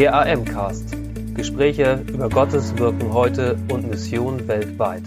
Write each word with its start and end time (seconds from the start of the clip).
Der 0.00 0.14
AM-Cast. 0.14 0.96
Gespräche 1.34 2.02
über 2.08 2.30
Gottes 2.30 2.74
Wirken 2.78 3.12
heute 3.12 3.58
und 3.70 3.86
Mission 3.86 4.48
weltweit. 4.48 5.02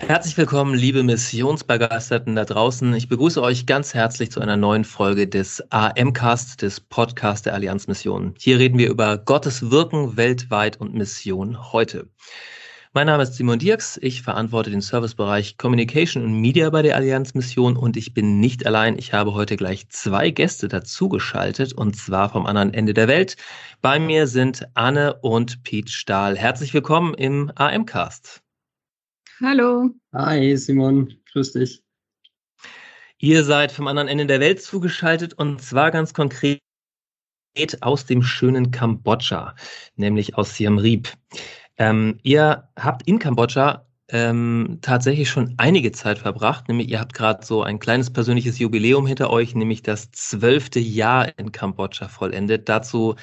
Herzlich 0.00 0.36
willkommen, 0.36 0.74
liebe 0.74 1.04
Missionsbegeisterten 1.04 2.34
da 2.34 2.44
draußen. 2.44 2.92
Ich 2.94 3.08
begrüße 3.08 3.40
euch 3.40 3.66
ganz 3.66 3.94
herzlich 3.94 4.32
zu 4.32 4.40
einer 4.40 4.56
neuen 4.56 4.82
Folge 4.82 5.28
des 5.28 5.62
AM-Cast, 5.70 6.60
des 6.60 6.80
Podcast 6.80 7.46
der 7.46 7.54
Allianz 7.54 7.86
Mission. 7.86 8.34
Hier 8.36 8.58
reden 8.58 8.78
wir 8.78 8.90
über 8.90 9.16
Gottes 9.16 9.70
Wirken 9.70 10.16
weltweit 10.16 10.80
und 10.80 10.92
Mission 10.92 11.72
heute. 11.72 12.08
Mein 12.96 13.08
Name 13.08 13.24
ist 13.24 13.34
Simon 13.34 13.58
Dirks. 13.58 13.98
Ich 14.00 14.22
verantworte 14.22 14.70
den 14.70 14.80
Servicebereich 14.80 15.58
Communication 15.58 16.24
und 16.24 16.40
Media 16.40 16.70
bei 16.70 16.80
der 16.80 16.96
Allianz 16.96 17.34
Mission 17.34 17.76
und 17.76 17.94
ich 17.94 18.14
bin 18.14 18.40
nicht 18.40 18.64
allein. 18.64 18.98
Ich 18.98 19.12
habe 19.12 19.34
heute 19.34 19.58
gleich 19.58 19.86
zwei 19.90 20.30
Gäste 20.30 20.66
dazugeschaltet 20.66 21.74
und 21.74 21.94
zwar 21.94 22.30
vom 22.30 22.46
anderen 22.46 22.72
Ende 22.72 22.94
der 22.94 23.06
Welt. 23.06 23.36
Bei 23.82 23.98
mir 23.98 24.26
sind 24.26 24.66
Anne 24.72 25.12
und 25.20 25.62
Pete 25.62 25.92
Stahl. 25.92 26.38
Herzlich 26.38 26.72
willkommen 26.72 27.12
im 27.12 27.52
AM-Cast. 27.56 28.40
Hallo. 29.42 29.90
Hi 30.14 30.56
Simon, 30.56 31.12
grüß 31.34 31.52
dich. 31.52 31.82
Ihr 33.18 33.44
seid 33.44 33.72
vom 33.72 33.88
anderen 33.88 34.08
Ende 34.08 34.24
der 34.24 34.40
Welt 34.40 34.62
zugeschaltet 34.62 35.34
und 35.34 35.60
zwar 35.60 35.90
ganz 35.90 36.14
konkret 36.14 36.62
aus 37.82 38.06
dem 38.06 38.22
schönen 38.22 38.70
Kambodscha, 38.70 39.54
nämlich 39.96 40.38
aus 40.38 40.54
Siem 40.54 40.78
Reap. 40.78 41.12
Ähm, 41.78 42.18
ihr 42.22 42.68
habt 42.76 43.06
in 43.06 43.18
Kambodscha 43.18 43.86
ähm, 44.08 44.78
tatsächlich 44.82 45.28
schon 45.28 45.54
einige 45.56 45.92
Zeit 45.92 46.18
verbracht, 46.18 46.68
nämlich 46.68 46.88
ihr 46.88 47.00
habt 47.00 47.12
gerade 47.12 47.44
so 47.44 47.62
ein 47.62 47.78
kleines 47.78 48.12
persönliches 48.12 48.58
Jubiläum 48.58 49.06
hinter 49.06 49.30
euch, 49.30 49.54
nämlich 49.54 49.82
das 49.82 50.10
zwölfte 50.12 50.78
Jahr 50.78 51.36
in 51.38 51.52
Kambodscha 51.52 52.08
vollendet. 52.08 52.68
Dazu 52.68 53.16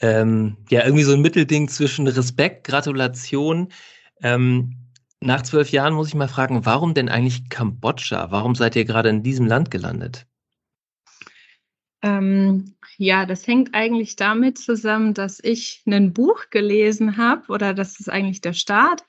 ähm, 0.00 0.56
ja 0.68 0.84
irgendwie 0.84 1.04
so 1.04 1.12
ein 1.12 1.20
Mittelding 1.20 1.68
zwischen 1.68 2.06
Respekt, 2.06 2.66
Gratulation. 2.66 3.68
Ähm, 4.22 4.76
nach 5.20 5.42
zwölf 5.42 5.70
Jahren 5.70 5.94
muss 5.94 6.08
ich 6.08 6.14
mal 6.14 6.28
fragen, 6.28 6.64
warum 6.64 6.94
denn 6.94 7.08
eigentlich 7.08 7.48
Kambodscha? 7.48 8.30
Warum 8.30 8.54
seid 8.54 8.74
ihr 8.74 8.84
gerade 8.84 9.10
in 9.10 9.22
diesem 9.22 9.46
Land 9.46 9.70
gelandet? 9.70 10.26
Ähm, 12.02 12.74
ja, 13.00 13.24
das 13.24 13.46
hängt 13.46 13.74
eigentlich 13.74 14.14
damit 14.16 14.58
zusammen, 14.58 15.14
dass 15.14 15.40
ich 15.42 15.82
ein 15.86 16.12
Buch 16.12 16.50
gelesen 16.50 17.16
habe 17.16 17.50
oder 17.50 17.72
das 17.72 17.98
ist 17.98 18.10
eigentlich 18.10 18.42
der 18.42 18.52
Start 18.52 19.04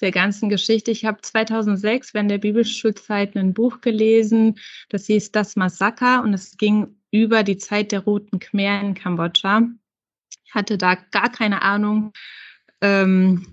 der 0.00 0.12
ganzen 0.12 0.48
Geschichte. 0.48 0.92
Ich 0.92 1.04
habe 1.04 1.20
2006 1.20 2.14
während 2.14 2.30
der 2.30 2.38
Bibelschulzeit 2.38 3.34
ein 3.36 3.52
Buch 3.52 3.80
gelesen, 3.80 4.60
das 4.90 5.06
hieß 5.06 5.32
Das 5.32 5.56
Massaker 5.56 6.22
und 6.22 6.34
es 6.34 6.56
ging 6.56 6.94
über 7.10 7.42
die 7.42 7.56
Zeit 7.56 7.90
der 7.90 8.04
Roten 8.04 8.38
Khmer 8.38 8.80
in 8.80 8.94
Kambodscha. 8.94 9.62
Ich 10.44 10.54
hatte 10.54 10.78
da 10.78 10.94
gar 10.94 11.32
keine 11.32 11.62
Ahnung, 11.62 12.12
ähm, 12.80 13.44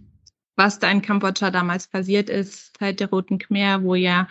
was 0.55 0.77
da 0.77 0.91
in 0.91 1.01
Kambodscha 1.01 1.49
damals 1.49 1.87
passiert 1.87 2.29
ist, 2.29 2.77
Zeit 2.77 2.99
der 2.99 3.09
Roten 3.09 3.39
Khmer, 3.39 3.81
wo 3.81 3.95
ja 3.95 4.27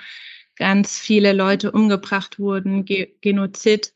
ganz 0.55 1.01
viele 1.01 1.33
Leute 1.33 1.73
umgebracht 1.73 2.39
wurden, 2.39 2.85
Ge 2.85 3.13
Genozid. 3.23 3.93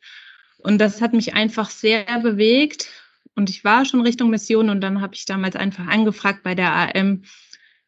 Und 0.63 0.79
das 0.79 1.01
hat 1.01 1.13
mich 1.13 1.35
einfach 1.35 1.71
sehr 1.71 2.05
bewegt. 2.21 2.89
Und 3.35 3.51
ich 3.51 3.65
war 3.65 3.85
schon 3.85 4.03
Richtung 4.03 4.31
Mission 4.31 4.71
und 4.71 4.81
dann 4.81 5.01
habe 5.01 5.15
ich 5.15 5.25
damals 5.25 5.57
einfach 5.57 5.87
angefragt 5.87 6.43
bei 6.43 6.55
der 6.55 6.73
AM, 6.75 7.23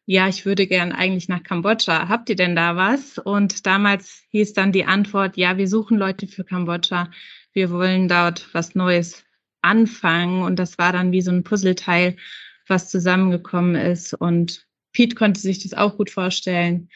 ja, 0.07 0.27
ich 0.27 0.45
würde 0.45 0.67
gern 0.67 0.91
eigentlich 0.91 1.29
nach 1.29 1.41
Kambodscha. 1.41 2.07
Habt 2.09 2.29
ihr 2.29 2.35
denn 2.35 2.55
da 2.55 2.75
was? 2.75 3.17
Und 3.17 3.65
damals 3.65 4.23
hieß 4.29 4.53
dann 4.53 4.71
die 4.71 4.85
Antwort, 4.85 5.35
ja, 5.35 5.57
wir 5.57 5.67
suchen 5.67 5.97
Leute 5.97 6.27
für 6.27 6.43
Kambodscha. 6.43 7.09
Wir 7.53 7.71
wollen 7.71 8.07
dort 8.07 8.47
was 8.53 8.75
Neues 8.75 9.23
anfangen. 9.61 10.43
Und 10.43 10.57
das 10.57 10.77
war 10.77 10.93
dann 10.93 11.11
wie 11.11 11.21
so 11.21 11.31
ein 11.31 11.43
Puzzleteil, 11.43 12.17
was 12.67 12.89
zusammengekommen 12.89 13.75
ist. 13.75 14.13
Und 14.13 14.67
Pete 14.95 15.15
konnte 15.15 15.41
sich 15.41 15.61
das 15.61 15.73
auch 15.73 15.97
gut 15.97 16.09
vorstellen. 16.09 16.87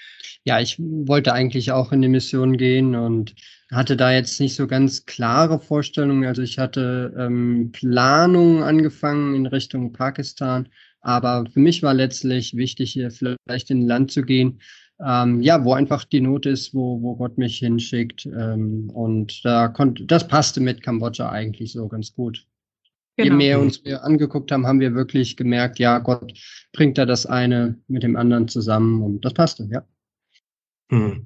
Ja, 0.46 0.62
ich 0.62 0.80
wollte 0.80 1.34
eigentlich 1.34 1.72
auch 1.74 1.92
in 1.92 2.02
die 2.02 2.08
Mission 2.08 2.56
gehen 2.56 2.96
und 2.96 3.36
hatte 3.72 3.98
da 3.98 4.12
jetzt 4.12 4.40
nicht 4.40 4.56
so 4.56 4.68
ganz 4.68 5.06
klare 5.06 5.60
Vorstellungen. 5.60 6.26
Also 6.26 6.42
ich 6.42 6.58
hatte 6.58 7.14
ähm, 7.18 7.72
Planungen 7.74 8.64
angefangen 8.64 9.36
in 9.36 9.46
Richtung 9.46 9.92
Pakistan, 9.92 10.70
aber 11.02 11.46
für 11.52 11.60
mich 11.60 11.84
war 11.84 11.94
letztlich 11.94 12.56
wichtig, 12.56 12.94
hier 12.94 13.12
vielleicht 13.12 13.70
in 13.70 13.82
ein 13.82 13.88
Land 13.88 14.12
zu 14.12 14.24
gehen, 14.24 14.62
ähm, 15.06 15.42
ja, 15.42 15.64
wo 15.66 15.74
einfach 15.74 16.06
die 16.06 16.22
Not 16.22 16.46
ist, 16.46 16.74
wo, 16.74 17.02
wo 17.02 17.18
Gott 17.18 17.38
mich 17.38 17.58
hinschickt. 17.60 18.26
Ähm, 18.26 18.90
und 18.92 19.44
da 19.44 19.68
konnte, 19.68 20.06
das 20.06 20.28
passte 20.28 20.62
mit 20.62 20.82
Kambodscha 20.82 21.30
eigentlich 21.30 21.74
so 21.74 21.88
ganz 21.90 22.14
gut. 22.14 22.46
Genau. 23.20 23.32
Je 23.32 23.38
mehr 23.38 23.60
uns 23.60 23.84
wir 23.84 24.02
angeguckt 24.06 24.50
haben, 24.50 24.66
haben 24.66 24.80
wir 24.80 24.96
wirklich 24.96 25.36
gemerkt, 25.36 25.78
ja, 25.78 26.00
Gott 26.00 26.32
bringt 26.72 26.98
da 26.98 27.06
das 27.06 27.26
eine 27.26 27.78
mit 27.90 28.02
dem 28.04 28.16
anderen 28.16 28.48
zusammen 28.48 29.04
und 29.04 29.26
das 29.26 29.34
passte, 29.34 29.68
ja. 29.70 29.84
Hm. 30.90 31.26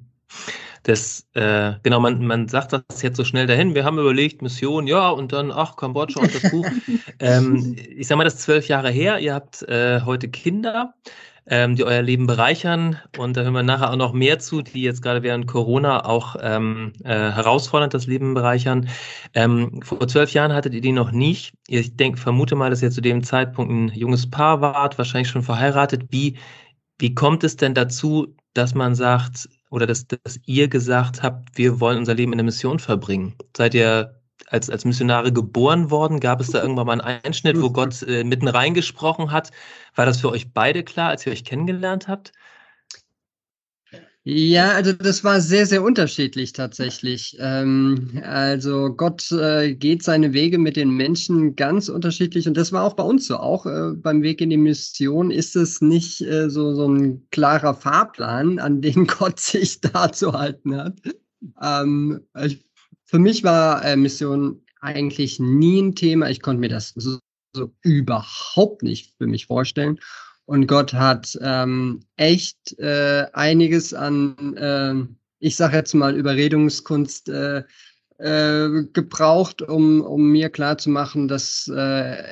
Das, 0.82 1.28
äh, 1.34 1.74
genau, 1.84 2.00
man, 2.00 2.26
man 2.26 2.48
sagt 2.48 2.72
das 2.72 3.02
jetzt 3.02 3.16
so 3.16 3.22
schnell 3.24 3.46
dahin. 3.46 3.76
Wir 3.76 3.84
haben 3.84 4.00
überlegt, 4.00 4.42
Mission, 4.42 4.88
ja, 4.88 5.08
und 5.08 5.32
dann, 5.32 5.52
ach, 5.52 5.76
Kambodscha 5.76 6.20
und 6.20 6.34
das 6.34 6.50
Buch. 6.50 6.66
ähm, 7.20 7.76
ich 7.96 8.08
sag 8.08 8.18
mal, 8.18 8.24
das 8.24 8.34
ist 8.34 8.42
zwölf 8.42 8.66
Jahre 8.66 8.90
her. 8.90 9.20
Ihr 9.20 9.32
habt 9.32 9.62
äh, 9.62 10.00
heute 10.00 10.28
Kinder 10.28 10.94
ähm, 11.46 11.76
die 11.76 11.84
euer 11.84 12.02
Leben 12.02 12.26
bereichern. 12.26 12.98
Und 13.18 13.36
da 13.36 13.42
hören 13.42 13.54
wir 13.54 13.62
nachher 13.62 13.90
auch 13.90 13.96
noch 13.96 14.12
mehr 14.12 14.38
zu, 14.38 14.62
die 14.62 14.82
jetzt 14.82 15.02
gerade 15.02 15.22
während 15.22 15.46
Corona 15.46 16.04
auch 16.04 16.36
ähm, 16.40 16.92
äh, 17.04 17.10
herausfordernd 17.10 17.94
das 17.94 18.06
Leben 18.06 18.34
bereichern. 18.34 18.88
Ähm, 19.34 19.80
vor 19.82 20.06
zwölf 20.08 20.32
Jahren 20.32 20.52
hattet 20.52 20.74
ihr 20.74 20.80
die 20.80 20.92
noch 20.92 21.12
nicht. 21.12 21.54
Ich 21.68 21.96
denke, 21.96 22.18
vermute 22.18 22.54
mal, 22.56 22.70
dass 22.70 22.82
ihr 22.82 22.90
zu 22.90 23.00
dem 23.00 23.22
Zeitpunkt 23.22 23.72
ein 23.72 23.88
junges 23.98 24.28
Paar 24.28 24.60
wart, 24.60 24.98
wahrscheinlich 24.98 25.28
schon 25.28 25.42
verheiratet. 25.42 26.04
Wie, 26.10 26.38
wie 26.98 27.14
kommt 27.14 27.44
es 27.44 27.56
denn 27.56 27.74
dazu, 27.74 28.34
dass 28.54 28.74
man 28.74 28.94
sagt, 28.94 29.48
oder 29.70 29.86
dass, 29.86 30.06
dass 30.06 30.38
ihr 30.46 30.68
gesagt 30.68 31.22
habt, 31.22 31.58
wir 31.58 31.80
wollen 31.80 31.98
unser 31.98 32.14
Leben 32.14 32.32
in 32.32 32.38
der 32.38 32.44
Mission 32.44 32.78
verbringen? 32.78 33.34
Seid 33.56 33.74
ihr 33.74 34.20
als, 34.48 34.70
als 34.70 34.84
Missionare 34.84 35.32
geboren 35.32 35.90
worden? 35.90 36.20
Gab 36.20 36.40
es 36.40 36.50
da 36.50 36.62
irgendwann 36.62 36.86
mal 36.86 37.00
einen 37.00 37.22
Einschnitt, 37.24 37.60
wo 37.60 37.70
Gott 37.70 38.02
äh, 38.02 38.24
mitten 38.24 38.48
reingesprochen 38.48 39.30
hat? 39.30 39.50
War 39.94 40.06
das 40.06 40.20
für 40.20 40.30
euch 40.30 40.52
beide 40.52 40.82
klar, 40.82 41.10
als 41.10 41.26
ihr 41.26 41.32
euch 41.32 41.44
kennengelernt 41.44 42.08
habt? 42.08 42.32
Ja, 44.26 44.70
also 44.72 44.94
das 44.94 45.22
war 45.22 45.38
sehr, 45.42 45.66
sehr 45.66 45.82
unterschiedlich 45.82 46.54
tatsächlich. 46.54 47.36
Ähm, 47.40 48.22
also 48.24 48.94
Gott 48.94 49.30
äh, 49.32 49.74
geht 49.74 50.02
seine 50.02 50.32
Wege 50.32 50.56
mit 50.56 50.76
den 50.76 50.88
Menschen 50.88 51.56
ganz 51.56 51.90
unterschiedlich 51.90 52.48
und 52.48 52.56
das 52.56 52.72
war 52.72 52.84
auch 52.84 52.94
bei 52.94 53.02
uns 53.02 53.26
so. 53.26 53.36
Auch 53.36 53.66
äh, 53.66 53.92
beim 53.94 54.22
Weg 54.22 54.40
in 54.40 54.48
die 54.48 54.56
Mission 54.56 55.30
ist 55.30 55.56
es 55.56 55.82
nicht 55.82 56.22
äh, 56.22 56.48
so, 56.48 56.74
so 56.74 56.88
ein 56.88 57.26
klarer 57.32 57.74
Fahrplan, 57.74 58.58
an 58.60 58.80
den 58.80 59.06
Gott 59.06 59.40
sich 59.40 59.82
da 59.82 60.10
zu 60.10 60.32
halten 60.32 60.74
hat. 60.74 60.94
Ähm, 61.60 62.22
ich 62.42 62.64
für 63.04 63.18
mich 63.18 63.44
war 63.44 63.84
äh, 63.84 63.96
Mission 63.96 64.62
eigentlich 64.80 65.40
nie 65.40 65.80
ein 65.82 65.94
Thema. 65.94 66.28
Ich 66.30 66.42
konnte 66.42 66.60
mir 66.60 66.68
das 66.68 66.92
so, 66.96 67.18
so 67.54 67.72
überhaupt 67.82 68.82
nicht 68.82 69.14
für 69.18 69.26
mich 69.26 69.46
vorstellen. 69.46 69.98
Und 70.46 70.66
Gott 70.66 70.92
hat 70.92 71.38
ähm, 71.40 72.00
echt 72.16 72.78
äh, 72.78 73.26
einiges 73.32 73.94
an, 73.94 74.56
äh, 74.56 74.94
ich 75.38 75.56
sage 75.56 75.76
jetzt 75.76 75.94
mal, 75.94 76.14
Überredungskunst 76.14 77.30
äh, 77.30 77.62
äh, 78.18 78.84
gebraucht, 78.92 79.62
um, 79.62 80.02
um 80.02 80.30
mir 80.30 80.50
klarzumachen, 80.50 81.28
dass 81.28 81.66
äh, 81.74 82.22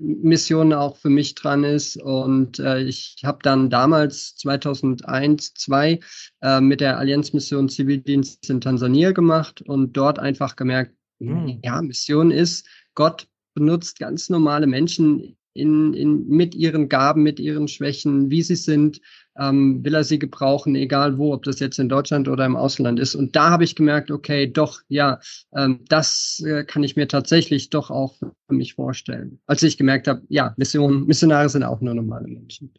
Mission 0.00 0.72
auch 0.72 0.96
für 0.96 1.10
mich 1.10 1.34
dran 1.34 1.64
ist. 1.64 1.96
Und 1.96 2.58
äh, 2.58 2.82
ich 2.82 3.16
habe 3.24 3.38
dann 3.42 3.70
damals 3.70 4.36
2001, 4.36 5.54
2002 5.54 6.00
äh, 6.42 6.60
mit 6.60 6.80
der 6.80 6.98
Allianzmission 6.98 7.68
Zivildienst 7.68 8.48
in 8.50 8.60
Tansania 8.60 9.12
gemacht 9.12 9.62
und 9.62 9.96
dort 9.96 10.18
einfach 10.18 10.56
gemerkt, 10.56 10.94
mhm. 11.18 11.60
ja, 11.62 11.80
Mission 11.82 12.30
ist, 12.30 12.66
Gott 12.94 13.28
benutzt 13.54 13.98
ganz 13.98 14.30
normale 14.30 14.66
Menschen 14.66 15.36
in, 15.52 15.94
in, 15.94 16.28
mit 16.28 16.54
ihren 16.54 16.88
Gaben, 16.88 17.22
mit 17.22 17.40
ihren 17.40 17.68
Schwächen, 17.68 18.30
wie 18.30 18.42
sie 18.42 18.56
sind, 18.56 19.00
ähm, 19.40 19.84
will 19.84 19.94
er 19.94 20.04
sie 20.04 20.18
gebrauchen, 20.18 20.74
egal 20.76 21.18
wo, 21.18 21.32
ob 21.32 21.44
das 21.44 21.58
jetzt 21.60 21.78
in 21.78 21.88
Deutschland 21.88 22.28
oder 22.28 22.44
im 22.44 22.56
Ausland 22.56 23.00
ist. 23.00 23.14
Und 23.14 23.34
da 23.34 23.50
habe 23.50 23.64
ich 23.64 23.74
gemerkt, 23.74 24.10
okay, 24.10 24.46
doch, 24.46 24.80
ja, 24.88 25.18
ähm, 25.56 25.84
das 25.88 26.42
äh, 26.46 26.64
kann 26.64 26.84
ich 26.84 26.96
mir 26.96 27.08
tatsächlich 27.08 27.70
doch 27.70 27.90
auch 27.90 28.16
für 28.16 28.54
mich 28.54 28.74
vorstellen. 28.74 29.40
Als 29.46 29.62
ich 29.62 29.78
gemerkt 29.78 30.06
habe, 30.08 30.22
ja, 30.28 30.54
Mission, 30.56 31.06
Missionare 31.06 31.48
sind 31.48 31.64
auch 31.64 31.80
nur 31.80 31.94
normale 31.94 32.28
Menschen. 32.28 32.72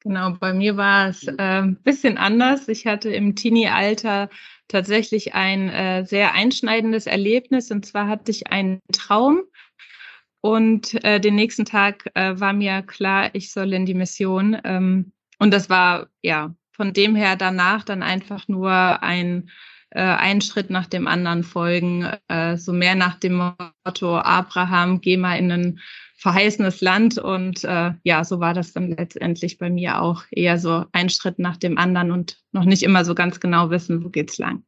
Genau, 0.00 0.36
bei 0.38 0.52
mir 0.52 0.76
war 0.76 1.08
es 1.08 1.26
äh, 1.26 1.34
ein 1.38 1.76
bisschen 1.82 2.18
anders. 2.18 2.68
Ich 2.68 2.86
hatte 2.86 3.08
im 3.08 3.34
Teenie-Alter 3.34 4.28
tatsächlich 4.68 5.34
ein 5.34 5.70
äh, 5.70 6.04
sehr 6.04 6.34
einschneidendes 6.34 7.06
Erlebnis. 7.06 7.70
Und 7.70 7.86
zwar 7.86 8.06
hatte 8.06 8.30
ich 8.30 8.48
einen 8.48 8.80
Traum, 8.92 9.44
und 10.42 11.02
äh, 11.06 11.20
den 11.20 11.36
nächsten 11.36 11.64
Tag 11.64 12.10
äh, 12.12 12.38
war 12.38 12.52
mir 12.52 12.82
klar, 12.82 13.30
ich 13.32 13.50
soll 13.50 13.72
in 13.72 13.86
die 13.86 13.94
Mission. 13.94 14.58
Ähm, 14.62 15.12
und 15.44 15.50
das 15.50 15.68
war 15.68 16.08
ja 16.22 16.54
von 16.72 16.94
dem 16.94 17.14
her 17.14 17.36
danach 17.36 17.84
dann 17.84 18.02
einfach 18.02 18.48
nur 18.48 19.02
ein 19.02 19.50
äh, 19.90 20.00
einen 20.00 20.40
Schritt 20.40 20.70
nach 20.70 20.86
dem 20.86 21.06
anderen 21.06 21.44
folgen, 21.44 22.08
äh, 22.28 22.56
so 22.56 22.72
mehr 22.72 22.94
nach 22.94 23.20
dem 23.20 23.52
Motto 23.84 24.18
Abraham, 24.18 25.02
geh 25.02 25.18
mal 25.18 25.38
in 25.38 25.52
ein 25.52 25.80
verheißenes 26.16 26.80
Land 26.80 27.18
und 27.18 27.62
äh, 27.64 27.92
ja, 28.04 28.24
so 28.24 28.40
war 28.40 28.54
das 28.54 28.72
dann 28.72 28.88
letztendlich 28.88 29.58
bei 29.58 29.68
mir 29.68 30.00
auch 30.00 30.24
eher 30.30 30.58
so 30.58 30.86
ein 30.92 31.10
Schritt 31.10 31.38
nach 31.38 31.58
dem 31.58 31.76
anderen 31.76 32.10
und 32.10 32.38
noch 32.52 32.64
nicht 32.64 32.82
immer 32.82 33.04
so 33.04 33.14
ganz 33.14 33.38
genau 33.38 33.68
wissen, 33.68 34.02
wo 34.02 34.08
geht's 34.08 34.38
lang. 34.38 34.64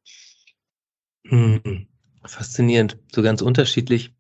Hm. 1.27 1.89
Faszinierend, 2.23 2.99
so 3.15 3.23
ganz 3.23 3.41
unterschiedlich. 3.41 4.13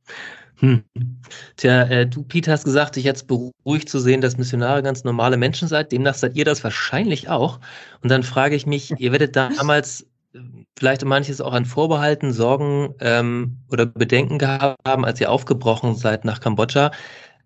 Hm. 0.58 0.85
Tja, 1.56 1.82
äh, 1.82 2.06
du, 2.06 2.23
Pete, 2.23 2.50
hast 2.50 2.64
gesagt, 2.64 2.97
dich 2.97 3.05
jetzt 3.05 3.26
beruhigt 3.26 3.88
zu 3.88 3.99
sehen, 3.99 4.20
dass 4.20 4.38
Missionare 4.38 4.82
ganz 4.82 5.05
normale 5.05 5.37
Menschen 5.37 5.69
seid. 5.69 5.93
Demnach 5.93 6.14
seid 6.14 6.35
ihr 6.37 6.44
das 6.44 6.64
wahrscheinlich 6.64 7.29
auch. 7.29 7.61
Und 8.03 8.11
dann 8.11 8.23
frage 8.23 8.56
ich 8.56 8.67
mich, 8.67 8.93
ihr 8.99 9.12
werdet 9.12 9.37
damals 9.37 10.06
äh, 10.32 10.38
vielleicht 10.79 11.05
manches 11.05 11.41
auch 11.41 11.53
an 11.53 11.67
Vorbehalten, 11.67 12.32
Sorgen 12.32 12.94
ähm, 13.00 13.58
oder 13.70 13.85
Bedenken 13.85 14.38
gehabt 14.38 14.81
haben, 14.87 15.05
als 15.05 15.20
ihr 15.20 15.31
aufgebrochen 15.31 15.94
seid 15.94 16.25
nach 16.25 16.41
Kambodscha. 16.41 16.91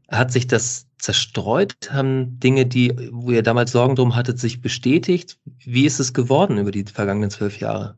Hat 0.09 0.33
sich 0.33 0.47
das 0.47 0.87
zerstreut? 0.99 1.75
Haben 1.91 2.39
Dinge, 2.39 2.67
die, 2.67 3.11
wo 3.13 3.31
ihr 3.31 3.43
damals 3.43 3.73
Sorgen 3.73 3.97
drum 3.97 4.15
hattet, 4.15 4.39
sich 4.39 4.61
bestätigt? 4.61 5.39
Wie 5.59 5.87
ist 5.87 6.01
es 6.01 6.15
geworden 6.15 6.59
über 6.59 6.71
die 6.71 6.85
vergangenen 6.85 7.31
zwölf 7.31 7.59
Jahre? 7.59 7.97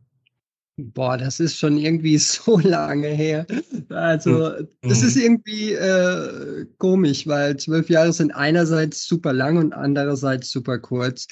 Boah, 0.94 1.16
das 1.16 1.40
ist 1.40 1.58
schon 1.58 1.78
irgendwie 1.78 2.18
so 2.18 2.58
lange 2.58 3.08
her. 3.08 3.46
Also, 3.88 4.50
das 4.82 5.00
mhm. 5.00 5.06
ist 5.06 5.16
irgendwie 5.16 5.72
äh, 5.72 6.66
komisch, 6.78 7.26
weil 7.26 7.56
zwölf 7.56 7.88
Jahre 7.90 8.12
sind 8.12 8.32
einerseits 8.32 9.06
super 9.06 9.32
lang 9.32 9.56
und 9.56 9.72
andererseits 9.72 10.50
super 10.50 10.78
kurz. 10.78 11.28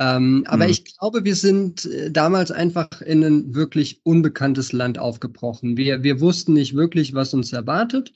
Ähm, 0.00 0.44
aber 0.48 0.64
mhm. 0.64 0.70
ich 0.70 0.98
glaube, 0.98 1.24
wir 1.24 1.36
sind 1.36 1.84
äh, 1.84 2.10
damals 2.10 2.50
einfach 2.50 3.00
in 3.00 3.22
ein 3.22 3.54
wirklich 3.54 4.00
unbekanntes 4.02 4.72
Land 4.72 4.98
aufgebrochen. 4.98 5.76
Wir, 5.76 6.02
wir 6.02 6.20
wussten 6.20 6.54
nicht 6.54 6.74
wirklich, 6.74 7.14
was 7.14 7.32
uns 7.32 7.52
erwartet. 7.52 8.12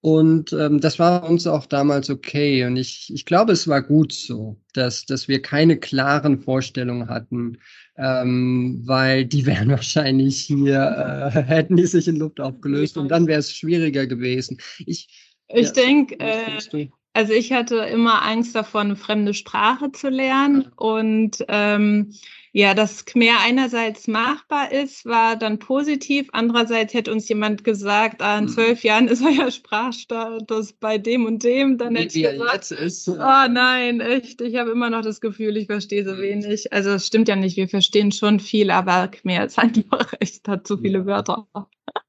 Und 0.00 0.52
ähm, 0.52 0.80
das 0.80 1.00
war 1.00 1.28
uns 1.28 1.46
auch 1.46 1.66
damals 1.66 2.08
okay. 2.08 2.64
Und 2.64 2.76
ich, 2.76 3.12
ich 3.12 3.24
glaube, 3.24 3.52
es 3.52 3.66
war 3.66 3.82
gut 3.82 4.12
so, 4.12 4.60
dass, 4.72 5.06
dass 5.06 5.26
wir 5.26 5.42
keine 5.42 5.76
klaren 5.76 6.40
Vorstellungen 6.40 7.08
hatten, 7.08 7.58
ähm, 7.96 8.82
weil 8.84 9.24
die 9.24 9.44
wären 9.44 9.68
wahrscheinlich 9.70 10.40
hier, 10.40 11.32
äh, 11.34 11.42
hätten 11.42 11.76
die 11.76 11.86
sich 11.86 12.06
in 12.06 12.16
Luft 12.16 12.40
aufgelöst 12.40 12.96
und 12.96 13.08
dann 13.08 13.26
wäre 13.26 13.40
es 13.40 13.52
schwieriger 13.52 14.06
gewesen. 14.06 14.58
Ich, 14.86 15.08
ich 15.48 15.66
ja, 15.66 15.72
denke, 15.72 16.20
äh, 16.20 16.88
also 17.18 17.32
ich 17.32 17.52
hatte 17.52 17.78
immer 17.78 18.22
Angst 18.22 18.54
davor, 18.54 18.82
eine 18.82 18.94
fremde 18.94 19.34
Sprache 19.34 19.90
zu 19.90 20.08
lernen 20.08 20.70
und 20.76 21.44
ähm, 21.48 22.14
ja, 22.52 22.74
dass 22.74 23.06
Khmer 23.06 23.40
einerseits 23.44 24.06
machbar 24.06 24.70
ist, 24.70 25.04
war 25.04 25.34
dann 25.34 25.58
positiv. 25.58 26.28
Andererseits 26.30 26.94
hätte 26.94 27.10
uns 27.10 27.28
jemand 27.28 27.64
gesagt, 27.64 28.22
ah, 28.22 28.38
in 28.38 28.44
hm. 28.44 28.52
zwölf 28.52 28.84
Jahren 28.84 29.08
ist 29.08 29.24
euer 29.24 29.50
Sprachstatus 29.50 30.74
bei 30.74 30.96
dem 30.96 31.26
und 31.26 31.42
dem. 31.42 31.76
Dann 31.76 31.96
hätte 31.96 32.20
ich 32.20 32.24
gesagt, 32.24 32.54
jetzt 32.54 32.70
ist. 32.70 33.08
oh 33.08 33.14
nein, 33.18 33.98
echt, 33.98 34.40
ich 34.40 34.54
habe 34.54 34.70
immer 34.70 34.88
noch 34.88 35.02
das 35.02 35.20
Gefühl, 35.20 35.56
ich 35.56 35.66
verstehe 35.66 36.04
so 36.04 36.18
wenig. 36.18 36.72
Also 36.72 36.90
es 36.90 37.04
stimmt 37.04 37.26
ja 37.26 37.34
nicht, 37.34 37.56
wir 37.56 37.68
verstehen 37.68 38.12
schon 38.12 38.38
viel, 38.38 38.70
aber 38.70 39.08
Khmer 39.08 39.44
ist 39.44 39.58
einfach 39.58 40.12
echt, 40.20 40.46
hat 40.46 40.68
zu 40.68 40.78
viele 40.78 41.04
Wörter. 41.04 41.48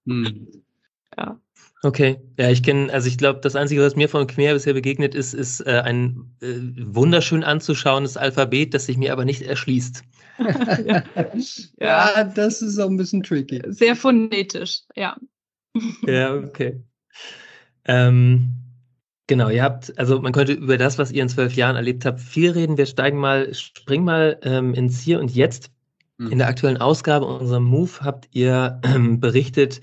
Hm. 0.05 0.49
Ja. 1.17 1.39
Okay, 1.81 2.19
ja, 2.37 2.49
ich 2.49 2.61
kenne, 2.61 2.91
also 2.91 3.07
ich 3.07 3.17
glaube, 3.17 3.39
das 3.41 3.55
Einzige, 3.55 3.81
was 3.81 3.95
mir 3.95 4.09
von 4.09 4.27
Khmer 4.27 4.53
bisher 4.53 4.73
begegnet 4.73 5.15
ist, 5.15 5.33
ist 5.33 5.61
äh, 5.61 5.81
ein 5.85 6.35
äh, 6.41 6.57
wunderschön 6.77 7.43
anzuschauendes 7.43 8.17
Alphabet, 8.17 8.73
das 8.73 8.85
sich 8.85 8.97
mir 8.97 9.13
aber 9.13 9.23
nicht 9.23 9.43
erschließt. 9.43 10.03
ja. 10.85 11.03
ja, 11.79 12.23
das 12.25 12.61
ist 12.61 12.79
auch 12.79 12.89
ein 12.89 12.97
bisschen 12.97 13.23
tricky. 13.23 13.61
Sehr 13.67 13.95
phonetisch, 13.95 14.81
ja. 14.95 15.15
ja, 16.05 16.35
okay. 16.35 16.83
Ähm, 17.85 18.49
genau, 19.27 19.49
ihr 19.49 19.63
habt, 19.63 19.97
also 19.97 20.19
man 20.19 20.33
könnte 20.33 20.53
über 20.53 20.77
das, 20.77 20.97
was 20.97 21.11
ihr 21.11 21.23
in 21.23 21.29
zwölf 21.29 21.53
Jahren 21.55 21.77
erlebt 21.77 22.05
habt, 22.05 22.19
viel 22.19 22.51
reden. 22.51 22.77
Wir 22.77 22.87
steigen 22.87 23.17
mal, 23.17 23.53
springen 23.53 24.03
mal 24.03 24.37
ähm, 24.43 24.73
ins 24.73 24.99
Hier 24.99 25.19
und 25.21 25.33
Jetzt. 25.33 25.71
Mhm. 26.17 26.31
In 26.33 26.37
der 26.39 26.47
aktuellen 26.47 26.77
Ausgabe 26.77 27.25
unserer 27.25 27.61
Move 27.61 28.01
habt 28.01 28.27
ihr 28.31 28.81
ähm, 28.83 29.21
berichtet, 29.21 29.79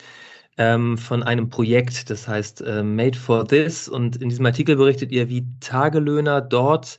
ähm, 0.58 0.97
von 0.99 1.23
einem 1.23 1.49
Projekt, 1.49 2.11
das 2.11 2.26
heißt 2.29 2.62
äh, 2.62 2.82
Made 2.82 3.19
for 3.19 3.47
This. 3.47 3.88
Und 3.88 4.17
in 4.17 4.29
diesem 4.29 4.47
Artikel 4.47 4.76
berichtet 4.76 5.12
ihr, 5.12 5.29
wie 5.29 5.47
Tagelöhner 5.61 6.41
dort 6.41 6.99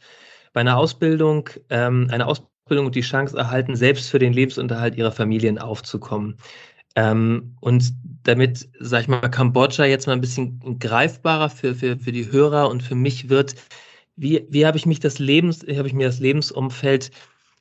bei 0.54 0.62
einer 0.62 0.78
Ausbildung, 0.78 1.50
ähm, 1.70 2.08
eine 2.12 2.28
Ausbildung 2.28 2.88
und 2.88 2.96
die 2.96 3.02
Chance 3.02 3.38
erhalten, 3.38 3.76
selbst 3.76 4.10
für 4.10 4.20
den 4.20 4.34
Lebensunterhalt 4.34 4.96
ihrer 4.96 5.12
Familien 5.12 5.58
aufzukommen. 5.58 6.38
Ähm, 6.96 7.56
und 7.62 7.94
damit, 8.24 8.68
sag 8.80 9.02
ich 9.02 9.08
mal, 9.08 9.30
Kambodscha 9.30 9.86
jetzt 9.86 10.08
mal 10.08 10.14
ein 10.14 10.22
bisschen 10.22 10.80
greifbarer 10.80 11.50
für, 11.50 11.76
für, 11.76 11.98
für 11.98 12.12
die 12.12 12.32
Hörer 12.32 12.70
und 12.70 12.84
für 12.84 12.96
mich 12.96 13.30
wird, 13.30 13.56
wie, 14.16 14.46
wie 14.50 14.66
habe 14.66 14.78
ich 14.78 14.86
mich 14.86 15.00
das 15.00 15.20
Lebens, 15.20 15.62
habe 15.62 15.88
ich 15.88 15.94
mir 15.94 16.08
das 16.08 16.20
Lebensumfeld 16.20 17.12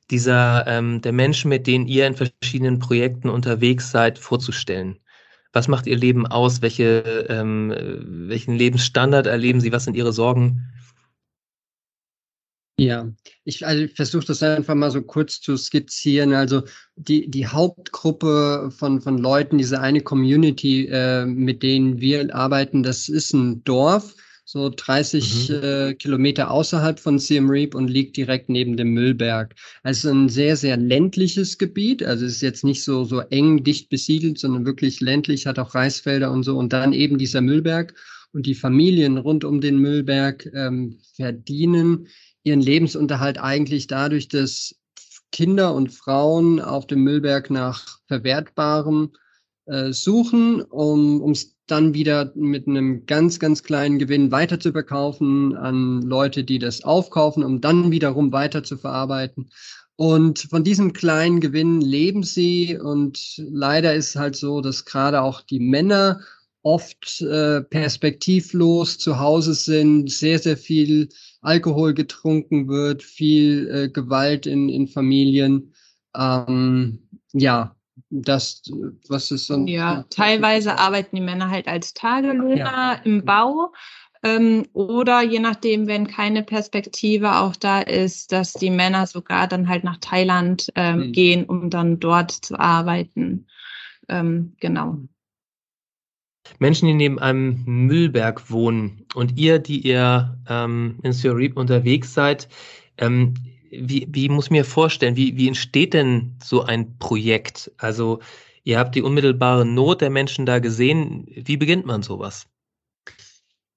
dieser 0.09 0.65
ähm, 0.67 1.01
der 1.01 1.11
Menschen, 1.13 1.49
mit 1.49 1.67
denen 1.67 1.87
ihr 1.87 2.07
in 2.07 2.15
verschiedenen 2.15 2.79
Projekten 2.79 3.29
unterwegs 3.29 3.91
seid, 3.91 4.17
vorzustellen? 4.17 4.99
Was 5.53 5.67
macht 5.67 5.87
Ihr 5.87 5.97
Leben 5.97 6.27
aus? 6.27 6.61
Welche, 6.61 7.25
ähm, 7.29 7.73
welchen 8.27 8.55
Lebensstandard 8.55 9.27
erleben 9.27 9.61
Sie? 9.61 9.71
Was 9.71 9.85
sind 9.85 9.95
Ihre 9.95 10.13
Sorgen? 10.13 10.71
Ja, 12.79 13.11
ich, 13.43 13.65
also 13.65 13.87
versuche 13.95 14.27
das 14.27 14.43
einfach 14.43 14.75
mal 14.75 14.91
so 14.91 15.01
kurz 15.01 15.41
zu 15.41 15.57
skizzieren. 15.57 16.33
Also 16.33 16.61
die, 16.95 17.27
die 17.27 17.47
Hauptgruppe 17.47 18.69
von, 18.71 19.01
von 19.01 19.17
Leuten, 19.17 19.57
diese 19.57 19.81
eine 19.81 20.01
Community, 20.01 20.85
äh, 20.85 21.25
mit 21.25 21.63
denen 21.63 21.99
wir 21.99 22.35
arbeiten, 22.35 22.83
das 22.83 23.09
ist 23.09 23.33
ein 23.33 23.63
Dorf 23.63 24.15
so 24.49 24.69
30 24.73 25.49
mhm. 25.49 25.55
äh, 25.55 25.93
Kilometer 25.95 26.49
außerhalb 26.49 27.01
von 27.01 27.19
Siem 27.19 27.49
Reap 27.49 27.75
und 27.75 27.89
liegt 27.89 28.15
direkt 28.15 28.47
neben 28.47 28.77
dem 28.77 28.93
Müllberg. 28.93 29.53
Also 29.83 30.09
ein 30.09 30.29
sehr, 30.29 30.55
sehr 30.55 30.77
ländliches 30.77 31.57
Gebiet. 31.57 32.01
Also 32.01 32.25
es 32.25 32.35
ist 32.35 32.41
jetzt 32.41 32.63
nicht 32.63 32.81
so, 32.81 33.03
so 33.03 33.19
eng, 33.19 33.65
dicht 33.65 33.89
besiedelt, 33.89 34.39
sondern 34.39 34.65
wirklich 34.65 35.01
ländlich, 35.01 35.47
hat 35.47 35.59
auch 35.59 35.75
Reisfelder 35.75 36.31
und 36.31 36.43
so. 36.43 36.57
Und 36.57 36.71
dann 36.71 36.93
eben 36.93 37.17
dieser 37.17 37.41
Müllberg. 37.41 37.93
Und 38.31 38.45
die 38.45 38.55
Familien 38.55 39.17
rund 39.17 39.43
um 39.43 39.59
den 39.59 39.79
Müllberg 39.79 40.49
ähm, 40.53 40.99
verdienen 41.15 42.07
ihren 42.43 42.61
Lebensunterhalt 42.61 43.39
eigentlich 43.39 43.87
dadurch, 43.87 44.29
dass 44.29 44.75
Kinder 45.33 45.73
und 45.73 45.91
Frauen 45.91 46.61
auf 46.61 46.87
dem 46.87 47.03
Müllberg 47.03 47.49
nach 47.49 47.99
Verwertbarem 48.07 49.11
äh, 49.65 49.91
suchen, 49.91 50.61
um 50.61 51.31
es 51.31 51.56
dann 51.67 51.93
wieder 51.93 52.31
mit 52.35 52.67
einem 52.67 53.05
ganz, 53.05 53.39
ganz 53.39 53.63
kleinen 53.63 53.99
Gewinn 53.99 54.31
weiter 54.31 54.59
zu 54.59 54.71
verkaufen 54.71 55.55
an 55.55 56.01
Leute, 56.01 56.43
die 56.43 56.59
das 56.59 56.83
aufkaufen, 56.83 57.43
um 57.43 57.61
dann 57.61 57.91
wiederum 57.91 58.31
weiter 58.31 58.63
zu 58.63 58.77
verarbeiten. 58.77 59.49
Und 59.97 60.39
von 60.49 60.63
diesem 60.63 60.93
kleinen 60.93 61.41
Gewinn 61.41 61.81
leben 61.81 62.23
sie. 62.23 62.77
Und 62.77 63.37
leider 63.37 63.95
ist 63.95 64.15
halt 64.15 64.35
so, 64.35 64.61
dass 64.61 64.85
gerade 64.85 65.21
auch 65.21 65.41
die 65.41 65.59
Männer 65.59 66.21
oft 66.61 67.21
äh, 67.21 67.61
perspektivlos 67.61 68.97
zu 68.97 69.19
Hause 69.19 69.53
sind, 69.53 70.11
sehr, 70.11 70.37
sehr 70.37 70.57
viel 70.57 71.09
Alkohol 71.41 71.93
getrunken 71.93 72.67
wird, 72.67 73.03
viel 73.03 73.69
äh, 73.69 73.89
Gewalt 73.89 74.45
in, 74.45 74.69
in 74.69 74.87
Familien. 74.87 75.73
Ähm, 76.15 76.99
ja, 77.33 77.76
das, 78.09 78.61
was 79.09 79.31
ist 79.31 79.49
dann? 79.49 79.67
Ja, 79.67 80.05
teilweise 80.09 80.77
arbeiten 80.77 81.15
die 81.15 81.21
Männer 81.21 81.49
halt 81.49 81.67
als 81.67 81.93
Tagelöhner 81.93 82.57
ja. 82.57 83.01
im 83.03 83.25
Bau. 83.25 83.73
Ähm, 84.23 84.65
oder 84.73 85.21
je 85.21 85.39
nachdem, 85.39 85.87
wenn 85.87 86.07
keine 86.07 86.43
Perspektive 86.43 87.35
auch 87.37 87.55
da 87.55 87.81
ist, 87.81 88.31
dass 88.31 88.53
die 88.53 88.71
Männer 88.71 89.05
sogar 89.05 89.47
dann 89.47 89.69
halt 89.69 89.83
nach 89.83 89.97
Thailand 89.97 90.71
ähm, 90.75 91.07
mhm. 91.07 91.11
gehen, 91.11 91.45
um 91.45 91.69
dann 91.69 91.99
dort 91.99 92.31
zu 92.31 92.59
arbeiten. 92.59 93.47
Ähm, 94.09 94.55
genau. 94.59 94.97
Menschen, 96.59 96.87
die 96.87 96.93
neben 96.93 97.19
einem 97.19 97.63
Müllberg 97.65 98.49
wohnen 98.49 99.05
und 99.13 99.37
ihr, 99.37 99.59
die 99.59 99.79
ihr 99.79 100.37
ähm, 100.49 100.99
in 101.03 101.11
Reap 101.11 101.57
unterwegs 101.57 102.13
seid, 102.13 102.47
ähm, 102.97 103.33
wie, 103.71 104.07
wie 104.11 104.29
muss 104.29 104.45
ich 104.45 104.51
mir 104.51 104.65
vorstellen, 104.65 105.15
wie, 105.15 105.37
wie 105.37 105.47
entsteht 105.47 105.93
denn 105.93 106.35
so 106.43 106.63
ein 106.63 106.97
Projekt? 106.97 107.71
Also 107.77 108.19
ihr 108.63 108.79
habt 108.79 108.95
die 108.95 109.01
unmittelbare 109.01 109.65
Not 109.65 110.01
der 110.01 110.09
Menschen 110.09 110.45
da 110.45 110.59
gesehen. 110.59 111.27
Wie 111.27 111.57
beginnt 111.57 111.85
man 111.85 112.03
sowas? 112.03 112.47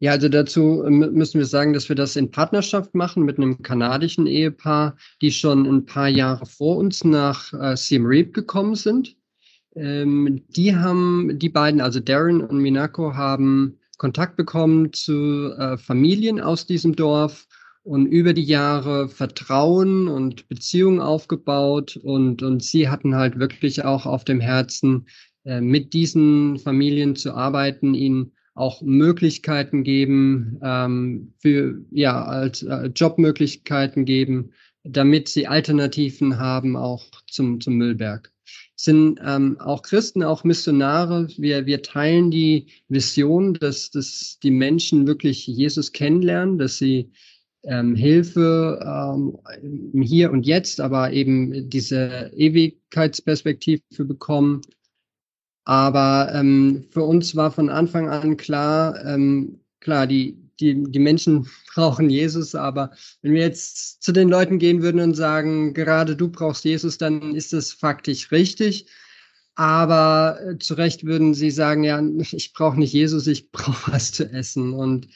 Ja, 0.02 0.12
also 0.12 0.30
dazu 0.30 0.82
müssen 0.88 1.38
wir 1.38 1.44
sagen, 1.44 1.74
dass 1.74 1.90
wir 1.90 1.96
das 1.96 2.16
in 2.16 2.30
Partnerschaft 2.30 2.94
machen 2.94 3.24
mit 3.24 3.36
einem 3.36 3.60
kanadischen 3.60 4.26
Ehepaar, 4.26 4.96
die 5.20 5.30
schon 5.30 5.66
ein 5.66 5.84
paar 5.84 6.08
Jahre 6.08 6.46
vor 6.46 6.78
uns 6.78 7.04
nach 7.04 7.52
äh, 7.52 7.76
Siem 7.76 8.06
Reap 8.06 8.32
gekommen 8.32 8.76
sind. 8.76 9.14
Ähm, 9.76 10.42
die 10.48 10.74
haben, 10.74 11.38
die 11.38 11.50
beiden, 11.50 11.82
also 11.82 12.00
Darren 12.00 12.40
und 12.40 12.58
Minako, 12.58 13.14
haben 13.14 13.78
Kontakt 13.98 14.36
bekommen 14.36 14.90
zu 14.94 15.52
äh, 15.58 15.76
Familien 15.76 16.40
aus 16.40 16.64
diesem 16.66 16.96
Dorf 16.96 17.46
und 17.82 18.06
über 18.06 18.32
die 18.34 18.44
Jahre 18.44 19.08
Vertrauen 19.08 20.08
und 20.08 20.48
Beziehungen 20.48 21.00
aufgebaut 21.00 21.96
und, 21.96 22.42
und 22.42 22.62
sie 22.62 22.88
hatten 22.88 23.14
halt 23.14 23.38
wirklich 23.38 23.84
auch 23.84 24.06
auf 24.06 24.24
dem 24.24 24.40
Herzen, 24.40 25.06
äh, 25.44 25.60
mit 25.60 25.92
diesen 25.94 26.58
Familien 26.58 27.16
zu 27.16 27.32
arbeiten, 27.32 27.94
ihnen 27.94 28.32
auch 28.54 28.82
Möglichkeiten 28.82 29.84
geben, 29.84 30.60
ähm, 30.62 31.32
für, 31.38 31.82
ja, 31.90 32.24
als 32.24 32.62
äh, 32.62 32.90
Jobmöglichkeiten 32.94 34.04
geben, 34.04 34.52
damit 34.84 35.28
sie 35.28 35.46
Alternativen 35.46 36.38
haben, 36.38 36.76
auch 36.76 37.04
zum, 37.26 37.60
zum 37.60 37.76
Müllberg. 37.76 38.30
Sind 38.76 39.20
ähm, 39.24 39.58
auch 39.60 39.82
Christen, 39.82 40.22
auch 40.22 40.44
Missionare. 40.44 41.28
Wir, 41.36 41.66
wir 41.66 41.82
teilen 41.82 42.30
die 42.30 42.66
Vision, 42.88 43.54
dass, 43.54 43.90
dass 43.90 44.38
die 44.42 44.50
Menschen 44.50 45.06
wirklich 45.06 45.46
Jesus 45.46 45.92
kennenlernen, 45.92 46.58
dass 46.58 46.78
sie 46.78 47.10
ähm, 47.64 47.94
Hilfe 47.94 48.80
ähm, 48.82 50.02
hier 50.02 50.30
und 50.30 50.46
jetzt, 50.46 50.80
aber 50.80 51.12
eben 51.12 51.68
diese 51.68 52.30
Ewigkeitsperspektive 52.34 53.82
bekommen. 54.04 54.62
Aber 55.64 56.30
ähm, 56.34 56.86
für 56.90 57.02
uns 57.02 57.36
war 57.36 57.50
von 57.50 57.68
Anfang 57.68 58.08
an 58.08 58.36
klar, 58.36 59.04
ähm, 59.04 59.60
klar, 59.80 60.06
die, 60.06 60.36
die, 60.58 60.82
die 60.84 60.98
Menschen 60.98 61.46
brauchen 61.74 62.10
Jesus, 62.10 62.54
aber 62.54 62.92
wenn 63.22 63.34
wir 63.34 63.42
jetzt 63.42 64.02
zu 64.02 64.12
den 64.12 64.28
Leuten 64.28 64.58
gehen 64.58 64.82
würden 64.82 65.00
und 65.00 65.14
sagen, 65.14 65.74
gerade 65.74 66.16
du 66.16 66.28
brauchst 66.28 66.64
Jesus, 66.64 66.98
dann 66.98 67.34
ist 67.34 67.52
das 67.52 67.72
faktisch 67.72 68.32
richtig. 68.32 68.86
Aber 69.54 70.40
äh, 70.42 70.58
zu 70.58 70.74
Recht 70.74 71.04
würden 71.04 71.34
sie 71.34 71.50
sagen, 71.50 71.84
ja, 71.84 72.02
ich 72.32 72.52
brauche 72.54 72.78
nicht 72.78 72.92
Jesus, 72.92 73.26
ich 73.26 73.50
brauche 73.52 73.92
was 73.92 74.12
zu 74.12 74.30
essen. 74.30 74.72
Und. 74.72 75.08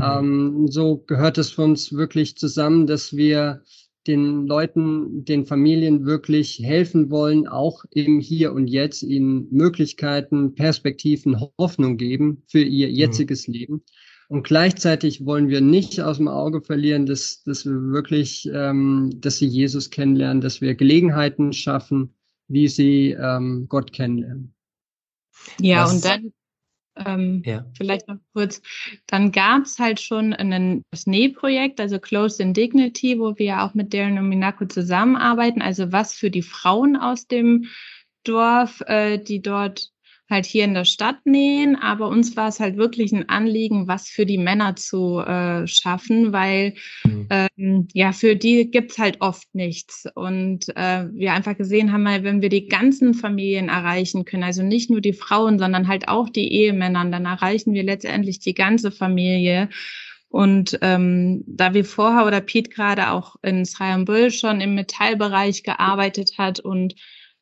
Ähm, 0.00 0.66
so 0.68 0.98
gehört 1.06 1.38
es 1.38 1.50
für 1.50 1.62
uns 1.62 1.92
wirklich 1.92 2.36
zusammen, 2.36 2.86
dass 2.86 3.16
wir 3.16 3.62
den 4.06 4.46
Leuten, 4.46 5.24
den 5.24 5.46
Familien 5.46 6.06
wirklich 6.06 6.60
helfen 6.62 7.10
wollen, 7.10 7.48
auch 7.48 7.84
im 7.90 8.20
Hier 8.20 8.52
und 8.52 8.68
Jetzt, 8.68 9.02
ihnen 9.02 9.48
Möglichkeiten, 9.50 10.54
Perspektiven, 10.54 11.40
Hoffnung 11.58 11.96
geben 11.96 12.42
für 12.46 12.62
ihr 12.62 12.88
mhm. 12.88 12.94
jetziges 12.94 13.48
mhm. 13.48 13.54
Leben. 13.54 13.82
Und 14.28 14.42
gleichzeitig 14.42 15.24
wollen 15.24 15.48
wir 15.48 15.60
nicht 15.60 16.00
aus 16.00 16.16
dem 16.16 16.28
Auge 16.28 16.60
verlieren, 16.60 17.06
dass, 17.06 17.42
dass 17.44 17.64
wir 17.64 17.92
wirklich, 17.92 18.48
ähm, 18.52 19.10
dass 19.16 19.38
sie 19.38 19.46
Jesus 19.46 19.90
kennenlernen, 19.90 20.40
dass 20.40 20.60
wir 20.60 20.74
Gelegenheiten 20.74 21.52
schaffen, 21.52 22.14
wie 22.48 22.66
sie 22.68 23.10
ähm, 23.12 23.66
Gott 23.68 23.92
kennenlernen. 23.92 24.52
Ja, 25.60 25.84
Was, 25.84 25.94
und 25.94 26.04
dann 26.04 26.32
ähm, 27.04 27.42
ja. 27.44 27.66
Vielleicht 27.76 28.08
noch 28.08 28.18
kurz. 28.32 28.62
Dann 29.06 29.32
gab 29.32 29.64
es 29.64 29.78
halt 29.78 30.00
schon 30.00 30.32
ein, 30.32 30.82
das 30.90 31.06
Nähprojekt, 31.06 31.80
also 31.80 31.98
Closed 31.98 32.40
in 32.40 32.54
Dignity, 32.54 33.18
wo 33.18 33.36
wir 33.38 33.62
auch 33.62 33.74
mit 33.74 33.92
Darren 33.92 34.18
und 34.18 34.28
Minako 34.28 34.66
zusammenarbeiten. 34.66 35.62
Also 35.62 35.92
was 35.92 36.14
für 36.14 36.30
die 36.30 36.42
Frauen 36.42 36.96
aus 36.96 37.26
dem 37.26 37.66
Dorf, 38.24 38.80
äh, 38.86 39.18
die 39.18 39.42
dort 39.42 39.90
halt 40.28 40.44
hier 40.44 40.64
in 40.64 40.74
der 40.74 40.84
Stadt 40.84 41.24
nähen, 41.24 41.76
aber 41.76 42.08
uns 42.08 42.36
war 42.36 42.48
es 42.48 42.58
halt 42.58 42.76
wirklich 42.76 43.12
ein 43.12 43.28
Anliegen, 43.28 43.86
was 43.86 44.08
für 44.08 44.26
die 44.26 44.38
Männer 44.38 44.74
zu 44.74 45.20
äh, 45.20 45.66
schaffen, 45.66 46.32
weil 46.32 46.74
mhm. 47.04 47.28
ähm, 47.30 47.88
ja, 47.92 48.12
für 48.12 48.34
die 48.34 48.70
gibt's 48.70 48.98
halt 48.98 49.20
oft 49.20 49.46
nichts. 49.54 50.04
Und 50.14 50.68
äh, 50.76 51.06
wir 51.12 51.32
einfach 51.32 51.56
gesehen 51.56 51.92
haben, 51.92 52.08
halt, 52.08 52.24
wenn 52.24 52.42
wir 52.42 52.48
die 52.48 52.66
ganzen 52.66 53.14
Familien 53.14 53.68
erreichen 53.68 54.24
können, 54.24 54.42
also 54.42 54.62
nicht 54.62 54.90
nur 54.90 55.00
die 55.00 55.12
Frauen, 55.12 55.58
sondern 55.58 55.86
halt 55.86 56.08
auch 56.08 56.28
die 56.28 56.52
Ehemänner, 56.52 57.04
dann 57.04 57.24
erreichen 57.24 57.72
wir 57.72 57.84
letztendlich 57.84 58.40
die 58.40 58.54
ganze 58.54 58.90
Familie. 58.90 59.68
Und 60.28 60.76
ähm, 60.82 61.44
da 61.46 61.72
wir 61.72 61.84
vorher 61.84 62.26
oder 62.26 62.40
Pete 62.40 62.70
gerade 62.70 63.10
auch 63.10 63.36
in 63.42 63.64
Bull 64.04 64.30
schon 64.32 64.60
im 64.60 64.74
Metallbereich 64.74 65.62
gearbeitet 65.62 66.32
hat 66.36 66.58
und 66.58 66.94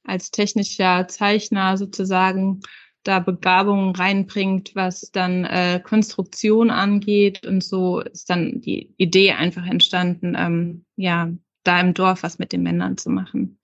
als 0.04 0.30
technischer 0.30 1.08
Zeichner 1.08 1.76
sozusagen 1.76 2.60
da 3.02 3.20
Begabungen 3.20 3.94
reinbringt, 3.94 4.74
was 4.74 5.10
dann 5.12 5.44
äh, 5.44 5.80
Konstruktion 5.82 6.70
angeht. 6.70 7.46
Und 7.46 7.62
so 7.62 8.00
ist 8.00 8.30
dann 8.30 8.60
die 8.60 8.94
Idee 8.96 9.32
einfach 9.32 9.66
entstanden, 9.66 10.34
ähm, 10.36 10.84
ja, 10.96 11.30
da 11.64 11.80
im 11.80 11.94
Dorf 11.94 12.22
was 12.22 12.38
mit 12.38 12.52
den 12.52 12.62
Männern 12.62 12.96
zu 12.96 13.10
machen. 13.10 13.58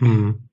Mhm. 0.00 0.48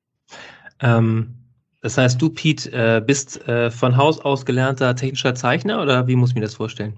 Ähm, 0.80 1.36
das 1.82 1.98
heißt, 1.98 2.22
du, 2.22 2.30
Pete, 2.30 2.72
äh, 2.72 3.02
bist 3.02 3.48
äh, 3.48 3.72
von 3.72 3.98
Haus 3.98 4.20
aus 4.20 4.46
gelernter 4.46 4.96
technischer 4.96 5.36
Zeichner 5.36 5.82
oder 5.82 6.08
wie 6.08 6.16
muss 6.16 6.30
ich 6.30 6.36
mir 6.36 6.42
das 6.42 6.56
vorstellen? 6.56 6.98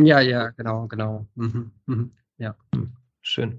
Ja, 0.00 0.20
ja, 0.20 0.50
genau, 0.50 0.86
genau. 0.86 1.26
Mhm. 1.34 1.72
Mhm. 1.86 2.12
Ja. 2.38 2.54
Hm, 2.74 2.92
schön. 3.22 3.58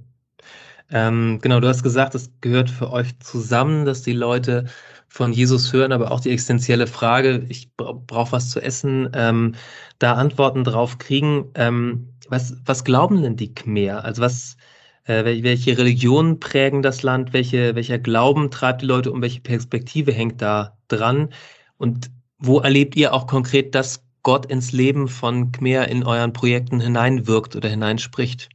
Ähm, 0.92 1.40
genau, 1.42 1.60
du 1.60 1.68
hast 1.68 1.84
gesagt, 1.84 2.16
es 2.16 2.32
gehört 2.42 2.70
für 2.70 2.92
euch 2.92 3.18
zusammen, 3.20 3.86
dass 3.86 4.02
die 4.02 4.14
Leute 4.14 4.66
von 5.08 5.34
Jesus 5.34 5.72
hören, 5.74 5.92
aber 5.92 6.12
auch 6.12 6.20
die 6.20 6.32
existenzielle 6.32 6.88
Frage, 6.88 7.46
ich 7.50 7.76
brauche 7.76 8.32
was 8.32 8.50
zu 8.50 8.60
essen, 8.62 9.10
ähm, 9.14 9.56
da 10.00 10.14
Antworten 10.16 10.64
drauf 10.64 10.98
kriegen. 10.98 11.52
Ähm, 11.56 12.10
was, 12.30 12.56
was 12.66 12.84
glauben 12.84 13.22
denn 13.22 13.36
die 13.36 13.54
Khmer? 13.54 14.04
Also 14.04 14.22
was, 14.22 14.58
äh, 15.06 15.24
welche 15.44 15.78
Religionen 15.78 16.40
prägen 16.40 16.82
das 16.82 17.04
Land? 17.04 17.34
Welche, 17.34 17.76
welcher 17.76 18.00
Glauben 18.00 18.52
treibt 18.52 18.82
die 18.82 18.86
Leute 18.86 19.12
um? 19.12 19.22
Welche 19.22 19.42
Perspektive 19.42 20.12
hängt 20.12 20.42
da 20.42 20.78
dran? 20.88 21.30
Und 21.78 22.12
wo 22.38 22.60
erlebt 22.60 22.96
ihr 22.96 23.14
auch 23.14 23.28
konkret, 23.28 23.76
dass 23.76 24.04
Gott 24.24 24.46
ins 24.48 24.72
Leben 24.72 25.08
von 25.08 25.52
Khmer 25.52 25.88
in 25.88 26.04
euren 26.04 26.34
Projekten 26.34 26.80
hineinwirkt 26.80 27.56
oder 27.56 27.70
hineinspricht? 27.70 28.50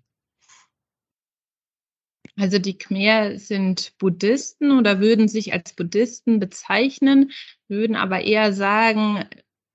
Also 2.36 2.58
die 2.58 2.76
Khmer 2.76 3.38
sind 3.38 3.92
Buddhisten 3.98 4.76
oder 4.76 5.00
würden 5.00 5.28
sich 5.28 5.52
als 5.52 5.72
Buddhisten 5.74 6.40
bezeichnen, 6.40 7.30
würden 7.68 7.94
aber 7.94 8.22
eher 8.22 8.52
sagen, 8.52 9.24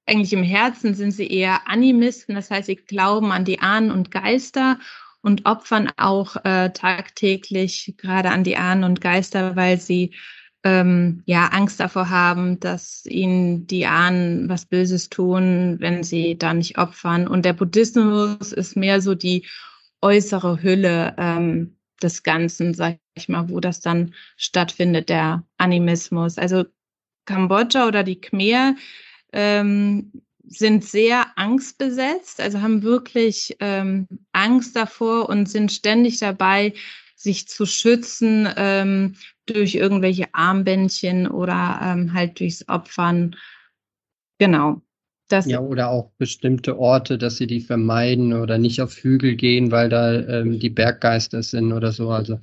eigentlich 0.06 0.34
im 0.34 0.44
Herzen 0.44 0.94
sind 0.94 1.12
sie 1.12 1.28
eher 1.28 1.68
Animisten, 1.68 2.36
das 2.36 2.52
heißt, 2.52 2.66
sie 2.66 2.76
glauben 2.76 3.32
an 3.32 3.46
die 3.46 3.60
Ahnen 3.60 3.92
und 3.92 4.12
Geister 4.12 4.80
und 5.22 5.46
opfern 5.46 5.92
auch 5.98 6.36
äh, 6.44 6.72
tagtäglich 6.72 7.94
gerade 7.98 8.32
an 8.32 8.44
die 8.44 8.58
Ahnen 8.58 8.84
und 8.84 9.02
Geister, 9.02 9.56
weil 9.56 9.80
sie 9.80 10.14
ähm, 10.64 11.24
ja 11.26 11.48
Angst 11.48 11.80
davor 11.80 12.10
haben, 12.10 12.60
dass 12.60 13.06
ihnen 13.06 13.68
die 13.68 13.86
Ahnen 13.86 14.50
was 14.50 14.66
Böses 14.66 15.10
tun, 15.10 15.78
wenn 15.80 16.04
sie 16.04 16.38
da 16.38 16.54
nicht 16.54 16.78
opfern. 16.78 17.28
Und 17.28 17.46
der 17.46 17.54
Buddhismus 17.54 18.52
ist 18.52 18.76
mehr 18.76 19.02
so 19.02 19.16
die 19.16 19.46
äußere 20.02 20.62
Hülle 20.62 21.16
ähm, 21.18 21.78
des 22.00 22.24
Ganzen, 22.24 22.74
sag 22.74 23.00
ich 23.16 23.30
mal, 23.30 23.50
wo 23.50 23.60
das 23.60 23.82
dann 23.82 24.14
stattfindet, 24.38 25.10
der 25.10 25.44
Animismus. 25.58 26.38
Also 26.38 26.66
Kambodscha 27.26 27.88
oder 27.88 28.04
die 28.04 28.20
Khmer 28.20 28.76
ähm, 29.34 30.12
sind 30.48 30.84
sehr 30.84 31.38
angstbesetzt, 31.38 32.42
also 32.42 32.62
haben 32.62 32.82
wirklich 32.82 33.56
ähm, 33.60 34.08
Angst 34.32 34.76
davor 34.76 35.30
und 35.30 35.48
sind 35.48 35.72
ständig 35.72 36.20
dabei, 36.20 36.74
sich 37.16 37.48
zu 37.48 37.66
schützen 37.66 38.48
ähm, 38.56 39.16
durch 39.46 39.76
irgendwelche 39.76 40.34
Armbändchen 40.34 41.28
oder 41.28 41.80
ähm, 41.84 42.14
halt 42.14 42.40
durchs 42.40 42.68
Opfern. 42.68 43.36
Genau. 44.40 44.82
Das 45.30 45.46
ja, 45.46 45.60
oder 45.60 45.90
auch 45.90 46.12
bestimmte 46.18 46.78
Orte, 46.80 47.18
dass 47.18 47.38
sie 47.38 47.48
die 47.48 47.62
vermeiden 47.62 48.34
oder 48.34 48.58
nicht 48.58 48.82
auf 48.82 48.96
Hügel 48.98 49.36
gehen, 49.36 49.72
weil 49.72 49.88
da 49.88 50.14
ähm, 50.14 50.60
die 50.60 50.72
Berggeister 50.72 51.44
sind 51.44 51.72
oder 51.72 51.92
so. 51.92 52.10
Also 52.10 52.40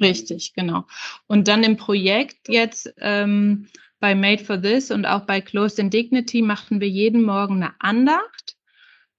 Richtig, 0.00 0.52
genau. 0.54 0.84
Und 1.26 1.48
dann 1.48 1.62
im 1.62 1.76
Projekt 1.76 2.48
jetzt 2.48 2.92
ähm, 2.98 3.68
bei 4.00 4.14
Made 4.14 4.44
for 4.44 4.60
This 4.60 4.90
und 4.90 5.06
auch 5.06 5.22
bei 5.22 5.40
Closed 5.40 5.78
in 5.78 5.88
Dignity 5.90 6.42
machen 6.42 6.80
wir 6.80 6.88
jeden 6.88 7.22
Morgen 7.22 7.62
eine 7.62 7.74
Andacht. 7.78 8.56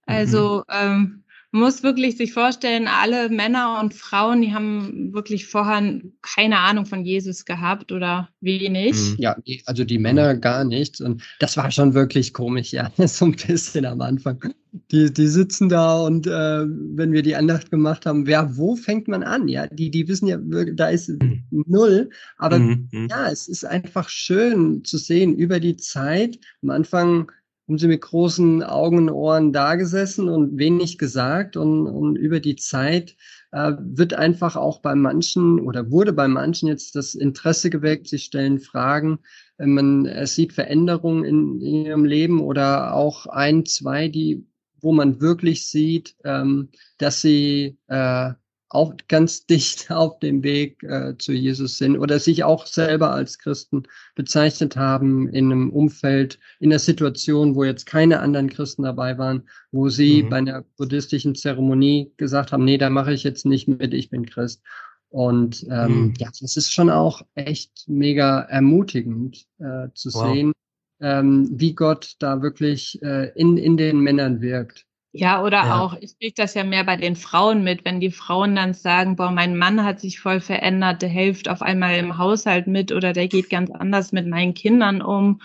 Also 0.06 0.64
mhm. 0.68 0.74
ähm, 0.74 1.24
muss 1.58 1.84
wirklich 1.84 2.18
sich 2.18 2.34
vorstellen, 2.34 2.88
alle 2.88 3.30
Männer 3.30 3.80
und 3.82 3.94
Frauen, 3.94 4.42
die 4.42 4.54
haben 4.54 5.14
wirklich 5.14 5.48
vorher 5.48 6.02
keine 6.22 6.60
Ahnung 6.60 6.86
von 6.86 7.04
Jesus 7.04 7.46
gehabt 7.46 7.92
oder 7.92 8.30
wenig. 8.42 8.94
Mhm. 8.94 9.16
Ja, 9.18 9.36
also 9.66 9.84
die 9.84 10.00
Männer 10.00 10.36
gar 10.36 10.64
nichts. 10.64 11.02
Und 11.02 11.24
das 11.40 11.58
war 11.58 11.72
schon 11.72 11.94
wirklich 11.94 12.34
komisch, 12.34 12.72
ja, 12.72 12.92
so 13.08 13.26
ein 13.26 13.36
bisschen 13.36 13.86
am 13.86 14.02
Anfang. 14.02 14.54
Die, 14.92 15.12
die 15.12 15.28
sitzen 15.28 15.70
da 15.70 16.02
und 16.02 16.28
äh, 16.28 16.66
wenn 16.66 17.12
wir 17.12 17.24
die 17.24 17.36
Andacht 17.36 17.72
gemacht 17.72 18.06
haben, 18.06 18.28
wer, 18.28 18.58
wo 18.58 18.76
fängt 18.76 19.08
man 19.08 19.24
an? 19.24 19.48
Ja, 19.48 19.66
die, 19.68 19.90
die 19.90 20.08
wissen 20.08 20.28
ja, 20.28 20.38
da 20.38 20.90
ist 20.90 21.10
mhm. 21.10 21.44
null. 21.50 22.10
Aber 22.38 22.60
mhm. 22.60 22.88
mhm. 22.92 23.08
ja, 23.10 23.30
es 23.30 23.48
ist 23.48 23.66
einfach 23.66 24.10
schön 24.10 24.84
zu 24.84 24.98
sehen 24.98 25.36
über 25.36 25.60
die 25.60 25.78
Zeit. 25.78 26.40
Am 26.62 26.70
Anfang 26.70 27.32
haben 27.68 27.78
sie 27.78 27.88
mit 27.88 28.02
großen 28.02 28.64
Augen 28.64 28.98
und 28.98 29.10
Ohren 29.10 29.52
dagesessen 29.52 30.30
und 30.30 30.58
wenig 30.58 30.98
gesagt 30.98 31.58
und, 31.58 31.88
und 31.88 32.16
über 32.16 32.40
die 32.40 32.56
Zeit 32.56 33.16
äh, 33.52 33.74
wird 33.80 34.14
einfach 34.14 34.56
auch 34.56 34.80
bei 34.80 34.96
manchen 34.96 35.60
oder 35.60 35.92
wurde 35.92 36.14
bei 36.14 36.28
manchen 36.28 36.68
jetzt 36.68 36.96
das 36.96 37.14
Interesse 37.16 37.70
geweckt, 37.70 38.08
sie 38.08 38.20
stellen 38.20 38.60
Fragen, 38.60 39.20
man 39.58 40.08
sieht 40.28 40.54
Veränderungen 40.54 41.24
in, 41.24 41.62
in 41.62 41.86
ihrem 41.86 42.06
Leben 42.06 42.42
oder 42.42 42.94
auch 42.94 43.26
ein, 43.26 43.66
zwei, 43.66 44.08
die 44.08 44.46
wo 44.80 44.92
man 44.92 45.22
wirklich 45.22 45.68
sieht, 45.68 46.16
ähm, 46.24 46.70
dass 46.98 47.22
sie 47.22 47.78
äh, 47.88 48.34
auch 48.70 48.94
ganz 49.08 49.46
dicht 49.48 49.92
auf 49.92 50.20
dem 50.20 50.44
Weg 50.44 50.84
äh, 50.84 51.18
zu 51.18 51.34
Jesus 51.34 51.78
sind 51.78 51.98
oder 51.98 52.20
sich 52.20 52.44
auch 52.44 52.66
selber 52.66 53.12
als 53.12 53.40
Christen 53.40 53.84
bezeichnet 54.16 54.76
haben 54.76 55.30
in 55.30 55.52
einem 55.52 55.70
Umfeld, 55.70 56.40
in 56.60 56.72
einer 56.72 56.80
Situation, 56.80 57.56
wo 57.56 57.64
jetzt 57.64 57.86
keine 57.86 58.20
anderen 58.20 58.50
Christen 58.50 58.84
dabei 58.84 59.18
waren, 59.18 59.48
wo 59.72 59.90
sie 59.90 60.24
mhm. 60.24 60.30
bei 60.30 60.38
einer 60.38 60.64
buddhistischen 60.78 61.36
Zeremonie 61.36 62.12
gesagt 62.18 62.52
haben, 62.52 62.66
nee, 62.66 62.78
da 62.78 62.90
mache 62.90 63.14
ich 63.14 63.24
jetzt 63.24 63.46
nicht 63.46 63.68
mit, 63.68 63.94
ich 63.94 64.10
bin 64.10 64.26
Christ. 64.26 64.62
Und 65.10 65.66
ähm, 65.70 66.08
mhm. 66.08 66.14
ja, 66.18 66.30
das 66.40 66.58
ist 66.58 66.74
schon 66.74 66.90
auch 66.90 67.22
echt 67.36 67.86
mega 67.88 68.42
ermutigend 68.42 69.46
äh, 69.60 69.88
zu 69.94 70.14
wow. 70.14 70.34
sehen, 70.34 70.52
ähm, 71.00 71.50
wie 71.52 71.74
Gott 71.74 72.16
da 72.20 72.42
wirklich 72.42 73.02
äh, 73.02 73.32
in, 73.36 73.58
in 73.58 73.78
den 73.78 74.00
Männern 74.00 74.42
wirkt. 74.42 74.87
Ja, 75.20 75.42
oder 75.42 75.66
ja. 75.66 75.80
auch, 75.80 75.96
ich 76.00 76.18
kriege 76.20 76.34
das 76.36 76.54
ja 76.54 76.64
mehr 76.64 76.84
bei 76.84 76.96
den 76.96 77.16
Frauen 77.16 77.64
mit, 77.64 77.86
wenn 77.86 78.00
die 78.00 78.12
Frauen 78.12 78.56
dann 78.56 78.74
sagen, 78.74 79.16
boah, 79.16 79.32
mein 79.32 79.58
Mann 79.58 79.84
hat 79.84 80.00
sich 80.00 80.20
voll 80.20 80.40
verändert, 80.40 81.02
der 81.02 81.10
hilft 81.10 81.50
auf 81.50 81.62
einmal 81.62 81.98
im 81.98 82.18
Haushalt 82.18 82.68
mit 82.68 82.92
oder 82.92 83.14
der 83.14 83.28
geht 83.28 83.50
ganz 83.50 83.72
anders 83.72 84.12
mit 84.12 84.28
meinen 84.28 84.54
Kindern 84.54 85.02
um. 85.02 85.42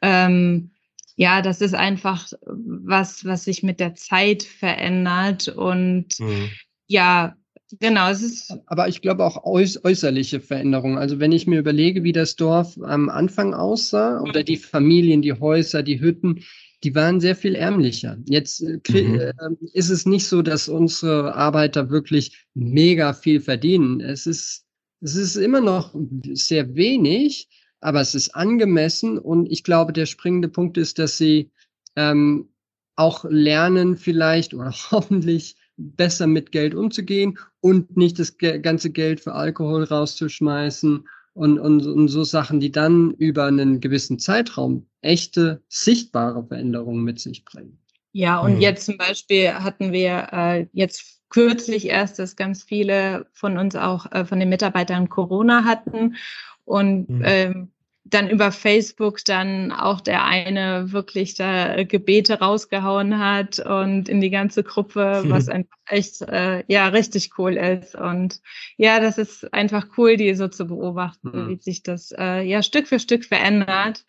Ähm, 0.00 0.70
ja, 1.16 1.42
das 1.42 1.60
ist 1.60 1.74
einfach 1.74 2.26
was, 2.44 3.24
was 3.24 3.44
sich 3.44 3.62
mit 3.62 3.80
der 3.80 3.94
Zeit 3.94 4.42
verändert 4.42 5.48
und 5.48 6.18
mhm. 6.18 6.50
ja, 6.86 7.36
Genau, 7.80 8.10
es 8.10 8.22
ist. 8.22 8.54
Aber 8.66 8.88
ich 8.88 9.00
glaube 9.00 9.24
auch 9.24 9.44
äuß 9.44 9.84
äußerliche 9.84 10.40
Veränderungen. 10.40 10.98
Also 10.98 11.18
wenn 11.18 11.32
ich 11.32 11.46
mir 11.46 11.58
überlege, 11.58 12.02
wie 12.04 12.12
das 12.12 12.36
Dorf 12.36 12.78
am 12.82 13.08
Anfang 13.08 13.54
aussah 13.54 14.20
oder 14.20 14.42
die 14.42 14.56
Familien, 14.56 15.22
die 15.22 15.32
Häuser, 15.32 15.82
die 15.82 16.00
Hütten, 16.00 16.44
die 16.84 16.94
waren 16.94 17.20
sehr 17.20 17.36
viel 17.36 17.54
ärmlicher. 17.54 18.18
Jetzt 18.26 18.60
äh, 18.60 18.80
mhm. 19.02 19.20
äh, 19.20 19.32
ist 19.72 19.90
es 19.90 20.06
nicht 20.06 20.26
so, 20.26 20.42
dass 20.42 20.68
unsere 20.68 21.34
Arbeiter 21.34 21.90
wirklich 21.90 22.46
mega 22.54 23.12
viel 23.12 23.40
verdienen. 23.40 24.00
Es 24.00 24.26
ist, 24.26 24.64
es 25.00 25.14
ist 25.14 25.36
immer 25.36 25.60
noch 25.60 25.94
sehr 26.32 26.74
wenig, 26.74 27.48
aber 27.80 28.00
es 28.00 28.14
ist 28.14 28.34
angemessen 28.34 29.18
und 29.18 29.50
ich 29.50 29.64
glaube, 29.64 29.92
der 29.92 30.06
springende 30.06 30.48
Punkt 30.48 30.76
ist, 30.76 30.98
dass 30.98 31.16
sie 31.16 31.50
ähm, 31.96 32.48
auch 32.96 33.24
lernen 33.28 33.96
vielleicht 33.96 34.54
oder 34.54 34.72
hoffentlich 34.90 35.56
besser 35.76 36.26
mit 36.26 36.52
Geld 36.52 36.74
umzugehen 36.74 37.38
und 37.60 37.96
nicht 37.96 38.18
das 38.18 38.36
ganze 38.38 38.90
Geld 38.90 39.20
für 39.20 39.34
Alkohol 39.34 39.84
rauszuschmeißen 39.84 41.06
und, 41.34 41.58
und, 41.58 41.86
und 41.86 42.08
so 42.08 42.24
Sachen, 42.24 42.60
die 42.60 42.72
dann 42.72 43.12
über 43.12 43.46
einen 43.46 43.80
gewissen 43.80 44.18
Zeitraum 44.18 44.86
echte, 45.00 45.62
sichtbare 45.68 46.44
Veränderungen 46.46 47.02
mit 47.02 47.20
sich 47.20 47.44
bringen. 47.44 47.78
Ja, 48.12 48.40
und 48.40 48.56
mhm. 48.56 48.60
jetzt 48.60 48.84
zum 48.84 48.98
Beispiel 48.98 49.54
hatten 49.54 49.92
wir 49.92 50.28
äh, 50.32 50.66
jetzt 50.72 51.22
kürzlich 51.30 51.88
erst, 51.88 52.18
dass 52.18 52.36
ganz 52.36 52.62
viele 52.62 53.26
von 53.32 53.56
uns 53.56 53.74
auch 53.74 54.10
äh, 54.12 54.26
von 54.26 54.38
den 54.38 54.50
Mitarbeitern 54.50 55.08
Corona 55.08 55.64
hatten. 55.64 56.16
Und 56.64 57.08
mhm. 57.08 57.22
ähm, 57.24 57.72
dann 58.04 58.28
über 58.28 58.50
Facebook 58.50 59.24
dann 59.24 59.70
auch 59.70 60.00
der 60.00 60.24
eine 60.24 60.92
wirklich 60.92 61.34
da 61.34 61.84
Gebete 61.84 62.40
rausgehauen 62.40 63.18
hat 63.18 63.60
und 63.60 64.08
in 64.08 64.20
die 64.20 64.30
ganze 64.30 64.64
Gruppe, 64.64 65.22
was 65.26 65.48
einfach 65.48 65.76
echt 65.86 66.22
äh, 66.22 66.64
ja 66.66 66.88
richtig 66.88 67.38
cool 67.38 67.56
ist. 67.56 67.94
Und 67.94 68.40
ja, 68.76 68.98
das 69.00 69.18
ist 69.18 69.52
einfach 69.54 69.86
cool, 69.96 70.16
die 70.16 70.34
so 70.34 70.48
zu 70.48 70.66
beobachten, 70.66 71.30
mhm. 71.32 71.48
wie 71.48 71.62
sich 71.62 71.82
das 71.82 72.12
äh, 72.16 72.42
ja 72.42 72.62
Stück 72.62 72.88
für 72.88 72.98
Stück 72.98 73.24
verändert. 73.24 74.04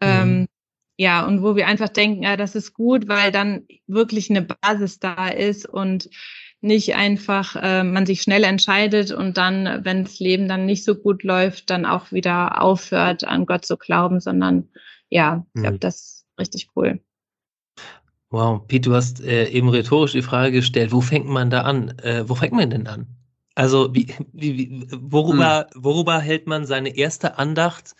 Ähm, 0.00 0.40
mhm. 0.40 0.46
ja, 0.96 1.26
und 1.26 1.42
wo 1.42 1.56
wir 1.56 1.66
einfach 1.66 1.88
denken, 1.88 2.22
ja, 2.22 2.36
das 2.36 2.54
ist 2.54 2.72
gut, 2.72 3.08
weil 3.08 3.32
dann 3.32 3.66
wirklich 3.86 4.30
eine 4.30 4.42
Basis 4.42 5.00
da 5.00 5.28
ist 5.28 5.68
und 5.68 6.08
nicht 6.64 6.94
einfach 6.94 7.56
äh, 7.56 7.84
man 7.84 8.06
sich 8.06 8.22
schnell 8.22 8.42
entscheidet 8.42 9.12
und 9.12 9.36
dann, 9.36 9.84
wenn 9.84 10.04
das 10.04 10.18
Leben 10.18 10.48
dann 10.48 10.64
nicht 10.64 10.82
so 10.82 10.94
gut 10.94 11.22
läuft, 11.22 11.70
dann 11.70 11.84
auch 11.84 12.10
wieder 12.10 12.62
aufhört, 12.62 13.24
an 13.24 13.46
Gott 13.46 13.66
zu 13.66 13.76
glauben, 13.76 14.18
sondern 14.18 14.68
ja, 15.10 15.46
ich 15.54 15.60
glaube, 15.60 15.76
mhm. 15.76 15.80
das 15.80 15.96
ist 15.96 16.26
richtig 16.38 16.68
cool. 16.74 17.00
Wow, 18.30 18.66
Pete, 18.66 18.88
du 18.88 18.96
hast 18.96 19.20
äh, 19.20 19.48
eben 19.50 19.68
rhetorisch 19.68 20.12
die 20.12 20.22
Frage 20.22 20.52
gestellt, 20.52 20.90
wo 20.90 21.00
fängt 21.00 21.26
man 21.26 21.50
da 21.50 21.62
an? 21.62 21.98
Äh, 21.98 22.28
wo 22.28 22.34
fängt 22.34 22.54
man 22.54 22.70
denn 22.70 22.86
an? 22.86 23.06
Also, 23.54 23.94
wie, 23.94 24.12
wie, 24.32 24.58
wie, 24.58 24.86
worüber, 24.90 25.68
hm. 25.72 25.84
worüber 25.84 26.18
hält 26.18 26.46
man 26.46 26.64
seine 26.64 26.96
erste 26.96 27.38
Andacht, 27.38 27.94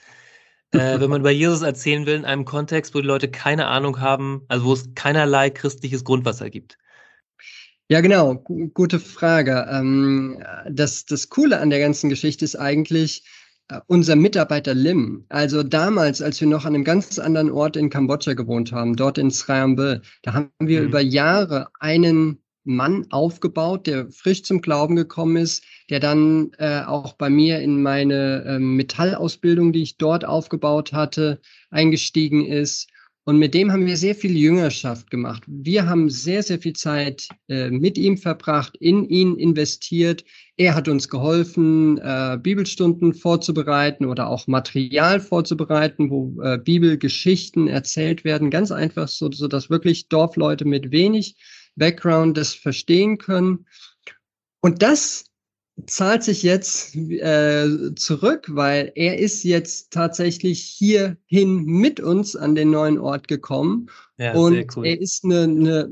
äh, 0.73 0.99
wenn 0.99 1.11
man 1.11 1.21
über 1.21 1.31
Jesus 1.31 1.63
erzählen 1.63 2.07
will, 2.07 2.17
in 2.17 2.25
einem 2.25 2.45
Kontext, 2.47 2.95
wo 2.95 3.01
die 3.01 3.07
Leute 3.07 3.31
keine 3.31 3.69
Ahnung 3.69 4.01
haben, 4.01 4.43
also 4.49 4.65
wo 4.65 4.73
es 4.73 4.95
keinerlei 4.95 5.51
christliches 5.51 6.03
Grundwasser 6.03 6.51
gibt? 6.51 6.79
Ja, 7.89 8.01
genau, 8.01 8.37
gute 8.73 8.99
Frage. 8.99 9.67
Ähm, 9.71 10.43
das, 10.71 11.05
das 11.05 11.29
Coole 11.29 11.61
an 11.61 11.69
der 11.69 11.81
ganzen 11.81 12.09
Geschichte 12.09 12.45
ist 12.45 12.57
eigentlich 12.57 13.25
äh, 13.69 13.81
unser 13.87 14.17
Mitarbeiter 14.17 14.73
Lim. 14.73 15.27
Also 15.29 15.63
damals, 15.63 16.23
als 16.23 16.41
wir 16.41 16.49
noch 16.49 16.65
an 16.65 16.75
einem 16.75 16.85
ganz 16.85 17.19
anderen 17.19 17.51
Ort 17.51 17.77
in 17.77 17.91
Kambodscha 17.91 18.33
gewohnt 18.33 18.73
haben, 18.73 18.97
dort 18.97 19.19
in 19.19 19.31
Srayambe, 19.31 20.01
da 20.23 20.33
haben 20.33 20.51
wir 20.61 20.81
mhm. 20.81 20.89
über 20.89 21.01
Jahre 21.01 21.69
einen 21.79 22.43
Mann 22.65 23.07
aufgebaut, 23.11 23.87
der 23.87 24.11
frisch 24.11 24.45
zum 24.45 24.63
Glauben 24.63 24.97
gekommen 24.97 25.37
ist, 25.37 25.63
der 25.91 26.01
dann 26.01 26.53
äh, 26.57 26.81
auch 26.87 27.13
bei 27.13 27.29
mir 27.29 27.61
in 27.61 27.83
meine 27.83 28.45
äh, 28.45 28.59
Metallausbildung, 28.59 29.75
die 29.75 29.83
ich 29.83 29.99
dort 29.99 30.25
aufgebaut 30.25 30.95
hatte, 30.95 31.39
eingestiegen 31.71 32.47
ist 32.47 32.89
und 33.27 33.39
mit 33.39 33.55
dem 33.55 33.73
haben 33.73 33.87
wir 33.87 33.97
sehr 33.97 34.15
viel 34.15 34.37
Jüngerschaft 34.37 35.11
gemacht. 35.11 35.43
Wir 35.47 35.87
haben 35.87 36.11
sehr, 36.11 36.43
sehr 36.43 36.59
viel 36.59 36.75
Zeit 36.75 37.27
äh, 37.49 37.71
mit 37.71 37.97
ihm 37.97 38.19
verbracht, 38.19 38.77
in 38.79 39.09
ihn 39.09 39.37
investiert. 39.37 40.25
Er 40.59 40.75
hat 40.75 40.89
uns 40.89 41.09
geholfen, 41.09 41.97
äh, 41.99 42.39
Bibelstunden 42.41 43.15
vorzubereiten 43.15 44.05
oder 44.05 44.29
auch 44.29 44.47
Material 44.47 45.21
vorzubereiten, 45.21 46.11
wo 46.11 46.39
äh, 46.43 46.59
Bibelgeschichten 46.59 47.67
erzählt 47.67 48.25
werden. 48.25 48.51
Ganz 48.51 48.71
einfach, 48.71 49.09
so, 49.09 49.31
so 49.33 49.49
dass 49.49 49.71
wirklich 49.71 50.09
Dorfleute 50.09 50.67
mit 50.67 50.91
wenig 50.91 51.37
Background 51.77 52.37
das 52.37 52.53
verstehen 52.53 53.17
können. 53.17 53.65
Und 54.61 54.83
das 54.83 55.25
zahlt 55.87 56.23
sich 56.23 56.43
jetzt 56.43 56.95
äh, 56.95 57.95
zurück, 57.97 58.47
weil 58.51 58.93
er 58.95 59.19
ist 59.19 59.43
jetzt 59.43 59.93
tatsächlich 59.93 60.63
hierhin 60.63 61.65
mit 61.65 62.01
uns 62.01 62.37
an 62.37 62.55
den 62.55 62.71
neuen 62.71 62.99
Ort 62.99 63.29
gekommen. 63.29 63.91
Ja, 64.19 64.35
und 64.35 64.77
cool. 64.77 64.87
er 64.87 65.01
ist 65.01 65.25
eine, 65.25 65.43
eine 65.43 65.91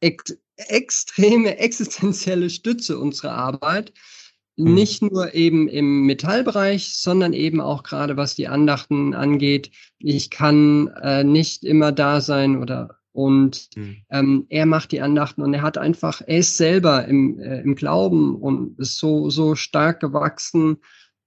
ex 0.00 0.36
extreme 0.58 1.58
existenzielle 1.58 2.48
Stütze 2.48 2.98
unserer 2.98 3.32
Arbeit. 3.32 3.92
Hm. 4.56 4.72
Nicht 4.72 5.02
nur 5.02 5.34
eben 5.34 5.68
im 5.68 6.06
Metallbereich, 6.06 6.94
sondern 6.94 7.34
eben 7.34 7.60
auch 7.60 7.82
gerade 7.82 8.16
was 8.16 8.34
die 8.34 8.48
Andachten 8.48 9.12
angeht. 9.14 9.70
Ich 9.98 10.30
kann 10.30 10.88
äh, 11.02 11.24
nicht 11.24 11.62
immer 11.62 11.92
da 11.92 12.22
sein 12.22 12.56
oder 12.56 12.96
und 13.16 13.70
mhm. 13.76 13.96
ähm, 14.10 14.46
er 14.50 14.66
macht 14.66 14.92
die 14.92 15.00
Andachten 15.00 15.40
und 15.40 15.54
er 15.54 15.62
hat 15.62 15.78
einfach, 15.78 16.20
er 16.20 16.38
ist 16.38 16.58
selber 16.58 17.06
im, 17.06 17.38
äh, 17.40 17.62
im 17.62 17.74
Glauben 17.74 18.36
und 18.36 18.78
ist 18.78 18.98
so, 18.98 19.30
so 19.30 19.54
stark 19.54 20.00
gewachsen, 20.00 20.76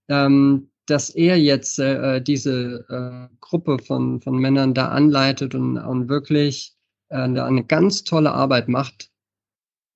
ähm, 0.08 0.70
dass 0.86 1.10
er 1.10 1.40
jetzt 1.40 1.80
äh, 1.80 2.22
diese 2.22 2.86
äh, 2.90 3.36
Gruppe 3.42 3.80
von, 3.80 4.22
von 4.22 4.38
Männern 4.38 4.76
da 4.76 4.90
anleitet 4.90 5.56
und, 5.56 5.80
und 5.80 6.10
wirklich 6.10 6.76
äh, 7.10 7.28
da 7.34 7.48
eine 7.48 7.64
ganz 7.64 8.04
tolle 8.04 8.32
Arbeit 8.34 8.68
macht, 8.68 9.10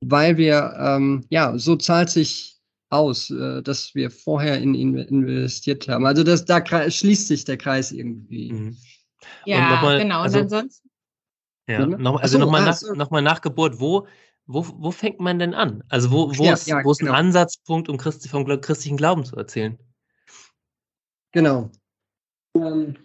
weil 0.01 0.37
wir, 0.37 0.73
ähm, 0.79 1.25
ja, 1.29 1.55
so 1.59 1.75
zahlt 1.75 2.09
sich 2.09 2.59
aus, 2.89 3.29
äh, 3.29 3.61
dass 3.61 3.93
wir 3.93 4.09
vorher 4.09 4.59
in 4.59 4.73
ihn 4.73 4.97
investiert 4.97 5.87
haben. 5.87 6.07
Also 6.07 6.23
das, 6.23 6.45
da 6.45 6.63
schließt 6.65 7.27
sich 7.27 7.45
der 7.45 7.57
Kreis 7.57 7.91
irgendwie. 7.91 8.51
Mhm. 8.51 8.77
Ja, 9.45 9.79
mal, 9.81 9.99
genau. 9.99 10.19
Und 10.21 10.23
also, 10.23 10.39
ansonsten 10.39 10.89
ja, 11.67 11.85
noch, 11.85 12.21
also 12.21 12.37
so, 12.37 12.43
nochmal 12.43 12.61
ah, 12.61 12.65
nach, 12.65 12.75
so. 12.75 12.93
noch 12.93 13.09
nach 13.11 13.41
Geburt, 13.41 13.79
wo, 13.79 14.07
wo, 14.45 14.65
wo 14.77 14.91
fängt 14.91 15.19
man 15.19 15.39
denn 15.39 15.53
an? 15.53 15.83
Also 15.89 16.11
wo, 16.11 16.37
wo, 16.37 16.43
ja, 16.43 16.53
ist, 16.53 16.67
ja, 16.67 16.83
wo 16.83 16.91
ist 16.91 16.99
genau. 16.99 17.13
ein 17.13 17.27
Ansatzpunkt, 17.27 17.89
um 17.89 17.97
Christi, 17.97 18.27
vom 18.27 18.45
christlichen 18.45 18.97
Glauben 18.97 19.23
zu 19.23 19.35
erzählen? 19.35 19.77
Genau. 21.31 21.71
Ähm. 22.55 22.97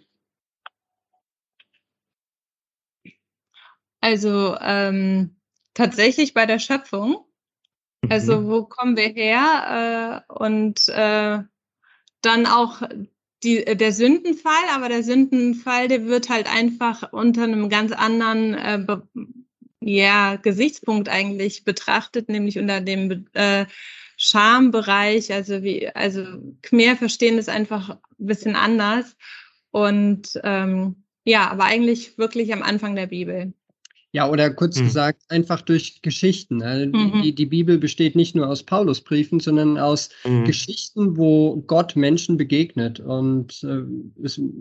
Also 4.01 4.57
ähm, 4.59 5.37
tatsächlich 5.73 6.33
bei 6.33 6.45
der 6.45 6.59
Schöpfung. 6.59 7.25
Also 8.09 8.41
mhm. 8.41 8.49
wo 8.49 8.65
kommen 8.65 8.95
wir 8.95 9.09
her? 9.09 10.25
Äh, 10.27 10.33
und 10.33 10.87
äh, 10.89 11.39
dann 12.21 12.45
auch 12.45 12.81
die, 13.43 13.65
äh, 13.65 13.75
der 13.75 13.93
Sündenfall, 13.93 14.65
aber 14.71 14.89
der 14.89 15.03
Sündenfall, 15.03 15.87
der 15.87 16.05
wird 16.05 16.29
halt 16.29 16.51
einfach 16.51 17.13
unter 17.13 17.43
einem 17.43 17.69
ganz 17.69 17.91
anderen 17.91 18.53
äh, 18.53 18.85
ja, 19.81 20.35
Gesichtspunkt 20.35 21.09
eigentlich 21.09 21.63
betrachtet, 21.63 22.29
nämlich 22.29 22.59
unter 22.59 22.81
dem 22.81 23.27
äh, 23.33 23.65
Schambereich. 24.17 25.31
Also 25.31 25.63
wie, 25.63 25.87
also 25.89 26.23
Khmer 26.61 26.97
verstehen 26.97 27.37
es 27.37 27.47
einfach 27.47 27.89
ein 27.91 27.97
bisschen 28.17 28.55
anders. 28.55 29.15
Und 29.71 30.39
ähm, 30.43 31.03
ja, 31.23 31.49
aber 31.49 31.65
eigentlich 31.65 32.17
wirklich 32.17 32.51
am 32.53 32.63
Anfang 32.63 32.95
der 32.95 33.07
Bibel. 33.07 33.53
Ja, 34.11 34.27
oder 34.27 34.49
kurz 34.49 34.79
mhm. 34.79 34.85
gesagt, 34.85 35.21
einfach 35.29 35.61
durch 35.61 36.01
Geschichten. 36.01 36.63
Also 36.63 36.87
mhm. 36.87 37.21
die, 37.21 37.35
die, 37.35 37.45
Bibel 37.45 37.77
besteht 37.77 38.15
nicht 38.15 38.35
nur 38.35 38.47
aus 38.47 38.63
Paulusbriefen, 38.63 39.39
sondern 39.39 39.77
aus 39.77 40.09
mhm. 40.25 40.45
Geschichten, 40.45 41.15
wo 41.15 41.57
Gott 41.67 41.95
Menschen 41.95 42.35
begegnet. 42.35 42.99
Und 42.99 43.63
äh, 43.63 43.83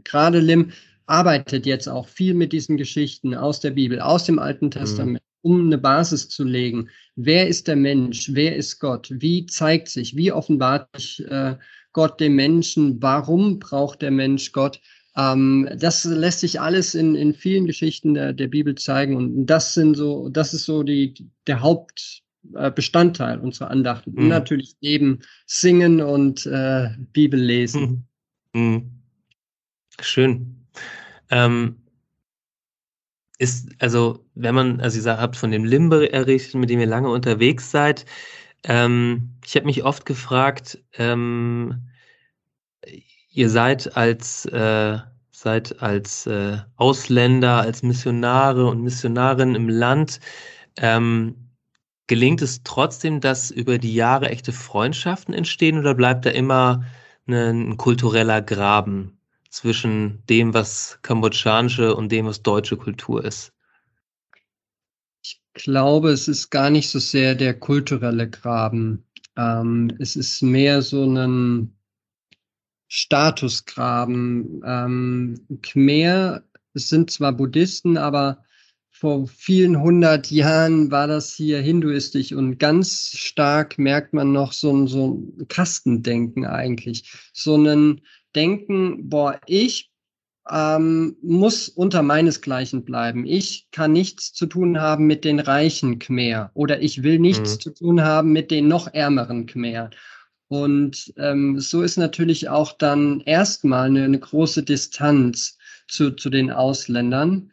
gerade 0.04 0.40
Lim 0.40 0.72
arbeitet 1.06 1.64
jetzt 1.64 1.88
auch 1.88 2.06
viel 2.06 2.34
mit 2.34 2.52
diesen 2.52 2.76
Geschichten 2.76 3.34
aus 3.34 3.61
der 3.61 3.70
Bibel, 3.70 4.00
aus 4.00 4.24
dem 4.24 4.38
Alten 4.38 4.66
mhm. 4.66 4.72
Testament, 4.72 5.22
um 5.40 5.66
eine 5.66 5.78
Basis 5.78 6.28
zu 6.28 6.44
legen. 6.44 6.90
Wer 7.16 7.48
ist 7.48 7.68
der 7.68 7.76
Mensch? 7.76 8.30
Wer 8.34 8.54
ist 8.54 8.78
Gott? 8.80 9.08
Wie 9.11 9.46
zeigt 9.46 9.88
sich? 9.88 10.14
Wie 10.14 10.30
offenbart 10.30 10.88
sich 10.94 11.24
äh, 11.26 11.56
Gott 11.92 12.20
dem 12.20 12.34
Menschen? 12.34 13.00
Warum 13.00 13.58
braucht 13.58 14.02
der 14.02 14.11
Mensch 14.11 14.52
Gott? 14.52 14.78
Ähm, 15.18 15.68
das 15.76 16.04
lässt 16.04 16.40
sich 16.40 16.61
alles 16.61 16.94
in, 16.94 17.16
in 17.16 17.35
vielen 17.35 17.66
Geschichten 17.66 18.14
der, 18.14 18.33
der 18.33 18.46
Bibel 18.46 18.76
zeigen 18.76 19.16
und 19.16 19.46
das 19.46 19.74
sind 19.74 19.96
so, 19.96 20.28
das 20.28 20.54
ist 20.54 20.64
so 20.64 20.85
die, 20.85 21.14
der 21.48 21.61
Hauptbestandteil 21.61 23.40
unserer 23.40 23.70
Andachten. 23.70 24.12
Mhm. 24.14 24.28
Natürlich 24.28 24.76
neben 24.81 25.18
Singen 25.44 26.00
und 26.00 26.46
äh, 26.46 26.90
Bibel 27.12 27.40
lesen. 27.40 28.07
Mhm. 28.52 28.61
mhm. 28.61 28.90
Schön. 30.00 30.64
Ähm, 31.31 31.78
ist, 33.38 33.70
also, 33.81 34.24
wenn 34.37 34.54
man, 34.54 34.81
also 34.81 35.00
ihr 35.00 35.18
habt 35.18 35.37
von 35.37 35.50
dem 35.50 35.64
Limbe 35.64 36.12
errichtet, 36.12 36.54
mit 36.54 36.70
dem 36.70 36.78
ihr 36.78 36.87
lange 36.87 37.09
unterwegs 37.11 37.72
seid, 37.72 38.07
ähm, 38.64 39.31
ich 39.44 39.57
habe 39.57 39.66
mich 39.66 39.85
oft 39.85 40.07
gefragt, 40.07 40.78
ähm, 40.94 41.88
ihr 43.30 43.50
seid 43.50 43.96
als, 43.96 44.46
äh, 44.46 44.98
seid 45.30 45.82
als 45.82 46.26
äh, 46.26 46.58
Ausländer, 46.76 47.60
als 47.60 47.82
Missionare 47.82 48.66
und 48.66 48.82
Missionarinnen 48.82 49.54
im 49.54 49.68
Land. 49.68 50.20
Ähm, 50.76 51.48
gelingt 52.06 52.42
es 52.42 52.62
trotzdem, 52.64 53.20
dass 53.20 53.50
über 53.50 53.78
die 53.78 53.94
Jahre 53.94 54.30
echte 54.30 54.52
Freundschaften 54.52 55.34
entstehen 55.34 55.78
oder 55.78 55.94
bleibt 55.94 56.26
da 56.26 56.30
immer 56.30 56.84
ein, 57.26 57.70
ein 57.70 57.76
kultureller 57.76 58.42
Graben 58.42 59.18
zwischen 59.50 60.22
dem, 60.28 60.54
was 60.54 60.98
kambodschanische 61.02 61.94
und 61.94 62.10
dem, 62.10 62.26
was 62.26 62.42
deutsche 62.42 62.76
Kultur 62.76 63.24
ist? 63.24 63.52
Ich 65.22 65.40
glaube, 65.52 66.10
es 66.10 66.28
ist 66.28 66.50
gar 66.50 66.70
nicht 66.70 66.88
so 66.88 66.98
sehr 66.98 67.34
der 67.34 67.58
kulturelle 67.58 68.28
Graben. 68.30 69.04
Ähm, 69.36 69.92
es 69.98 70.16
ist 70.16 70.42
mehr 70.42 70.82
so 70.82 71.04
ein 71.04 71.77
Statusgraben. 72.88 74.62
Ähm, 74.64 75.46
Khmer 75.62 76.42
sind 76.74 77.11
zwar 77.11 77.33
Buddhisten, 77.33 77.96
aber 77.96 78.44
vor 78.90 79.29
vielen 79.29 79.81
hundert 79.81 80.31
Jahren 80.31 80.90
war 80.90 81.07
das 81.07 81.33
hier 81.33 81.61
hinduistisch 81.61 82.33
und 82.33 82.59
ganz 82.59 83.11
stark 83.14 83.79
merkt 83.79 84.12
man 84.12 84.33
noch 84.33 84.53
so 84.53 84.72
ein, 84.74 84.88
so 84.88 85.14
ein 85.38 85.46
Kastendenken 85.46 86.44
eigentlich. 86.44 87.12
So 87.33 87.57
ein 87.57 88.01
Denken, 88.35 89.09
boah, 89.09 89.40
ich 89.46 89.92
ähm, 90.51 91.16
muss 91.22 91.68
unter 91.68 92.03
meinesgleichen 92.03 92.85
bleiben. 92.85 93.24
Ich 93.24 93.68
kann 93.70 93.92
nichts 93.92 94.33
zu 94.33 94.46
tun 94.46 94.81
haben 94.81 95.07
mit 95.07 95.24
den 95.24 95.40
reichen 95.40 95.98
Khmer 95.98 96.51
oder 96.55 96.83
ich 96.83 97.03
will 97.03 97.18
nichts 97.18 97.55
mhm. 97.55 97.61
zu 97.61 97.70
tun 97.74 98.03
haben 98.03 98.33
mit 98.33 98.51
den 98.51 98.66
noch 98.66 98.92
ärmeren 98.92 99.46
Khmer. 99.46 99.90
Und 100.48 101.12
ähm, 101.16 101.61
so 101.61 101.82
ist 101.82 101.98
natürlich 101.98 102.48
auch 102.48 102.72
dann 102.72 103.20
erstmal 103.20 103.87
eine, 103.87 104.04
eine 104.04 104.18
große 104.18 104.62
Distanz 104.62 105.58
zu, 105.88 106.12
zu 106.12 106.30
den 106.30 106.50
Ausländern. 106.50 107.52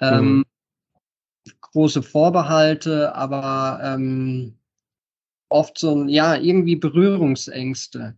Ähm, 0.00 0.36
mhm. 0.36 0.44
Große 1.60 2.02
Vorbehalte, 2.02 3.14
aber 3.14 3.80
ähm, 3.82 4.58
oft 5.48 5.78
so 5.78 5.94
ein, 5.94 6.08
ja, 6.08 6.36
irgendwie 6.36 6.76
Berührungsängste. 6.76 8.16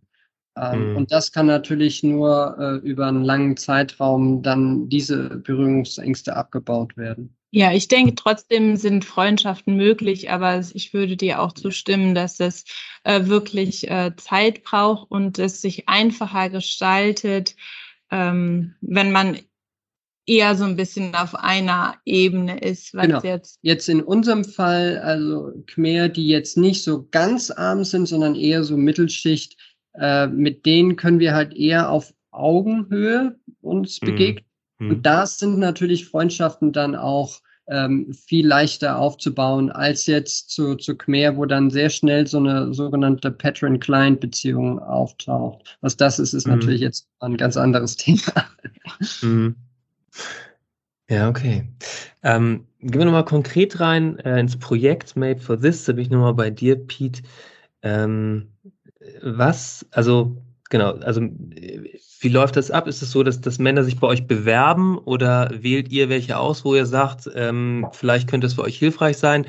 Ähm, 0.56 0.90
mhm. 0.90 0.96
Und 0.96 1.12
das 1.12 1.32
kann 1.32 1.46
natürlich 1.46 2.02
nur 2.02 2.56
äh, 2.58 2.86
über 2.86 3.06
einen 3.06 3.24
langen 3.24 3.56
Zeitraum 3.56 4.42
dann 4.42 4.88
diese 4.88 5.38
Berührungsängste 5.38 6.36
abgebaut 6.36 6.96
werden. 6.96 7.37
Ja, 7.50 7.72
ich 7.72 7.88
denke, 7.88 8.14
trotzdem 8.14 8.76
sind 8.76 9.06
Freundschaften 9.06 9.76
möglich, 9.76 10.30
aber 10.30 10.62
ich 10.74 10.92
würde 10.92 11.16
dir 11.16 11.40
auch 11.40 11.52
zustimmen, 11.52 12.14
dass 12.14 12.40
es 12.40 12.64
äh, 13.04 13.26
wirklich 13.26 13.90
äh, 13.90 14.14
Zeit 14.16 14.62
braucht 14.64 15.10
und 15.10 15.38
es 15.38 15.62
sich 15.62 15.88
einfacher 15.88 16.50
gestaltet, 16.50 17.56
ähm, 18.10 18.74
wenn 18.82 19.12
man 19.12 19.38
eher 20.26 20.54
so 20.56 20.64
ein 20.64 20.76
bisschen 20.76 21.14
auf 21.14 21.34
einer 21.34 21.96
Ebene 22.04 22.60
ist. 22.60 22.94
Was 22.94 23.06
genau. 23.06 23.22
jetzt, 23.22 23.58
jetzt 23.62 23.88
in 23.88 24.02
unserem 24.02 24.44
Fall, 24.44 24.98
also 24.98 25.52
Khmer, 25.66 26.10
die 26.10 26.28
jetzt 26.28 26.58
nicht 26.58 26.84
so 26.84 27.08
ganz 27.10 27.50
arm 27.50 27.82
sind, 27.82 28.06
sondern 28.06 28.34
eher 28.34 28.62
so 28.62 28.76
Mittelschicht, 28.76 29.56
äh, 29.94 30.26
mit 30.26 30.66
denen 30.66 30.96
können 30.96 31.18
wir 31.18 31.34
halt 31.34 31.54
eher 31.54 31.90
auf 31.90 32.12
Augenhöhe 32.30 33.38
uns 33.62 34.02
mhm. 34.02 34.06
begegnen. 34.06 34.47
Mhm. 34.78 34.90
Und 34.90 35.06
da 35.06 35.26
sind 35.26 35.58
natürlich 35.58 36.06
Freundschaften 36.06 36.72
dann 36.72 36.96
auch 36.96 37.40
ähm, 37.68 38.12
viel 38.12 38.46
leichter 38.46 38.98
aufzubauen 38.98 39.70
als 39.70 40.06
jetzt 40.06 40.50
zu, 40.50 40.74
zu 40.76 40.96
Khmer, 40.96 41.36
wo 41.36 41.44
dann 41.44 41.70
sehr 41.70 41.90
schnell 41.90 42.26
so 42.26 42.38
eine 42.38 42.72
sogenannte 42.72 43.30
Patron-Client-Beziehung 43.30 44.78
auftaucht. 44.78 45.76
Was 45.80 45.96
das 45.96 46.18
ist, 46.18 46.32
ist 46.32 46.46
mhm. 46.46 46.54
natürlich 46.54 46.80
jetzt 46.80 47.06
ein 47.20 47.36
ganz 47.36 47.56
anderes 47.56 47.96
Thema. 47.96 48.46
Mhm. 49.22 49.54
Ja, 51.10 51.28
okay. 51.28 51.68
Ähm, 52.22 52.66
gehen 52.80 53.00
wir 53.00 53.04
nochmal 53.06 53.24
konkret 53.24 53.80
rein 53.80 54.18
äh, 54.18 54.40
ins 54.40 54.58
Projekt 54.58 55.16
Made 55.16 55.40
for 55.40 55.58
This. 55.58 55.84
Da 55.84 55.92
bin 55.92 56.02
ich 56.02 56.10
nochmal 56.10 56.34
bei 56.34 56.50
dir, 56.50 56.76
Pete. 56.76 57.22
Ähm, 57.82 58.48
was, 59.22 59.86
also 59.90 60.36
genau, 60.68 60.92
also 60.94 61.20
wie 61.22 62.28
läuft 62.28 62.56
das 62.56 62.70
ab? 62.70 62.86
Ist 62.88 63.02
es 63.02 63.12
so, 63.12 63.22
dass, 63.22 63.40
dass 63.40 63.58
Männer 63.58 63.84
sich 63.84 63.98
bei 63.98 64.06
euch 64.06 64.26
bewerben 64.26 64.98
oder 64.98 65.50
wählt 65.52 65.90
ihr 65.90 66.08
welche 66.08 66.38
aus, 66.38 66.64
wo 66.64 66.74
ihr 66.74 66.86
sagt, 66.86 67.30
ähm, 67.34 67.86
vielleicht 67.92 68.28
könnte 68.28 68.46
es 68.46 68.54
für 68.54 68.62
euch 68.62 68.78
hilfreich 68.78 69.18
sein? 69.18 69.46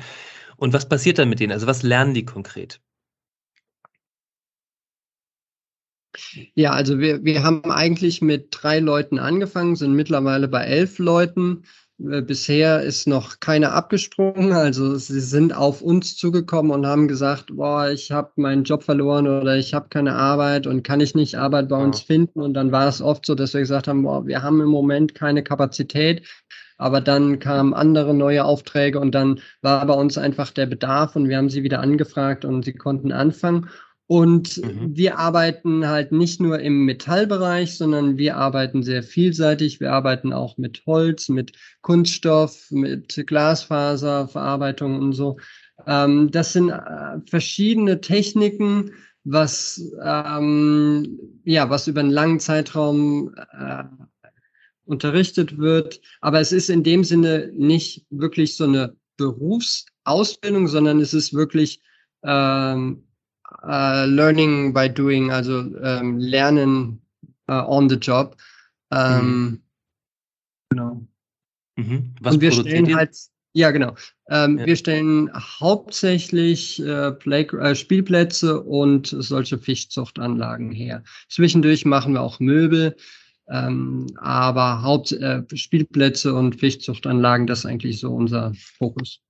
Und 0.56 0.72
was 0.72 0.88
passiert 0.88 1.18
dann 1.18 1.28
mit 1.28 1.40
denen? 1.40 1.52
Also 1.52 1.66
was 1.66 1.82
lernen 1.82 2.14
die 2.14 2.24
konkret? 2.24 2.80
Ja, 6.54 6.72
also 6.72 6.98
wir, 6.98 7.24
wir 7.24 7.42
haben 7.42 7.64
eigentlich 7.70 8.20
mit 8.20 8.48
drei 8.50 8.80
Leuten 8.80 9.18
angefangen, 9.18 9.76
sind 9.76 9.94
mittlerweile 9.94 10.48
bei 10.48 10.64
elf 10.64 10.98
Leuten. 10.98 11.64
Äh, 12.08 12.22
bisher 12.22 12.82
ist 12.82 13.06
noch 13.06 13.40
keiner 13.40 13.72
abgesprungen. 13.72 14.52
Also 14.52 14.96
sie 14.96 15.20
sind 15.20 15.54
auf 15.54 15.82
uns 15.82 16.16
zugekommen 16.16 16.72
und 16.72 16.86
haben 16.86 17.08
gesagt, 17.08 17.54
boah, 17.56 17.90
ich 17.90 18.10
habe 18.10 18.32
meinen 18.36 18.64
Job 18.64 18.82
verloren 18.82 19.26
oder 19.26 19.56
ich 19.56 19.74
habe 19.74 19.88
keine 19.88 20.14
Arbeit 20.14 20.66
und 20.66 20.82
kann 20.82 21.00
ich 21.00 21.14
nicht 21.14 21.36
Arbeit 21.36 21.68
bei 21.68 21.76
uns 21.76 22.00
finden. 22.00 22.40
Und 22.40 22.54
dann 22.54 22.72
war 22.72 22.88
es 22.88 23.02
oft 23.02 23.26
so, 23.26 23.34
dass 23.34 23.54
wir 23.54 23.60
gesagt 23.60 23.88
haben, 23.88 24.02
boah, 24.02 24.26
wir 24.26 24.42
haben 24.42 24.60
im 24.60 24.68
Moment 24.68 25.14
keine 25.14 25.42
Kapazität. 25.42 26.26
Aber 26.78 27.02
dann 27.02 27.38
kamen 27.40 27.74
andere 27.74 28.14
neue 28.14 28.42
Aufträge 28.44 29.00
und 29.00 29.14
dann 29.14 29.40
war 29.60 29.84
bei 29.84 29.92
uns 29.92 30.16
einfach 30.16 30.50
der 30.50 30.64
Bedarf 30.64 31.14
und 31.14 31.28
wir 31.28 31.36
haben 31.36 31.50
sie 31.50 31.62
wieder 31.62 31.80
angefragt 31.80 32.46
und 32.46 32.64
sie 32.64 32.72
konnten 32.72 33.12
anfangen. 33.12 33.68
Und 34.10 34.56
mhm. 34.56 34.96
wir 34.96 35.20
arbeiten 35.20 35.86
halt 35.86 36.10
nicht 36.10 36.40
nur 36.40 36.58
im 36.58 36.84
Metallbereich, 36.84 37.76
sondern 37.76 38.18
wir 38.18 38.38
arbeiten 38.38 38.82
sehr 38.82 39.04
vielseitig. 39.04 39.78
Wir 39.78 39.92
arbeiten 39.92 40.32
auch 40.32 40.58
mit 40.58 40.82
Holz, 40.84 41.28
mit 41.28 41.52
Kunststoff, 41.80 42.72
mit 42.72 43.24
Glasfaserverarbeitung 43.24 44.98
und 44.98 45.12
so. 45.12 45.36
Ähm, 45.86 46.28
das 46.32 46.54
sind 46.54 46.70
äh, 46.70 47.20
verschiedene 47.28 48.00
Techniken, 48.00 48.90
was 49.22 49.80
ähm, 50.04 51.20
ja 51.44 51.70
was 51.70 51.86
über 51.86 52.00
einen 52.00 52.10
langen 52.10 52.40
Zeitraum 52.40 53.32
äh, 53.36 53.84
unterrichtet 54.86 55.56
wird. 55.56 56.00
Aber 56.20 56.40
es 56.40 56.50
ist 56.50 56.68
in 56.68 56.82
dem 56.82 57.04
Sinne 57.04 57.52
nicht 57.54 58.06
wirklich 58.10 58.56
so 58.56 58.64
eine 58.64 58.96
Berufsausbildung, 59.18 60.66
sondern 60.66 60.98
es 60.98 61.14
ist 61.14 61.32
wirklich 61.32 61.80
ähm, 62.24 63.04
uh, 63.62 64.04
Learning 64.06 64.72
by 64.72 64.88
Doing, 64.88 65.30
also 65.30 65.60
ähm, 65.82 66.18
Lernen 66.18 67.00
uh, 67.50 67.64
on 67.66 67.88
the 67.88 67.96
Job. 67.96 68.36
Ähm, 68.90 69.20
mhm. 69.20 69.62
Genau. 70.70 71.06
Mhm. 71.76 72.14
Was 72.20 72.34
Und 72.34 72.40
wir 72.40 72.52
stellen 72.52 72.86
ihr? 72.86 72.96
halt, 72.96 73.16
ja 73.52 73.70
genau, 73.70 73.94
ähm, 74.28 74.58
ja. 74.58 74.66
wir 74.66 74.76
stellen 74.76 75.30
hauptsächlich 75.34 76.80
äh, 76.80 77.12
Play, 77.12 77.42
äh, 77.42 77.74
Spielplätze 77.74 78.60
und 78.62 79.08
solche 79.08 79.58
Fischzuchtanlagen 79.58 80.70
her. 80.70 81.02
Zwischendurch 81.28 81.84
machen 81.84 82.14
wir 82.14 82.20
auch 82.20 82.38
Möbel, 82.38 82.96
ähm, 83.48 84.06
aber 84.16 84.82
Haupt 84.82 85.12
äh, 85.12 85.42
Spielplätze 85.54 86.34
und 86.34 86.56
Fischzuchtanlagen, 86.56 87.46
das 87.46 87.60
ist 87.60 87.66
eigentlich 87.66 87.98
so 87.98 88.14
unser 88.14 88.52
Fokus. 88.54 89.20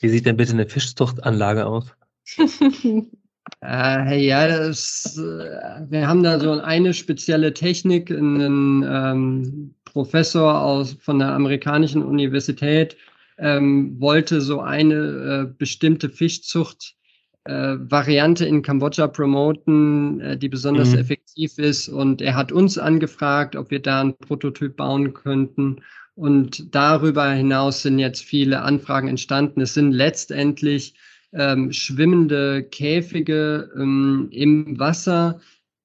Wie 0.00 0.08
sieht 0.08 0.26
denn 0.26 0.36
bitte 0.36 0.52
eine 0.52 0.68
Fischzuchtanlage 0.68 1.66
aus? 1.66 1.86
Äh, 3.62 4.24
ja, 4.24 4.46
das, 4.46 5.16
äh, 5.18 5.90
wir 5.90 6.06
haben 6.06 6.22
da 6.22 6.38
so 6.38 6.52
eine 6.60 6.94
spezielle 6.94 7.54
Technik. 7.54 8.10
Ein 8.10 8.84
ähm, 8.88 9.74
Professor 9.84 10.60
aus, 10.60 10.96
von 11.00 11.18
der 11.18 11.32
amerikanischen 11.32 12.02
Universität 12.02 12.96
ähm, 13.38 14.00
wollte 14.00 14.40
so 14.40 14.60
eine 14.60 14.94
äh, 14.94 15.54
bestimmte 15.58 16.08
Fischzucht 16.08 16.94
äh, 17.44 17.76
Variante 17.78 18.44
in 18.44 18.62
Kambodscha 18.62 19.06
promoten, 19.06 20.20
äh, 20.20 20.36
die 20.36 20.48
besonders 20.48 20.90
mhm. 20.90 20.98
effektiv 20.98 21.58
ist. 21.58 21.88
Und 21.88 22.20
er 22.20 22.34
hat 22.34 22.52
uns 22.52 22.78
angefragt, 22.78 23.56
ob 23.56 23.70
wir 23.70 23.80
da 23.80 24.02
ein 24.02 24.16
Prototyp 24.16 24.76
bauen 24.76 25.14
könnten. 25.14 25.76
Und 26.14 26.74
darüber 26.74 27.30
hinaus 27.30 27.82
sind 27.82 27.98
jetzt 27.98 28.24
viele 28.24 28.62
Anfragen 28.62 29.08
entstanden. 29.08 29.60
Es 29.60 29.74
sind 29.74 29.92
letztendlich 29.92 30.94
ähm, 31.36 31.72
schwimmende 31.72 32.62
Käfige 32.64 33.70
ähm, 33.76 34.28
im 34.30 34.78
Wasser, 34.78 35.40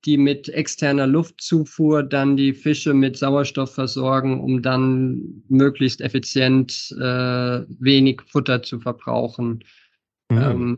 die 0.06 0.18
mit 0.18 0.50
externer 0.50 1.06
Luftzufuhr 1.06 2.04
dann 2.04 2.36
die 2.36 2.54
Fische 2.54 2.94
mit 2.94 3.18
Sauerstoff 3.18 3.74
versorgen, 3.74 4.40
um 4.42 4.62
dann 4.62 5.44
möglichst 5.48 6.02
effizient 6.02 6.96
äh, 7.00 7.62
wenig 7.80 8.22
Futter 8.26 8.64
zu 8.64 8.80
verbrauchen. 8.80 9.64
Mhm. 10.30 10.38
Ähm, 10.38 10.78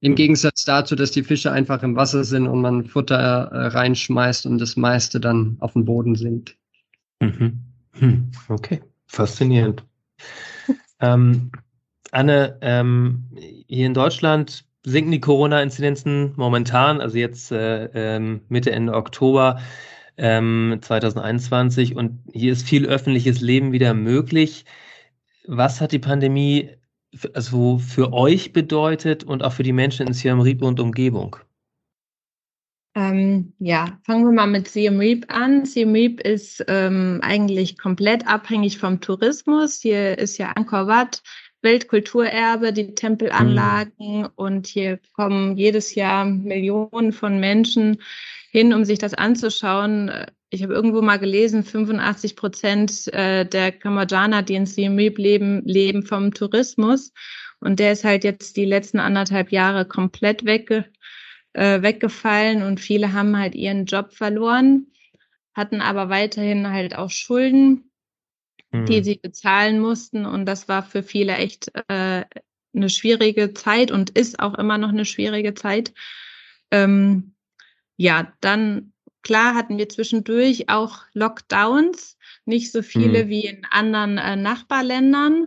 Im 0.00 0.14
Gegensatz 0.14 0.64
dazu, 0.64 0.94
dass 0.94 1.10
die 1.10 1.24
Fische 1.24 1.50
einfach 1.50 1.82
im 1.82 1.96
Wasser 1.96 2.22
sind 2.22 2.46
und 2.46 2.60
man 2.60 2.84
Futter 2.84 3.16
äh, 3.16 3.66
reinschmeißt 3.68 4.46
und 4.46 4.58
das 4.58 4.76
meiste 4.76 5.18
dann 5.18 5.56
auf 5.60 5.72
dem 5.72 5.84
Boden 5.84 6.14
sinkt. 6.14 6.56
Mhm. 7.20 7.60
Hm. 7.92 8.30
Okay, 8.48 8.80
faszinierend. 9.06 9.84
ähm, 11.00 11.50
Anne, 12.14 12.58
ähm, 12.60 13.24
hier 13.66 13.86
in 13.86 13.94
Deutschland 13.94 14.64
sinken 14.84 15.10
die 15.10 15.20
Corona-Inzidenzen 15.20 16.32
momentan, 16.36 17.00
also 17.00 17.18
jetzt 17.18 17.50
äh, 17.50 17.86
ähm, 17.94 18.42
Mitte, 18.48 18.70
Ende 18.70 18.94
Oktober 18.94 19.60
ähm, 20.16 20.78
2021 20.80 21.96
und 21.96 22.20
hier 22.32 22.52
ist 22.52 22.68
viel 22.68 22.86
öffentliches 22.86 23.40
Leben 23.40 23.72
wieder 23.72 23.94
möglich. 23.94 24.64
Was 25.46 25.80
hat 25.80 25.90
die 25.92 25.98
Pandemie 25.98 26.70
also 27.32 27.78
für 27.78 28.12
euch 28.12 28.52
bedeutet 28.52 29.24
und 29.24 29.42
auch 29.42 29.52
für 29.52 29.62
die 29.62 29.72
Menschen 29.72 30.06
in 30.06 30.12
Siem 30.12 30.40
Reap 30.40 30.62
und 30.62 30.78
Umgebung? 30.78 31.36
Ähm, 32.96 33.54
ja, 33.58 33.98
fangen 34.04 34.24
wir 34.24 34.32
mal 34.32 34.46
mit 34.46 34.68
Siem 34.68 35.00
Reap 35.00 35.24
an. 35.28 35.64
Siem 35.64 35.92
Reap 35.92 36.20
ist 36.20 36.64
ähm, 36.68 37.18
eigentlich 37.22 37.76
komplett 37.76 38.26
abhängig 38.28 38.78
vom 38.78 39.00
Tourismus. 39.00 39.80
Hier 39.80 40.16
ist 40.16 40.38
ja 40.38 40.52
Angkor 40.52 40.86
Wat 40.86 41.20
Weltkulturerbe, 41.64 42.72
die 42.72 42.94
Tempelanlagen 42.94 44.20
mhm. 44.20 44.28
und 44.36 44.68
hier 44.68 45.00
kommen 45.14 45.56
jedes 45.56 45.94
Jahr 45.96 46.24
Millionen 46.24 47.12
von 47.12 47.40
Menschen 47.40 48.00
hin, 48.52 48.72
um 48.72 48.84
sich 48.84 49.00
das 49.00 49.14
anzuschauen. 49.14 50.12
Ich 50.50 50.62
habe 50.62 50.74
irgendwo 50.74 51.02
mal 51.02 51.18
gelesen, 51.18 51.64
85 51.64 52.36
Prozent 52.36 53.12
äh, 53.12 53.44
der 53.44 53.72
Kambodschaner, 53.72 54.42
die 54.42 54.54
in 54.54 54.66
Siem 54.66 54.96
Reap 54.96 55.18
leben, 55.18 55.62
leben 55.64 56.04
vom 56.04 56.32
Tourismus. 56.32 57.12
Und 57.58 57.80
der 57.80 57.92
ist 57.92 58.04
halt 58.04 58.22
jetzt 58.22 58.56
die 58.56 58.66
letzten 58.66 59.00
anderthalb 59.00 59.50
Jahre 59.50 59.86
komplett 59.86 60.44
wegge 60.44 60.84
äh, 61.54 61.82
weggefallen 61.82 62.62
und 62.62 62.80
viele 62.80 63.12
haben 63.12 63.38
halt 63.38 63.54
ihren 63.54 63.86
Job 63.86 64.12
verloren, 64.12 64.88
hatten 65.54 65.80
aber 65.80 66.10
weiterhin 66.10 66.68
halt 66.70 66.96
auch 66.96 67.10
Schulden 67.10 67.90
die 68.82 68.98
mhm. 68.98 69.04
sie 69.04 69.16
bezahlen 69.16 69.80
mussten. 69.80 70.26
Und 70.26 70.46
das 70.46 70.68
war 70.68 70.82
für 70.82 71.02
viele 71.02 71.36
echt 71.36 71.70
äh, 71.88 72.24
eine 72.74 72.90
schwierige 72.90 73.54
Zeit 73.54 73.90
und 73.90 74.10
ist 74.10 74.40
auch 74.40 74.54
immer 74.54 74.78
noch 74.78 74.88
eine 74.88 75.04
schwierige 75.04 75.54
Zeit. 75.54 75.92
Ähm, 76.70 77.34
ja, 77.96 78.32
dann 78.40 78.92
klar 79.22 79.54
hatten 79.54 79.78
wir 79.78 79.88
zwischendurch 79.88 80.68
auch 80.68 81.02
Lockdowns, 81.12 82.18
nicht 82.44 82.72
so 82.72 82.82
viele 82.82 83.24
mhm. 83.24 83.28
wie 83.28 83.46
in 83.46 83.64
anderen 83.70 84.18
äh, 84.18 84.36
Nachbarländern. 84.36 85.46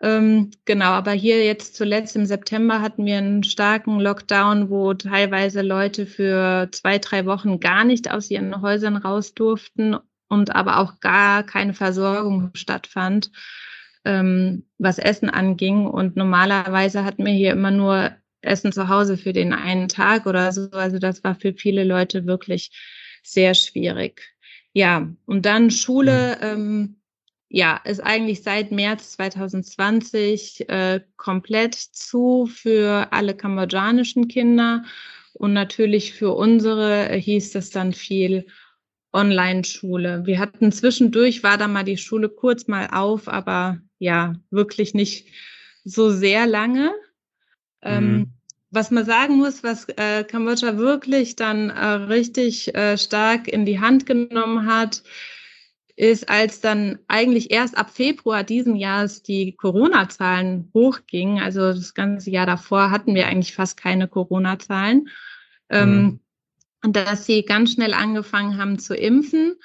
Ähm, 0.00 0.52
genau, 0.64 0.90
aber 0.90 1.10
hier 1.10 1.44
jetzt 1.44 1.74
zuletzt 1.74 2.14
im 2.14 2.24
September 2.24 2.80
hatten 2.80 3.04
wir 3.04 3.18
einen 3.18 3.42
starken 3.42 3.98
Lockdown, 3.98 4.70
wo 4.70 4.94
teilweise 4.94 5.62
Leute 5.62 6.06
für 6.06 6.68
zwei, 6.70 6.98
drei 6.98 7.26
Wochen 7.26 7.58
gar 7.58 7.84
nicht 7.84 8.08
aus 8.08 8.30
ihren 8.30 8.62
Häusern 8.62 8.96
raus 8.96 9.34
durften 9.34 9.96
und 10.28 10.54
aber 10.54 10.78
auch 10.78 11.00
gar 11.00 11.42
keine 11.42 11.74
Versorgung 11.74 12.50
stattfand, 12.54 13.30
ähm, 14.04 14.64
was 14.78 14.98
Essen 14.98 15.30
anging. 15.30 15.86
Und 15.86 16.16
normalerweise 16.16 17.04
hatten 17.04 17.24
wir 17.24 17.32
hier 17.32 17.52
immer 17.52 17.70
nur 17.70 18.12
Essen 18.40 18.72
zu 18.72 18.88
Hause 18.88 19.16
für 19.16 19.32
den 19.32 19.52
einen 19.52 19.88
Tag 19.88 20.26
oder 20.26 20.52
so. 20.52 20.70
Also 20.70 20.98
das 20.98 21.24
war 21.24 21.34
für 21.34 21.54
viele 21.54 21.84
Leute 21.84 22.26
wirklich 22.26 22.70
sehr 23.22 23.54
schwierig. 23.54 24.22
Ja, 24.72 25.08
und 25.26 25.46
dann 25.46 25.70
Schule, 25.70 26.36
mhm. 26.40 26.46
ähm, 26.46 26.96
ja, 27.48 27.80
ist 27.84 28.00
eigentlich 28.00 28.42
seit 28.42 28.72
März 28.72 29.12
2020 29.12 30.68
äh, 30.68 31.00
komplett 31.16 31.74
zu 31.74 32.46
für 32.46 33.08
alle 33.10 33.34
kambodschanischen 33.34 34.28
Kinder. 34.28 34.84
Und 35.32 35.52
natürlich 35.52 36.12
für 36.12 36.32
unsere 36.32 37.08
äh, 37.08 37.20
hieß 37.20 37.52
das 37.52 37.70
dann 37.70 37.92
viel 37.92 38.46
Online-Schule. 39.12 40.26
Wir 40.26 40.38
hatten 40.38 40.72
zwischendurch, 40.72 41.42
war 41.42 41.58
da 41.58 41.68
mal 41.68 41.84
die 41.84 41.96
Schule 41.96 42.28
kurz 42.28 42.68
mal 42.68 42.88
auf, 42.92 43.28
aber 43.28 43.78
ja, 43.98 44.34
wirklich 44.50 44.94
nicht 44.94 45.28
so 45.84 46.10
sehr 46.10 46.46
lange. 46.46 46.92
Ähm, 47.82 48.04
mhm. 48.04 48.14
Ähm, 48.14 48.32
was 48.70 48.90
man 48.90 49.06
sagen 49.06 49.36
muss, 49.36 49.64
was 49.64 49.88
äh, 49.88 50.24
Kambodscha 50.24 50.76
wirklich 50.76 51.36
dann 51.36 51.70
äh, 51.70 51.86
richtig 51.86 52.74
äh, 52.74 52.98
stark 52.98 53.48
in 53.48 53.64
die 53.64 53.80
Hand 53.80 54.04
genommen 54.04 54.66
hat, 54.66 55.02
ist, 55.96 56.28
als 56.28 56.60
dann 56.60 56.98
eigentlich 57.08 57.50
erst 57.50 57.78
ab 57.78 57.90
Februar 57.90 58.44
diesen 58.44 58.76
Jahres 58.76 59.22
die 59.22 59.56
Corona-Zahlen 59.56 60.70
hochgingen. 60.74 61.42
Also 61.42 61.72
das 61.72 61.94
ganze 61.94 62.30
Jahr 62.30 62.46
davor 62.46 62.90
hatten 62.90 63.14
wir 63.14 63.26
eigentlich 63.26 63.54
fast 63.54 63.78
keine 63.78 64.06
Corona-Zahlen. 64.06 65.08
Ähm, 65.70 66.02
mhm 66.02 66.20
dass 66.82 67.26
sie 67.26 67.44
ganz 67.44 67.72
schnell 67.72 67.94
angefangen 67.94 68.56
haben 68.56 68.78
zu 68.78 68.94
impfen 68.94 69.56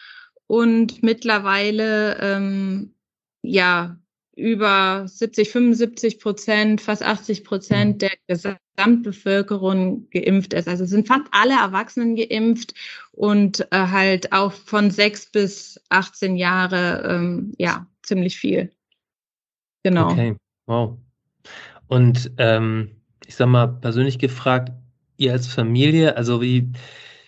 und 0.48 1.04
mittlerweile 1.04 2.18
ähm, 2.20 2.96
ja 3.42 3.98
über 4.36 5.08
70, 5.08 5.52
75 5.52 6.20
Prozent, 6.20 6.82
fast 6.82 7.04
80 7.04 7.44
Prozent 7.44 8.02
der 8.02 8.12
Gesamtbevölkerung 8.28 10.10
geimpft 10.10 10.54
ist. 10.54 10.68
Also 10.68 10.86
sind 10.86 11.08
fast 11.08 11.28
alle 11.32 11.54
Erwachsenen 11.54 12.16
geimpft 12.16 12.74
und 13.12 13.62
äh, 13.72 13.88
halt 13.88 14.34
auch 14.34 14.52
von 14.52 14.90
sechs 14.90 15.32
bis 15.32 15.80
18 15.90 16.36
Jahre, 16.36 17.04
ähm, 17.08 17.54
ja, 17.60 17.86
ziemlich 18.02 18.38
viel. 18.38 18.72
Genau. 19.84 20.10
Okay, 20.10 20.36
wow. 20.66 20.98
Und 21.88 22.32
ähm, 22.38 22.96
ich 23.28 23.36
sag 23.36 23.48
mal, 23.48 23.68
persönlich 23.68 24.18
gefragt, 24.18 24.72
ihr 25.18 25.32
als 25.32 25.48
Familie, 25.48 26.18
also 26.18 26.42
wie, 26.42 26.72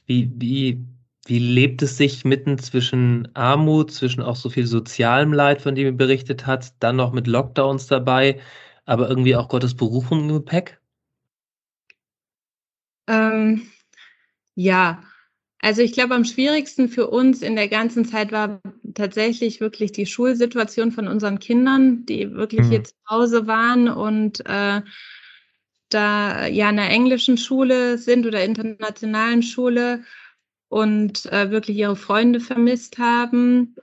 wie, 0.05 0.31
wie, 0.35 0.85
wie 1.25 1.39
lebt 1.39 1.81
es 1.81 1.97
sich 1.97 2.25
mitten 2.25 2.57
zwischen 2.57 3.27
Armut, 3.35 3.91
zwischen 3.91 4.21
auch 4.21 4.35
so 4.35 4.49
viel 4.49 4.67
sozialem 4.67 5.33
Leid, 5.33 5.61
von 5.61 5.75
dem 5.75 5.85
ihr 5.85 5.91
berichtet 5.97 6.45
hat, 6.45 6.73
dann 6.79 6.95
noch 6.95 7.11
mit 7.11 7.27
Lockdowns 7.27 7.87
dabei, 7.87 8.39
aber 8.85 9.09
irgendwie 9.09 9.35
auch 9.35 9.49
Gottes 9.49 9.75
Berufung 9.75 10.29
im 10.29 10.35
Gepäck? 10.35 10.79
Ähm, 13.07 13.67
ja, 14.55 15.03
also 15.59 15.81
ich 15.81 15.93
glaube, 15.93 16.13
am 16.13 16.25
schwierigsten 16.25 16.89
für 16.89 17.07
uns 17.07 17.41
in 17.41 17.55
der 17.55 17.67
ganzen 17.67 18.05
Zeit 18.05 18.31
war 18.31 18.61
tatsächlich 18.93 19.59
wirklich 19.61 19.91
die 19.91 20.05
Schulsituation 20.05 20.91
von 20.91 21.07
unseren 21.07 21.39
Kindern, 21.39 22.05
die 22.05 22.31
wirklich 22.33 22.67
mhm. 22.67 22.71
jetzt 22.71 22.95
zu 22.95 23.09
Hause 23.09 23.47
waren 23.47 23.89
und 23.89 24.45
äh, 24.45 24.81
da 25.95 26.45
ja 26.47 26.69
in 26.69 26.79
einer 26.79 26.91
englischen 26.91 27.37
Schule 27.37 27.97
sind 27.97 28.25
oder 28.25 28.43
internationalen 28.43 29.41
Schule 29.41 30.03
und 30.67 31.25
äh, 31.31 31.51
wirklich 31.51 31.77
ihre 31.77 31.95
Freunde 31.95 32.39
vermisst 32.39 32.97
haben. 32.97 33.75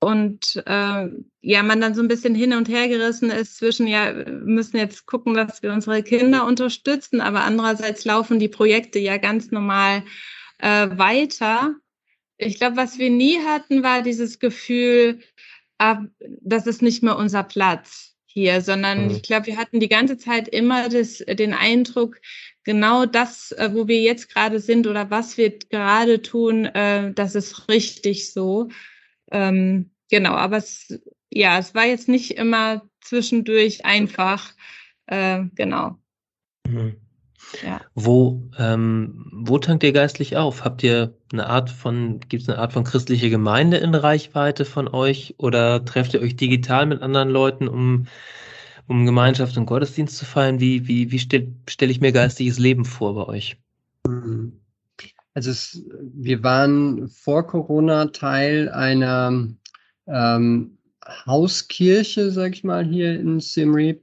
Und 0.00 0.62
äh, 0.66 1.08
ja, 1.40 1.62
man 1.62 1.80
dann 1.80 1.94
so 1.94 2.02
ein 2.02 2.08
bisschen 2.08 2.34
hin 2.34 2.52
und 2.52 2.68
her 2.68 2.88
gerissen 2.88 3.30
ist 3.30 3.56
zwischen, 3.56 3.86
ja, 3.86 4.12
müssen 4.12 4.76
jetzt 4.76 5.06
gucken, 5.06 5.34
dass 5.34 5.62
wir 5.62 5.72
unsere 5.72 6.02
Kinder 6.02 6.44
unterstützen, 6.44 7.20
aber 7.22 7.44
andererseits 7.44 8.04
laufen 8.04 8.38
die 8.38 8.48
Projekte 8.48 8.98
ja 8.98 9.16
ganz 9.16 9.50
normal 9.50 10.02
äh, 10.58 10.88
weiter. 10.98 11.76
Ich 12.36 12.58
glaube, 12.58 12.76
was 12.76 12.98
wir 12.98 13.10
nie 13.10 13.38
hatten, 13.46 13.82
war 13.82 14.02
dieses 14.02 14.40
Gefühl, 14.40 15.20
das 16.40 16.66
ist 16.66 16.82
nicht 16.82 17.02
mehr 17.02 17.16
unser 17.16 17.42
Platz 17.42 18.13
hier, 18.34 18.60
sondern 18.60 19.04
mhm. 19.04 19.10
ich 19.12 19.22
glaube, 19.22 19.46
wir 19.46 19.56
hatten 19.56 19.78
die 19.78 19.88
ganze 19.88 20.18
Zeit 20.18 20.48
immer 20.48 20.88
das, 20.88 21.18
den 21.18 21.54
Eindruck, 21.54 22.20
genau 22.64 23.06
das, 23.06 23.52
äh, 23.52 23.70
wo 23.72 23.86
wir 23.86 24.02
jetzt 24.02 24.28
gerade 24.28 24.58
sind 24.58 24.88
oder 24.88 25.08
was 25.08 25.38
wir 25.38 25.56
gerade 25.56 26.20
tun, 26.20 26.64
äh, 26.66 27.12
das 27.14 27.36
ist 27.36 27.68
richtig 27.68 28.32
so. 28.32 28.68
Ähm, 29.30 29.92
genau, 30.10 30.32
aber 30.32 30.56
es, 30.56 31.00
ja, 31.30 31.58
es 31.58 31.76
war 31.76 31.86
jetzt 31.86 32.08
nicht 32.08 32.32
immer 32.32 32.82
zwischendurch 33.00 33.84
einfach. 33.84 34.52
Äh, 35.06 35.44
genau. 35.54 35.96
Mhm. 36.66 37.03
Ja. 37.62 37.80
Wo, 37.94 38.42
ähm, 38.58 39.30
wo 39.32 39.58
tankt 39.58 39.82
ihr 39.82 39.92
geistlich 39.92 40.36
auf? 40.36 40.64
Habt 40.64 40.82
ihr 40.82 41.14
eine 41.32 41.46
Art 41.46 41.70
von, 41.70 42.20
gibt 42.20 42.42
es 42.42 42.48
eine 42.48 42.58
Art 42.58 42.72
von 42.72 42.84
christliche 42.84 43.30
Gemeinde 43.30 43.76
in 43.76 43.94
Reichweite 43.94 44.64
von 44.64 44.88
euch 44.88 45.34
oder 45.38 45.84
trefft 45.84 46.14
ihr 46.14 46.20
euch 46.20 46.36
digital 46.36 46.86
mit 46.86 47.02
anderen 47.02 47.28
Leuten, 47.28 47.68
um, 47.68 48.06
um 48.86 49.06
Gemeinschaft 49.06 49.56
und 49.56 49.66
Gottesdienst 49.66 50.16
zu 50.16 50.24
feiern? 50.24 50.60
Wie, 50.60 50.88
wie, 50.88 51.10
wie 51.10 51.18
stelle 51.18 51.52
stell 51.68 51.90
ich 51.90 52.00
mir 52.00 52.12
geistliches 52.12 52.58
Leben 52.58 52.84
vor 52.84 53.14
bei 53.14 53.26
euch? 53.26 53.56
Also 55.34 55.50
es, 55.50 55.84
wir 56.00 56.42
waren 56.42 57.08
vor 57.08 57.46
Corona 57.46 58.06
Teil 58.06 58.68
einer 58.68 59.48
ähm, 60.06 60.78
Hauskirche, 61.26 62.30
sag 62.30 62.52
ich 62.52 62.64
mal, 62.64 62.84
hier 62.84 63.18
in 63.18 63.40
Siem 63.40 63.74
Reap, 63.74 64.02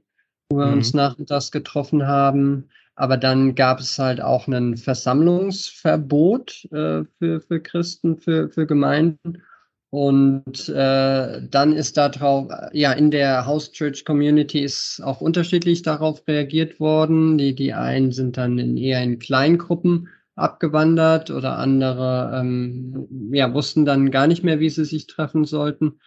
wo 0.50 0.58
wir 0.58 0.66
mhm. 0.66 0.74
uns 0.74 0.94
nachmittags 0.94 1.50
getroffen 1.50 2.06
haben. 2.06 2.68
Aber 3.02 3.16
dann 3.16 3.56
gab 3.56 3.80
es 3.80 3.98
halt 3.98 4.20
auch 4.20 4.46
ein 4.46 4.76
Versammlungsverbot 4.76 6.68
äh, 6.70 7.02
für, 7.18 7.40
für 7.40 7.60
Christen, 7.60 8.16
für, 8.16 8.48
für 8.48 8.64
Gemeinden. 8.64 9.42
Und 9.90 10.68
äh, 10.68 11.42
dann 11.50 11.72
ist 11.72 11.96
darauf, 11.96 12.52
ja, 12.72 12.92
in 12.92 13.10
der 13.10 13.44
House 13.44 13.72
Church 13.72 14.04
Community 14.04 14.60
ist 14.60 15.00
auch 15.02 15.20
unterschiedlich 15.20 15.82
darauf 15.82 16.22
reagiert 16.28 16.78
worden. 16.78 17.38
Die, 17.38 17.56
die 17.56 17.74
einen 17.74 18.12
sind 18.12 18.36
dann 18.36 18.56
in, 18.60 18.76
eher 18.76 19.02
in 19.02 19.18
Kleingruppen 19.18 20.08
abgewandert 20.36 21.32
oder 21.32 21.58
andere 21.58 22.38
ähm, 22.38 23.08
ja, 23.32 23.52
wussten 23.52 23.84
dann 23.84 24.12
gar 24.12 24.28
nicht 24.28 24.44
mehr, 24.44 24.60
wie 24.60 24.70
sie 24.70 24.84
sich 24.84 25.08
treffen 25.08 25.44
sollten. 25.44 25.98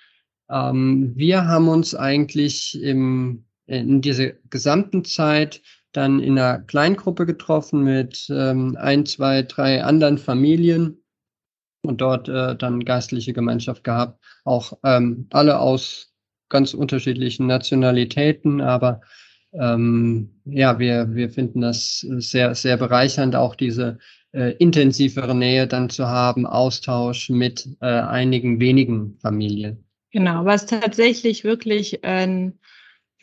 Ähm, 0.49 1.12
wir 1.17 1.45
haben 1.45 1.67
uns 1.67 1.93
eigentlich 1.93 2.81
im, 2.81 3.43
in 3.65 3.99
dieser 3.99 4.31
gesamten 4.49 5.03
Zeit 5.03 5.62
dann 5.95 6.19
in 6.19 6.38
einer 6.38 6.60
Kleingruppe 6.60 7.25
getroffen 7.25 7.84
mit 7.84 8.27
ähm, 8.29 8.77
ein, 8.79 9.05
zwei, 9.05 9.43
drei 9.43 9.84
anderen 9.84 10.17
Familien 10.17 11.03
und 11.84 12.01
dort 12.01 12.27
äh, 12.27 12.55
dann 12.55 12.84
geistliche 12.84 13.34
Gemeinschaft 13.34 13.84
gehabt. 13.84 14.23
Auch 14.43 14.73
ähm, 14.84 15.27
alle 15.31 15.60
aus 15.60 16.13
ganz 16.49 16.73
unterschiedlichen 16.73 17.47
Nationalitäten, 17.47 18.62
aber 18.62 19.01
ähm, 19.53 20.41
ja, 20.45 20.79
wir, 20.79 21.15
wir 21.15 21.29
finden 21.29 21.62
das 21.62 21.99
sehr, 21.99 22.55
sehr 22.55 22.77
bereichernd, 22.77 23.36
auch 23.36 23.55
diese 23.55 23.97
äh, 24.34 24.53
intensivere 24.58 25.34
Nähe 25.34 25.65
dann 25.65 25.89
zu 25.89 26.08
haben, 26.08 26.45
Austausch 26.45 27.29
mit 27.29 27.67
äh, 27.81 27.86
einigen 27.86 28.60
wenigen 28.60 29.17
Familien. 29.21 29.86
Genau, 30.12 30.45
was 30.45 30.65
tatsächlich 30.65 31.43
wirklich 31.43 32.03
ein 32.03 32.60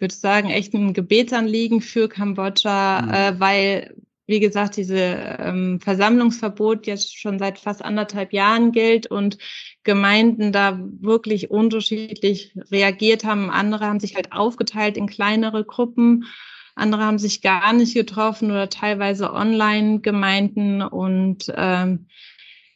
würde 0.03 0.15
sagen, 0.15 0.51
echt 0.51 0.75
ein 0.75 0.93
Gebetsanliegen 0.93 1.81
für 1.81 2.09
Kambodscha, 2.09 3.03
mhm. 3.03 3.11
äh, 3.11 3.41
weil, 3.41 3.97
wie 4.27 4.41
gesagt, 4.41 4.77
diese 4.77 4.99
ähm, 4.99 5.81
Versammlungsverbot 5.81 6.87
jetzt 6.87 7.19
schon 7.19 7.39
seit 7.39 7.59
fast 7.59 7.83
anderthalb 7.83 8.35
Jahren 8.35 8.73
gilt 8.73 9.07
und 9.07 9.39
Gemeinden 9.85 10.53
da 10.53 10.79
wirklich 11.01 11.51
unterschiedlich 11.51 12.55
reagiert 12.71 13.25
haben. 13.25 13.51
Andere 13.51 13.87
haben 13.87 14.01
sich 14.01 14.15
halt 14.15 14.33
aufgeteilt 14.33 14.99
in 14.99 15.07
kleinere 15.07 15.65
Gruppen. 15.65 16.27
Andere 16.75 17.05
haben 17.05 17.19
sich 17.19 17.43
gar 17.43 17.73
nicht 17.73 17.95
getroffen 17.95 18.51
oder 18.51 18.69
teilweise 18.69 19.33
Online-Gemeinden 19.33 20.83
und 20.83 21.53
ähm, 21.55 22.07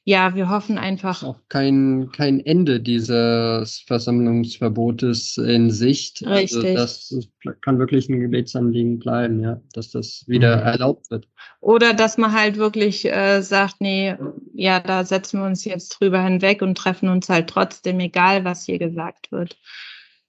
ja, 0.08 0.36
wir 0.36 0.48
hoffen 0.48 0.78
einfach. 0.78 1.24
Auch 1.24 1.40
kein, 1.48 2.10
kein 2.12 2.38
Ende 2.38 2.78
dieses 2.78 3.80
Versammlungsverbotes 3.88 5.36
in 5.36 5.72
Sicht. 5.72 6.24
Also 6.24 6.60
Richtig. 6.60 6.78
Also 6.78 7.20
das 7.42 7.56
kann 7.60 7.80
wirklich 7.80 8.08
ein 8.08 8.20
Gebetsanliegen 8.20 9.00
bleiben, 9.00 9.40
ja, 9.40 9.60
dass 9.72 9.90
das 9.90 10.22
wieder 10.28 10.58
mhm. 10.58 10.62
erlaubt 10.62 11.10
wird. 11.10 11.26
Oder 11.60 11.92
dass 11.92 12.18
man 12.18 12.32
halt 12.32 12.56
wirklich 12.56 13.04
äh, 13.04 13.42
sagt, 13.42 13.80
nee, 13.80 14.14
ja, 14.54 14.78
da 14.78 15.04
setzen 15.04 15.40
wir 15.40 15.46
uns 15.46 15.64
jetzt 15.64 15.88
drüber 15.88 16.22
hinweg 16.22 16.62
und 16.62 16.78
treffen 16.78 17.08
uns 17.08 17.28
halt 17.28 17.48
trotzdem, 17.48 17.98
egal 17.98 18.44
was 18.44 18.64
hier 18.64 18.78
gesagt 18.78 19.32
wird. 19.32 19.58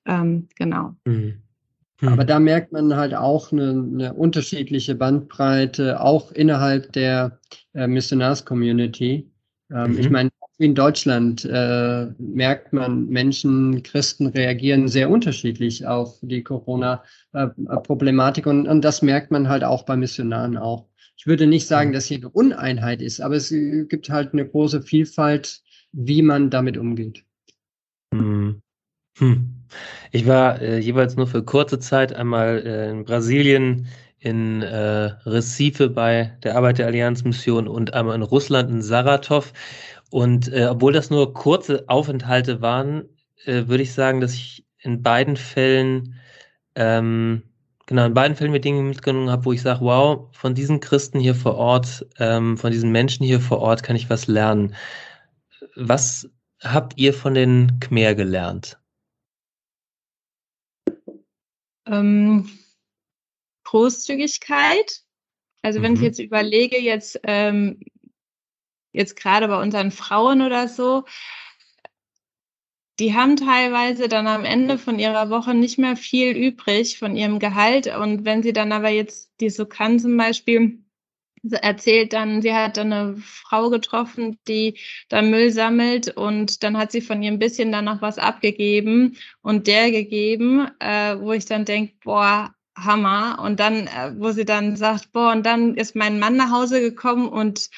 Ähm, 0.07 0.47
genau. 0.55 0.95
Mhm. 1.05 1.43
Aber 2.01 2.25
da 2.25 2.39
merkt 2.39 2.71
man 2.71 2.95
halt 2.95 3.13
auch 3.13 3.51
eine, 3.51 3.69
eine 3.69 4.13
unterschiedliche 4.15 4.95
Bandbreite, 4.95 6.01
auch 6.01 6.31
innerhalb 6.31 6.93
der 6.93 7.37
äh, 7.75 7.85
Missionars-Community. 7.85 9.29
Ähm, 9.71 9.91
mhm. 9.91 9.99
Ich 9.99 10.09
meine, 10.09 10.29
in 10.59 10.73
Deutschland 10.73 11.45
äh, 11.45 12.07
merkt 12.17 12.73
man, 12.73 13.07
Menschen, 13.07 13.83
Christen 13.83 14.27
reagieren 14.27 14.87
sehr 14.87 15.09
unterschiedlich 15.09 15.85
auf 15.85 16.17
die 16.21 16.43
Corona-Problematik 16.43 18.45
äh, 18.45 18.49
und, 18.49 18.67
und 18.67 18.81
das 18.81 19.01
merkt 19.01 19.31
man 19.31 19.49
halt 19.49 19.63
auch 19.63 19.83
bei 19.83 19.95
Missionaren 19.95 20.57
auch. 20.57 20.87
Ich 21.15 21.27
würde 21.27 21.47
nicht 21.47 21.67
sagen, 21.67 21.93
dass 21.93 22.05
hier 22.05 22.17
eine 22.17 22.29
Uneinheit 22.29 23.01
ist, 23.01 23.21
aber 23.21 23.35
es 23.35 23.49
gibt 23.49 24.09
halt 24.09 24.33
eine 24.33 24.47
große 24.47 24.81
Vielfalt, 24.81 25.61
wie 25.91 26.21
man 26.21 26.49
damit 26.49 26.77
umgeht. 26.77 27.23
Mhm. 28.13 28.61
Hm. 29.17 29.53
Ich 30.11 30.27
war 30.27 30.61
äh, 30.61 30.79
jeweils 30.79 31.15
nur 31.15 31.27
für 31.27 31.43
kurze 31.43 31.79
Zeit 31.79 32.13
einmal 32.13 32.63
äh, 32.65 32.89
in 32.91 33.03
Brasilien, 33.03 33.87
in 34.19 34.61
äh, 34.63 35.11
Recife 35.25 35.89
bei 35.89 36.37
der 36.43 36.55
Arbeit 36.55 36.79
der 36.79 36.87
Allianzmission 36.87 37.67
und 37.67 37.93
einmal 37.93 38.15
in 38.15 38.23
Russland 38.23 38.69
in 38.69 38.81
Saratov. 38.81 39.53
Und 40.09 40.51
äh, 40.51 40.67
obwohl 40.71 40.93
das 40.93 41.09
nur 41.09 41.33
kurze 41.33 41.83
Aufenthalte 41.87 42.61
waren, 42.61 43.03
äh, 43.45 43.67
würde 43.67 43.83
ich 43.83 43.93
sagen, 43.93 44.21
dass 44.21 44.33
ich 44.33 44.65
in 44.79 45.03
beiden 45.03 45.35
Fällen, 45.35 46.15
ähm, 46.75 47.43
genau, 47.85 48.05
in 48.05 48.13
beiden 48.13 48.35
Fällen 48.35 48.51
mir 48.51 48.59
Dinge 48.59 48.81
mitgenommen 48.81 49.29
habe, 49.29 49.45
wo 49.45 49.53
ich 49.53 49.61
sage, 49.61 49.81
wow, 49.81 50.29
von 50.35 50.55
diesen 50.55 50.79
Christen 50.79 51.19
hier 51.19 51.35
vor 51.35 51.55
Ort, 51.55 52.05
ähm, 52.19 52.57
von 52.57 52.71
diesen 52.71 52.91
Menschen 52.91 53.25
hier 53.25 53.39
vor 53.41 53.59
Ort 53.59 53.83
kann 53.83 53.95
ich 53.95 54.09
was 54.09 54.27
lernen. 54.27 54.75
Was 55.75 56.29
habt 56.63 56.97
ihr 56.97 57.13
von 57.13 57.33
den 57.33 57.79
Khmer 57.79 58.15
gelernt? 58.15 58.79
Ähm, 61.85 62.49
Großzügigkeit. 63.67 65.01
Also 65.61 65.81
wenn 65.81 65.91
mhm. 65.91 65.97
ich 65.97 66.03
jetzt 66.03 66.19
überlege, 66.19 66.79
jetzt, 66.79 67.19
ähm, 67.23 67.81
jetzt 68.93 69.15
gerade 69.15 69.47
bei 69.47 69.61
unseren 69.61 69.91
Frauen 69.91 70.41
oder 70.41 70.67
so, 70.67 71.03
die 72.99 73.13
haben 73.13 73.35
teilweise 73.35 74.07
dann 74.07 74.25
am 74.25 74.43
Ende 74.43 74.77
von 74.77 74.97
ihrer 74.97 75.29
Woche 75.29 75.53
nicht 75.53 75.77
mehr 75.77 75.95
viel 75.95 76.35
übrig 76.35 76.97
von 76.97 77.15
ihrem 77.15 77.39
Gehalt. 77.39 77.87
Und 77.95 78.25
wenn 78.25 78.41
sie 78.41 78.53
dann 78.53 78.71
aber 78.71 78.89
jetzt, 78.89 79.31
die 79.39 79.49
so 79.49 79.65
kann 79.65 79.99
zum 79.99 80.17
Beispiel, 80.17 80.79
erzählt 81.51 82.13
dann, 82.13 82.41
sie 82.41 82.53
hat 82.53 82.77
dann 82.77 82.91
eine 82.91 83.17
Frau 83.17 83.69
getroffen, 83.69 84.39
die 84.47 84.79
da 85.09 85.21
Müll 85.21 85.51
sammelt 85.51 86.09
und 86.15 86.63
dann 86.63 86.77
hat 86.77 86.91
sie 86.91 87.01
von 87.01 87.21
ihr 87.21 87.31
ein 87.31 87.39
bisschen 87.39 87.71
dann 87.71 87.85
noch 87.85 88.01
was 88.01 88.17
abgegeben 88.17 89.17
und 89.41 89.67
der 89.67 89.91
gegeben, 89.91 90.67
äh, 90.79 91.17
wo 91.19 91.33
ich 91.33 91.45
dann 91.45 91.65
denke, 91.65 91.93
boah, 92.03 92.53
Hammer. 92.77 93.39
Und 93.41 93.59
dann, 93.59 93.87
äh, 93.87 94.13
wo 94.17 94.31
sie 94.31 94.45
dann 94.45 94.75
sagt, 94.75 95.11
boah, 95.11 95.31
und 95.31 95.45
dann 95.45 95.75
ist 95.75 95.95
mein 95.95 96.19
Mann 96.19 96.35
nach 96.37 96.51
Hause 96.51 96.79
gekommen 96.81 97.27
und 97.27 97.69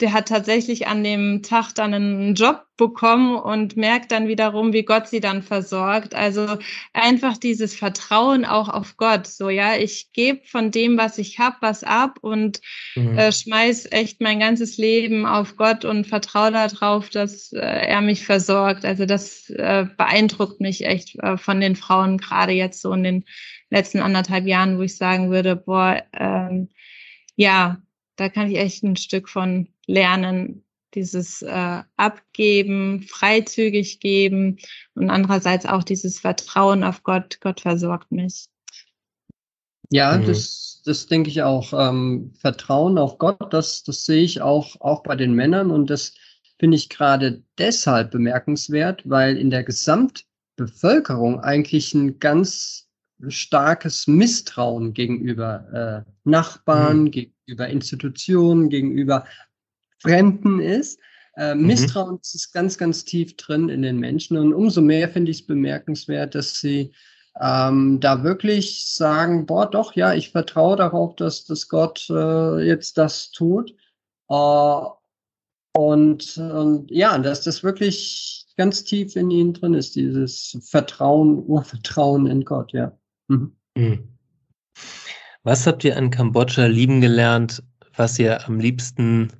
der 0.00 0.12
hat 0.12 0.28
tatsächlich 0.28 0.86
an 0.86 1.02
dem 1.02 1.42
Tag 1.42 1.72
dann 1.74 1.92
einen 1.92 2.34
Job 2.34 2.64
bekommen 2.76 3.36
und 3.36 3.76
merkt 3.76 4.12
dann 4.12 4.28
wiederum, 4.28 4.72
wie 4.72 4.84
Gott 4.84 5.08
sie 5.08 5.18
dann 5.18 5.42
versorgt. 5.42 6.14
Also 6.14 6.58
einfach 6.92 7.36
dieses 7.36 7.74
Vertrauen 7.74 8.44
auch 8.44 8.68
auf 8.68 8.96
Gott. 8.96 9.26
So, 9.26 9.50
ja, 9.50 9.76
ich 9.76 10.12
gebe 10.12 10.46
von 10.46 10.70
dem, 10.70 10.96
was 10.96 11.18
ich 11.18 11.40
habe, 11.40 11.56
was 11.60 11.82
ab 11.82 12.18
und 12.20 12.60
mhm. 12.94 13.18
äh, 13.18 13.32
schmeiß 13.32 13.88
echt 13.90 14.20
mein 14.20 14.38
ganzes 14.38 14.78
Leben 14.78 15.26
auf 15.26 15.56
Gott 15.56 15.84
und 15.84 16.06
vertraue 16.06 16.52
darauf, 16.52 17.10
dass 17.10 17.52
äh, 17.52 17.58
er 17.58 18.00
mich 18.00 18.24
versorgt. 18.24 18.84
Also 18.84 19.04
das 19.04 19.50
äh, 19.50 19.86
beeindruckt 19.96 20.60
mich 20.60 20.86
echt 20.86 21.18
äh, 21.18 21.36
von 21.36 21.60
den 21.60 21.74
Frauen, 21.74 22.18
gerade 22.18 22.52
jetzt 22.52 22.80
so 22.80 22.92
in 22.92 23.02
den 23.02 23.24
letzten 23.70 23.98
anderthalb 23.98 24.46
Jahren, 24.46 24.78
wo 24.78 24.82
ich 24.82 24.96
sagen 24.96 25.30
würde, 25.30 25.56
boah, 25.56 26.02
ähm, 26.12 26.68
ja, 27.34 27.78
da 28.18 28.28
kann 28.28 28.50
ich 28.50 28.58
echt 28.58 28.82
ein 28.82 28.96
Stück 28.96 29.28
von 29.28 29.68
lernen, 29.86 30.64
dieses 30.94 31.42
äh, 31.42 31.82
Abgeben, 31.96 33.02
freizügig 33.02 34.00
geben 34.00 34.58
und 34.94 35.10
andererseits 35.10 35.66
auch 35.66 35.84
dieses 35.84 36.18
Vertrauen 36.18 36.82
auf 36.82 37.02
Gott. 37.02 37.38
Gott 37.40 37.60
versorgt 37.60 38.10
mich. 38.10 38.46
Ja, 39.90 40.18
mhm. 40.18 40.26
das, 40.26 40.82
das 40.84 41.06
denke 41.06 41.30
ich 41.30 41.42
auch. 41.42 41.72
Ähm, 41.72 42.32
Vertrauen 42.40 42.98
auf 42.98 43.18
Gott, 43.18 43.52
das, 43.52 43.84
das 43.84 44.04
sehe 44.04 44.22
ich 44.22 44.42
auch, 44.42 44.80
auch 44.80 45.02
bei 45.02 45.14
den 45.14 45.34
Männern 45.34 45.70
und 45.70 45.88
das 45.88 46.14
finde 46.58 46.76
ich 46.76 46.88
gerade 46.88 47.44
deshalb 47.56 48.10
bemerkenswert, 48.10 49.08
weil 49.08 49.36
in 49.36 49.50
der 49.50 49.62
Gesamtbevölkerung 49.62 51.40
eigentlich 51.40 51.94
ein 51.94 52.18
ganz 52.18 52.88
starkes 53.28 54.06
Misstrauen 54.06 54.92
gegenüber 54.92 56.04
äh, 56.06 56.10
Nachbarn, 56.24 57.04
mhm. 57.04 57.10
Gegenüber 57.48 57.68
Institutionen, 57.68 58.68
gegenüber 58.68 59.24
Fremden 60.00 60.60
ist. 60.60 61.00
Äh, 61.36 61.54
mhm. 61.54 61.66
Misstrauen 61.66 62.18
ist 62.22 62.52
ganz, 62.52 62.76
ganz 62.78 63.04
tief 63.04 63.36
drin 63.36 63.68
in 63.68 63.82
den 63.82 63.98
Menschen 63.98 64.36
und 64.36 64.52
umso 64.52 64.80
mehr 64.80 65.08
finde 65.08 65.30
ich 65.30 65.40
es 65.40 65.46
bemerkenswert, 65.46 66.34
dass 66.34 66.60
sie 66.60 66.92
ähm, 67.40 68.00
da 68.00 68.22
wirklich 68.22 68.92
sagen, 68.92 69.46
boah, 69.46 69.70
doch, 69.70 69.94
ja, 69.94 70.12
ich 70.12 70.30
vertraue 70.30 70.76
darauf, 70.76 71.16
dass, 71.16 71.44
dass 71.44 71.68
Gott 71.68 72.08
äh, 72.10 72.66
jetzt 72.66 72.98
das 72.98 73.30
tut. 73.30 73.74
Äh, 74.28 74.80
und, 75.74 76.38
und 76.38 76.90
ja, 76.90 77.16
dass 77.18 77.42
das 77.42 77.62
wirklich 77.62 78.46
ganz 78.56 78.82
tief 78.82 79.14
in 79.14 79.30
ihnen 79.30 79.52
drin 79.54 79.74
ist, 79.74 79.94
dieses 79.94 80.58
Vertrauen, 80.68 81.44
Urvertrauen 81.46 82.26
in 82.26 82.44
Gott, 82.44 82.72
ja. 82.72 82.98
Mhm. 83.28 83.56
mhm. 83.76 84.17
Was 85.48 85.66
habt 85.66 85.82
ihr 85.82 85.96
an 85.96 86.10
Kambodscha 86.10 86.66
lieben 86.66 87.00
gelernt, 87.00 87.62
was 87.96 88.18
ihr 88.18 88.46
am 88.46 88.60
liebsten, 88.60 89.32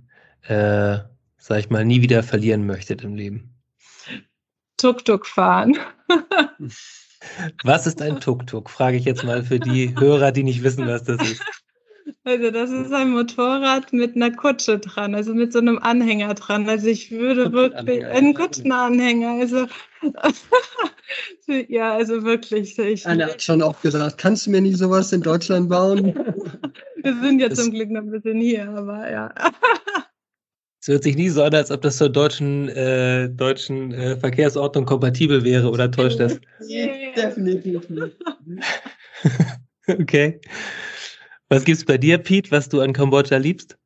äh, 0.45 1.01
sag 1.37 1.59
ich 1.59 1.69
mal, 1.69 1.85
nie 1.85 2.01
wieder 2.01 2.23
verlieren 2.23 2.65
möchtet 2.65 3.03
im 3.03 3.15
Leben? 3.15 3.55
Tuk-Tuk 4.79 5.27
fahren. 5.27 5.77
Was 7.63 7.87
ist 7.87 8.01
ein 8.01 8.21
Tuk-Tuk? 8.21 8.71
Frage 8.71 8.97
ich 8.97 9.05
jetzt 9.05 9.23
mal 9.23 9.43
für 9.43 9.61
die 9.61 9.95
Hörer, 10.01 10.33
die 10.33 10.45
nicht 10.45 10.63
wissen, 10.63 10.87
was 10.87 11.05
das 11.05 11.21
ist. 11.21 11.43
Also 12.25 12.51
das 12.51 12.71
ist 12.71 12.93
ein 12.93 13.11
Motorrad 13.11 13.93
mit 13.93 14.17
einer 14.17 14.31
Kutsche 14.31 14.79
dran, 14.79 15.15
also 15.15 15.35
mit 15.35 15.53
so 15.53 15.59
einem 15.59 15.79
Anhänger 15.79 16.35
dran. 16.35 16.69
Also 16.69 16.87
ich 16.87 17.11
würde 17.11 17.53
wirklich 17.53 18.05
einen 18.05 18.35
Kutschenanhänger, 18.35 19.41
also 19.41 19.67
ja, 21.69 21.95
also 21.95 22.25
wirklich. 22.25 22.79
Ich, 22.79 23.07
Einer 23.07 23.27
hat 23.27 23.43
schon 23.43 23.63
auch 23.63 23.81
gesagt, 23.81 24.19
kannst 24.19 24.47
du 24.47 24.51
mir 24.51 24.61
nicht 24.61 24.79
sowas 24.79 25.13
in 25.13 25.23
Deutschland 25.23 25.69
bauen? 25.69 26.15
Wir 27.03 27.17
sind 27.23 27.41
ja 27.41 27.49
das 27.49 27.59
zum 27.61 27.73
Glück 27.73 27.91
noch 27.91 28.03
ein 28.03 28.11
bisschen 28.11 28.41
hier, 28.41 28.69
aber 28.69 29.11
ja. 29.11 29.35
Es 30.81 30.87
hört 30.87 31.03
sich 31.03 31.17
nie 31.17 31.29
so 31.29 31.43
an, 31.43 31.53
als 31.55 31.73
ob 31.73 31.83
das 31.83 31.97
zur 31.97 32.09
deutschen, 32.09 32.69
äh, 32.69 33.29
deutschen 33.29 33.93
äh, 33.93 34.17
Verkehrsordnung 34.17 34.85
kompatibel 34.85 35.43
wäre, 35.43 35.69
oder 35.71 35.91
täuscht 35.91 36.21
das? 36.21 36.41
Nee, 36.69 37.13
definitiv 37.17 37.91
nicht. 37.91 38.17
okay. 39.89 40.41
Was 41.49 41.65
gibt 41.65 41.79
es 41.79 41.85
bei 41.85 41.99
dir, 41.99 42.19
Pete, 42.19 42.51
was 42.51 42.69
du 42.69 42.81
an 42.81 42.93
Kambodscha 42.93 43.37
liebst? 43.37 43.79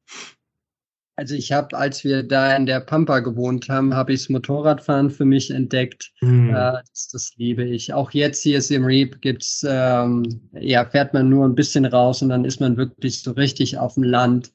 Also 1.15 1.35
ich 1.35 1.53
habe, 1.53 1.77
als 1.77 2.05
wir 2.05 2.23
da 2.23 2.57
in 2.57 2.67
der 2.67 2.81
Pampa 2.81 3.21
gewohnt 3.21 3.69
haben, 3.69 3.95
habe 3.95 4.13
ich 4.13 4.23
das 4.23 4.29
Motorradfahren 4.31 5.11
für 5.11 5.27
mich 5.27 5.51
entdeckt. 5.51 6.11
Hm. 6.21 6.51
Äh, 6.51 6.53
das, 6.91 7.09
das, 7.13 7.33
liebe 7.37 7.65
ich. 7.65 7.93
Auch 7.93 8.11
jetzt 8.13 8.43
hier 8.43 8.61
im 8.71 8.85
Reap 8.85 9.21
gibt's, 9.21 9.65
ähm, 9.69 10.41
ja, 10.59 10.85
fährt 10.87 11.13
man 11.13 11.29
nur 11.29 11.45
ein 11.45 11.55
bisschen 11.55 11.85
raus 11.85 12.23
und 12.23 12.31
dann 12.31 12.45
ist 12.45 12.61
man 12.61 12.77
wirklich 12.77 13.23
so 13.23 13.33
richtig 13.33 13.77
auf 13.79 13.95
dem 13.95 14.05
Land. 14.05 14.53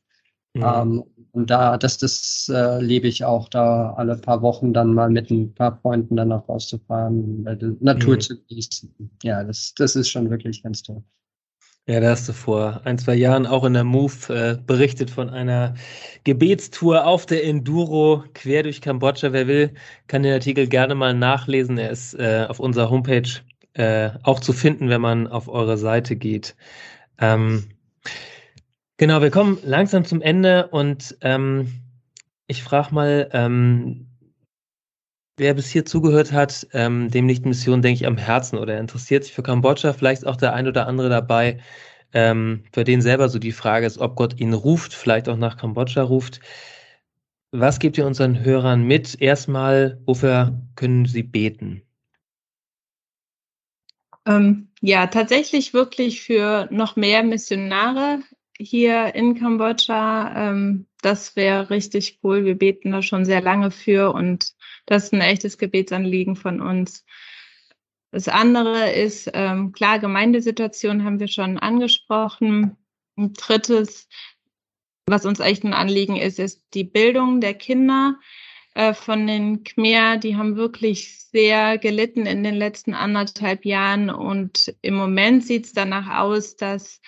Hm. 0.56 0.64
Ähm, 0.64 1.04
und 1.32 1.52
da, 1.52 1.78
das, 1.78 2.00
das 2.00 2.52
äh, 2.52 2.82
liebe 2.82 3.08
ich 3.08 3.24
auch, 3.24 3.48
da 3.50 3.94
alle 3.94 4.18
paar 4.18 4.42
Wochen 4.42 4.74
dann 4.74 4.94
mal 4.96 5.12
mit 5.12 5.30
ein 5.30 5.54
paar 5.54 5.80
Freunden 5.80 6.16
dann 6.16 6.32
auch 6.32 6.50
rauszufahren, 6.50 7.44
Natur 7.80 8.16
mhm. 8.16 8.20
zu 8.20 8.42
genießen. 8.42 9.12
Ja, 9.22 9.44
das, 9.44 9.76
das 9.76 9.96
ist 9.96 10.10
schon 10.10 10.32
wirklich 10.32 10.64
ganz 10.64 10.82
toll. 10.82 11.04
Ja, 11.88 12.02
da 12.02 12.10
hast 12.10 12.28
du 12.28 12.34
vor 12.34 12.82
ein, 12.84 12.98
zwei 12.98 13.16
Jahren 13.16 13.46
auch 13.48 13.64
in 13.64 13.74
der 13.74 13.86
Move 13.86 14.14
äh, 14.34 14.58
berichtet 14.66 15.10
von 15.10 15.30
einer 15.30 15.76
Gebetstour 16.26 17.06
auf 17.06 17.26
der 17.26 17.46
Enduro 17.46 18.24
quer 18.34 18.64
durch 18.64 18.82
Kambodscha. 18.82 19.32
Wer 19.32 19.48
will, 19.48 19.74
kann 20.08 20.24
den 20.24 20.34
Artikel 20.34 20.68
gerne 20.68 20.96
mal 20.96 21.14
nachlesen. 21.14 21.78
Er 21.78 21.90
ist 21.92 22.14
äh, 22.16 22.46
auf 22.50 22.60
unserer 22.60 22.90
Homepage 22.90 23.30
äh, 23.74 24.10
auch 24.24 24.42
zu 24.42 24.52
finden, 24.54 24.90
wenn 24.90 25.02
man 25.02 25.28
auf 25.28 25.48
eure 25.48 25.78
Seite 25.78 26.16
geht. 26.18 26.56
Ähm, 27.20 27.70
Genau, 28.98 29.22
wir 29.22 29.30
kommen 29.30 29.60
langsam 29.64 30.06
zum 30.06 30.22
Ende 30.22 30.68
und 30.70 31.18
ähm, 31.22 31.72
ich 32.48 32.64
frage 32.64 32.96
mal, 32.96 33.30
ähm, 33.32 34.08
wer 35.38 35.54
bis 35.54 35.70
hier 35.70 35.86
zugehört 35.86 36.32
hat, 36.32 36.68
ähm, 36.74 37.10
dem 37.10 37.28
liegt 37.28 37.46
Mission, 37.46 37.82
denke 37.82 38.02
ich, 38.02 38.08
am 38.08 38.18
Herzen 38.18 38.58
oder 38.58 38.80
interessiert 38.80 39.24
sich 39.24 39.34
für 39.34 39.44
Kambodscha, 39.44 39.94
vielleicht 39.94 40.26
auch 40.26 40.36
der 40.36 40.54
ein 40.54 40.68
oder 40.68 40.88
andere 40.88 41.10
dabei, 41.10 41.60
ähm, 42.14 42.64
für 42.74 42.84
den 42.84 43.02
selber 43.02 43.30
so 43.30 43.40
die 43.40 43.52
Frage 43.52 43.86
ist, 43.86 44.00
ob 44.00 44.16
Gott 44.16 44.40
ihn 44.40 44.54
ruft, 44.54 44.94
vielleicht 44.94 45.30
auch 45.30 45.38
nach 45.38 45.58
Kambodscha 45.58 46.02
ruft. 46.02 46.40
Was 47.52 47.80
gebt 47.80 47.98
ihr 47.98 48.06
unseren 48.06 48.44
Hörern 48.44 48.84
mit? 48.84 49.22
Erstmal, 49.22 50.02
wofür 50.06 50.60
können 50.76 51.06
sie 51.06 51.24
beten? 51.24 51.84
Ähm, 54.26 54.70
ja, 54.82 55.08
tatsächlich 55.08 55.74
wirklich 55.74 56.22
für 56.22 56.68
noch 56.72 56.98
mehr 56.98 57.24
Missionare 57.24 58.20
hier 58.58 59.16
in 59.16 59.36
Kambodscha. 59.36 60.50
Ähm, 60.50 60.88
das 61.02 61.36
wäre 61.36 61.70
richtig 61.70 62.20
cool. 62.24 62.44
Wir 62.44 62.58
beten 62.58 62.92
da 62.92 63.02
schon 63.02 63.24
sehr 63.24 63.42
lange 63.42 63.72
für 63.72 64.14
und 64.14 64.57
das 64.88 65.06
ist 65.06 65.14
ein 65.14 65.22
echtes 65.22 65.60
Gebetsanliegen 65.60 66.36
von 66.36 66.60
uns. 66.60 67.06
Das 68.12 68.28
andere 68.28 68.92
ist, 68.92 69.30
ähm, 69.34 69.74
klar, 69.74 70.00
Gemeindesituation 70.00 71.04
haben 71.04 71.20
wir 71.20 71.28
schon 71.28 71.60
angesprochen. 71.60 72.78
Ein 73.16 73.34
drittes, 73.34 74.08
was 75.06 75.26
uns 75.26 75.40
echt 75.40 75.64
ein 75.64 75.74
Anliegen 75.74 76.16
ist, 76.16 76.40
ist 76.40 76.64
die 76.74 76.86
Bildung 76.86 77.42
der 77.42 77.54
Kinder 77.54 78.16
äh, 78.74 78.94
von 78.94 79.28
den 79.28 79.64
Khmer. 79.64 80.18
Die 80.18 80.36
haben 80.36 80.56
wirklich 80.56 81.20
sehr 81.20 81.78
gelitten 81.78 82.26
in 82.26 82.44
den 82.44 82.56
letzten 82.56 82.94
anderthalb 82.94 83.66
Jahren 83.66 84.10
und 84.10 84.74
im 84.82 84.96
Moment 84.96 85.46
sieht 85.46 85.66
es 85.66 85.74
danach 85.74 86.22
aus, 86.22 86.56
dass 86.56 87.02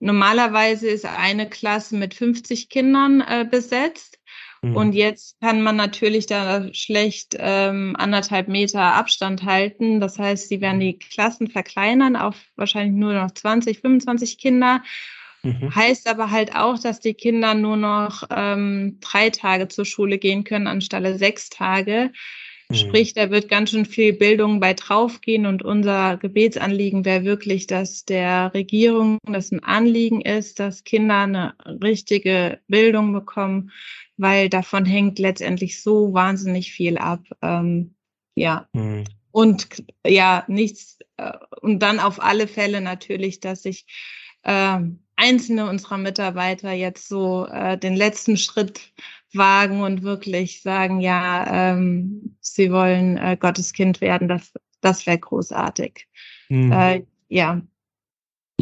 Normalerweise 0.00 0.88
ist 0.88 1.04
eine 1.04 1.48
Klasse 1.48 1.96
mit 1.96 2.14
50 2.14 2.68
Kindern 2.68 3.20
äh, 3.20 3.46
besetzt. 3.48 4.18
Mhm. 4.62 4.76
Und 4.76 4.92
jetzt 4.94 5.40
kann 5.40 5.60
man 5.62 5.76
natürlich 5.76 6.26
da 6.26 6.72
schlecht 6.72 7.36
ähm, 7.38 7.96
anderthalb 7.98 8.46
Meter 8.46 8.80
Abstand 8.80 9.42
halten. 9.42 10.00
Das 10.00 10.18
heißt, 10.18 10.48
sie 10.48 10.60
werden 10.60 10.80
die 10.80 10.98
Klassen 10.98 11.48
verkleinern 11.48 12.14
auf 12.14 12.36
wahrscheinlich 12.54 12.94
nur 12.94 13.12
noch 13.12 13.32
20, 13.32 13.80
25 13.80 14.38
Kinder. 14.38 14.82
Mhm. 15.42 15.74
Heißt 15.74 16.08
aber 16.08 16.30
halt 16.30 16.54
auch, 16.54 16.78
dass 16.78 17.00
die 17.00 17.14
Kinder 17.14 17.54
nur 17.54 17.76
noch 17.76 18.22
ähm, 18.30 18.98
drei 19.00 19.30
Tage 19.30 19.66
zur 19.66 19.84
Schule 19.84 20.18
gehen 20.18 20.44
können 20.44 20.68
anstelle 20.68 21.18
sechs 21.18 21.50
Tage. 21.50 22.12
Mhm. 22.68 22.74
Sprich, 22.76 23.14
da 23.14 23.30
wird 23.30 23.48
ganz 23.48 23.70
schön 23.70 23.84
viel 23.84 24.12
Bildung 24.12 24.60
bei 24.60 24.74
draufgehen 24.74 25.46
und 25.46 25.64
unser 25.64 26.16
Gebetsanliegen 26.16 27.04
wäre 27.04 27.24
wirklich, 27.24 27.66
dass 27.66 28.04
der 28.04 28.54
Regierung 28.54 29.18
das 29.24 29.50
ein 29.50 29.64
Anliegen 29.64 30.20
ist, 30.20 30.60
dass 30.60 30.84
Kinder 30.84 31.22
eine 31.22 31.54
richtige 31.82 32.60
Bildung 32.68 33.12
bekommen, 33.12 33.72
weil 34.22 34.48
davon 34.48 34.86
hängt 34.86 35.18
letztendlich 35.18 35.82
so 35.82 36.14
wahnsinnig 36.14 36.72
viel 36.72 36.96
ab. 36.96 37.24
Ähm, 37.42 37.94
ja. 38.34 38.68
Mhm. 38.72 39.04
Und 39.32 39.84
ja, 40.06 40.44
nichts, 40.46 40.98
äh, 41.16 41.32
und 41.60 41.80
dann 41.80 42.00
auf 42.00 42.22
alle 42.22 42.46
Fälle 42.46 42.80
natürlich, 42.80 43.40
dass 43.40 43.62
sich 43.62 43.86
äh, 44.42 44.78
einzelne 45.16 45.68
unserer 45.68 45.98
Mitarbeiter 45.98 46.72
jetzt 46.72 47.08
so 47.08 47.46
äh, 47.46 47.76
den 47.76 47.94
letzten 47.94 48.36
Schritt 48.36 48.92
wagen 49.34 49.82
und 49.82 50.02
wirklich 50.02 50.62
sagen, 50.62 51.00
ja, 51.00 51.72
ähm, 51.72 52.36
sie 52.40 52.70
wollen 52.70 53.16
äh, 53.16 53.36
Gottes 53.38 53.72
Kind 53.72 54.00
werden, 54.00 54.28
das, 54.28 54.52
das 54.80 55.06
wäre 55.06 55.18
großartig. 55.18 56.06
Mhm. 56.48 56.72
Äh, 56.72 57.02
ja. 57.28 57.62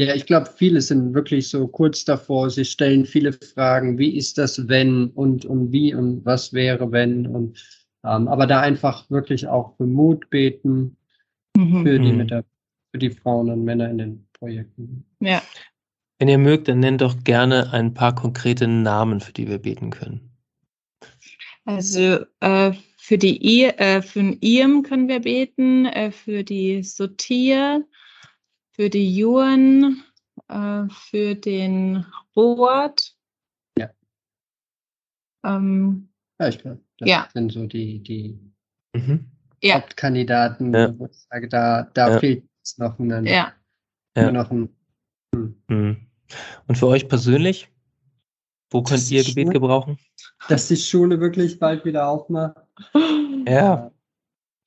Ja, 0.01 0.15
ich 0.15 0.25
glaube, 0.25 0.49
viele 0.57 0.81
sind 0.81 1.13
wirklich 1.13 1.51
so 1.51 1.69
kurz 1.69 2.07
davor. 2.07 2.49
Sie 2.49 2.65
stellen 2.65 3.05
viele 3.05 3.35
Fragen. 3.35 3.99
Wie 3.99 4.17
ist 4.17 4.39
das, 4.39 4.67
wenn 4.67 5.09
und, 5.09 5.45
und 5.45 5.73
wie 5.73 5.95
und 5.95 6.25
was 6.25 6.55
wäre, 6.55 6.91
wenn? 6.91 7.27
Und, 7.27 7.63
ähm, 8.05 8.27
aber 8.27 8.47
da 8.47 8.61
einfach 8.61 9.11
wirklich 9.11 9.47
auch 9.47 9.77
für 9.77 9.85
Mut 9.85 10.31
beten 10.31 10.97
mhm. 11.55 11.83
für, 11.85 11.99
die, 11.99 12.13
mhm. 12.13 12.43
für 12.93 12.99
die 12.99 13.11
Frauen 13.11 13.51
und 13.51 13.63
Männer 13.63 13.91
in 13.91 13.99
den 13.99 14.27
Projekten. 14.33 15.05
Ja. 15.21 15.43
Wenn 16.19 16.29
ihr 16.29 16.39
mögt, 16.39 16.69
dann 16.69 16.81
nennt 16.81 17.03
doch 17.03 17.23
gerne 17.23 17.71
ein 17.75 17.93
paar 17.93 18.15
konkrete 18.15 18.67
Namen, 18.67 19.21
für 19.21 19.33
die 19.33 19.49
wir 19.49 19.59
beten 19.59 19.91
können. 19.91 20.31
Also 21.67 22.25
äh, 22.41 22.73
für 22.97 23.19
die 23.19 23.39
I, 23.45 23.65
äh, 23.65 24.01
für 24.01 24.21
den 24.21 24.39
Iem 24.41 24.83
können 24.83 25.09
wir 25.09 25.21
beten, 25.21 25.85
äh, 25.85 26.11
für 26.11 26.43
die 26.43 26.83
Sotir, 26.83 27.85
für 28.81 28.89
die 28.89 29.15
Juan, 29.15 30.03
äh, 30.49 30.85
für 30.89 31.35
den 31.35 32.07
Robert. 32.35 33.15
Ja. 33.79 33.91
Ähm, 35.45 36.09
ja, 36.41 36.49
ich 36.49 36.61
glaube, 36.61 36.81
das 36.97 37.07
ja. 37.07 37.29
sind 37.35 37.53
so 37.53 37.67
die, 37.67 38.03
die 38.03 38.41
mhm. 38.97 39.31
Hauptkandidaten, 39.63 40.73
ja. 40.73 40.99
wo 40.99 41.05
ich 41.05 41.19
sage, 41.31 41.47
da, 41.51 41.91
da 41.93 42.13
ja. 42.13 42.19
fehlt 42.21 42.49
es 42.65 42.79
noch 42.79 42.99
ein, 42.99 43.27
ja. 43.27 43.53
noch 44.17 44.51
ein 44.51 44.75
hm. 45.35 45.63
Mhm. 45.69 46.07
Und 46.67 46.79
für 46.79 46.87
euch 46.87 47.07
persönlich? 47.07 47.69
Wo 48.71 48.83
könnt 48.83 49.11
ihr 49.11 49.25
Gebet 49.25 49.49
Schule, 49.49 49.53
gebrauchen? 49.53 49.99
Dass 50.49 50.69
die 50.69 50.77
Schule 50.79 51.21
wirklich 51.21 51.59
bald 51.59 51.85
wieder 51.85 52.09
aufmacht. 52.09 52.57
Ja. 53.47 53.91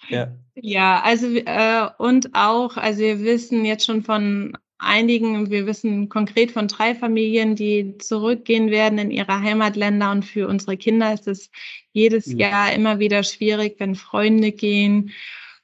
Ja, 0.10 0.36
ja 0.56 1.02
also 1.02 1.28
äh, 1.28 1.90
und 1.98 2.30
auch, 2.34 2.78
also 2.78 3.02
wir 3.02 3.22
wissen 3.22 3.66
jetzt 3.66 3.86
schon 3.86 4.04
von 4.04 4.58
einigen, 4.78 5.50
wir 5.50 5.66
wissen 5.66 6.10
konkret 6.10 6.52
von 6.52 6.68
drei 6.68 6.94
Familien, 6.94 7.56
die 7.56 7.98
zurückgehen 7.98 8.70
werden 8.70 9.00
in 9.00 9.12
ihre 9.12 9.40
Heimatländer 9.40 10.12
und 10.12 10.26
für 10.26 10.48
unsere 10.48 10.78
Kinder 10.78 11.14
ist 11.14 11.28
es 11.28 11.50
jedes 11.94 12.28
ja. 12.28 12.50
Jahr 12.50 12.74
immer 12.74 13.00
wieder 13.00 13.24
schwierig, 13.24 13.76
wenn 13.80 13.96
Freunde 13.96 14.52
gehen 14.52 15.12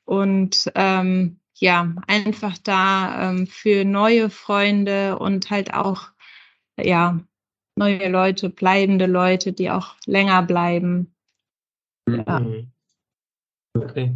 und 0.05 0.71
ähm, 0.75 1.39
ja, 1.55 1.93
einfach 2.07 2.57
da 2.57 3.29
ähm, 3.29 3.47
für 3.47 3.83
neue 3.83 4.29
Freunde 4.29 5.19
und 5.19 5.49
halt 5.49 5.73
auch, 5.73 6.09
ja, 6.79 7.19
neue 7.75 8.09
Leute, 8.09 8.49
bleibende 8.49 9.05
Leute, 9.05 9.51
die 9.51 9.69
auch 9.69 9.95
länger 10.05 10.41
bleiben. 10.43 11.13
Ja. 12.07 12.39
Mhm. 12.39 12.71
Okay. 13.73 14.15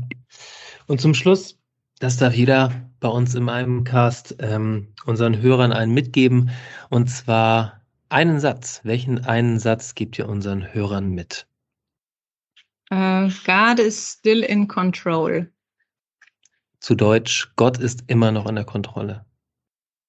Und 0.88 1.02
zum 1.02 1.14
Schluss, 1.14 1.60
das 2.00 2.18
darf 2.18 2.34
jeder 2.34 2.72
bei 3.00 3.08
uns 3.08 3.36
in 3.36 3.50
einem 3.50 3.84
Cast 3.84 4.36
ähm, 4.40 4.94
unseren 5.06 5.42
Hörern 5.42 5.72
einen 5.72 5.94
mitgeben. 5.94 6.52
Und 6.90 7.08
zwar 7.08 7.82
einen 8.10 8.40
Satz. 8.40 8.82
Welchen 8.84 9.26
einen 9.26 9.60
Satz 9.60 9.96
gebt 9.96 10.18
ihr 10.20 10.30
unseren 10.30 10.74
Hörern 10.74 11.10
mit? 11.10 11.48
Uh, 12.92 13.30
God 13.46 13.80
is 13.80 14.18
still 14.20 14.44
in 14.44 14.68
control. 14.68 15.52
Zu 16.80 16.96
Deutsch, 16.96 17.52
Gott 17.56 17.78
ist 17.80 18.04
immer 18.08 18.32
noch 18.32 18.46
in 18.46 18.56
der 18.56 18.66
Kontrolle. 18.66 19.26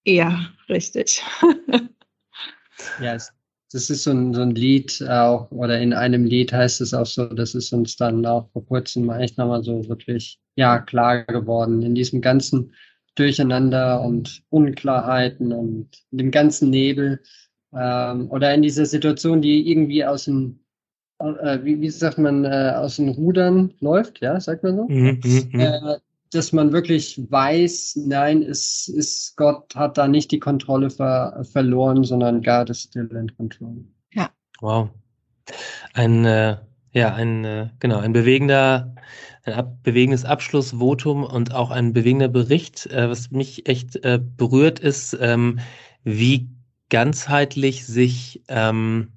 Ja, 0.05 0.51
richtig. 0.69 1.23
ja, 3.01 3.17
das 3.75 3.91
ist 3.91 4.05
so 4.05 4.13
ein, 4.13 4.33
so 4.33 4.41
ein 4.41 4.53
Lied 4.53 5.05
auch, 5.09 5.51
oder 5.51 5.81
in 5.81 5.93
einem 5.93 6.25
Lied 6.25 6.53
heißt 6.53 6.81
es 6.81 6.95
auch 6.95 7.07
so, 7.07 7.27
das 7.27 7.57
ist 7.57 7.73
uns 7.73 7.97
dann 7.97 8.25
auch 8.25 8.49
vor 8.53 8.65
kurzem 8.65 9.11
echt 9.11 9.37
nochmal 9.37 9.65
so 9.65 9.89
wirklich, 9.89 10.39
ja, 10.55 10.79
klar 10.79 11.25
geworden. 11.25 11.83
In 11.83 11.97
diesem 11.97 12.21
ganzen 12.21 12.73
Durcheinander 13.17 14.01
und 14.01 14.43
Unklarheiten 14.51 15.53
und 15.53 15.89
dem 16.13 16.31
ganzen 16.31 16.71
Nebel 16.71 17.21
ähm, 17.77 18.31
oder 18.31 18.55
in 18.55 18.63
dieser 18.63 18.87
Situation, 18.87 19.43
die 19.43 19.69
irgendwie 19.69 20.05
aus 20.05 20.27
dem 20.27 20.61
äh, 21.19 21.59
wie, 21.65 21.81
wie 21.81 21.91
sagt 21.91 22.19
man, 22.19 22.45
äh, 22.45 22.75
aus 22.77 22.97
den 22.97 23.09
Rudern 23.09 23.75
läuft, 23.81 24.21
ja, 24.21 24.39
sagt 24.41 24.63
man 24.63 24.77
so? 24.77 24.89
Mhm, 24.89 25.21
mhm, 25.25 25.49
mhm. 25.53 25.61
äh, 25.61 25.97
dass 26.35 26.53
man 26.53 26.73
wirklich 26.73 27.21
weiß, 27.31 28.01
nein, 28.07 28.43
es 28.43 28.89
ist 28.89 29.37
Gott 29.37 29.75
hat 29.75 29.99
da 29.99 30.09
nicht 30.09 30.31
die 30.31 30.39
Kontrolle 30.39 30.91
ver 30.91 31.45
verloren, 31.53 32.05
sondern 32.05 32.43
God 32.43 32.71
is 32.71 32.83
still 32.83 33.09
in 33.13 33.35
control. 33.37 33.85
Ja. 34.13 34.31
Wow. 34.61 34.91
Ein 35.93 36.25
äh, 36.25 36.57
ja, 36.93 37.15
ein 37.15 37.45
äh, 37.45 37.69
genau, 37.81 37.99
ein 37.99 38.13
bewegender 38.13 38.95
ein 39.45 39.53
ab, 39.53 39.83
bewegendes 39.83 40.25
Abschlussvotum 40.25 41.25
und 41.25 41.53
auch 41.55 41.71
ein 41.71 41.93
bewegender 41.93 42.29
Bericht, 42.29 42.87
äh, 42.87 43.09
was 43.09 43.31
mich 43.31 43.69
echt 43.69 43.97
äh, 44.05 44.19
berührt 44.19 44.79
ist, 44.81 45.17
ähm, 45.21 45.59
wie 46.03 46.49
ganzheitlich 46.89 47.87
sich 47.87 48.43
ähm, 48.49 49.13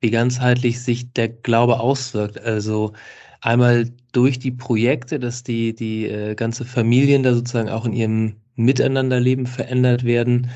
wie 0.00 0.10
ganzheitlich 0.10 0.82
sich 0.82 1.12
der 1.12 1.28
Glaube 1.28 1.80
auswirkt. 1.80 2.40
Also 2.40 2.92
einmal 3.40 3.90
durch 4.12 4.38
die 4.38 4.50
Projekte, 4.52 5.18
dass 5.18 5.42
die, 5.42 5.74
die 5.74 6.06
äh, 6.06 6.34
ganze 6.34 6.64
Familien 6.64 7.22
da 7.22 7.34
sozusagen 7.34 7.68
auch 7.68 7.84
in 7.84 7.92
ihrem 7.92 8.36
Miteinanderleben 8.56 9.46
verändert 9.46 10.04
werden, 10.04 10.50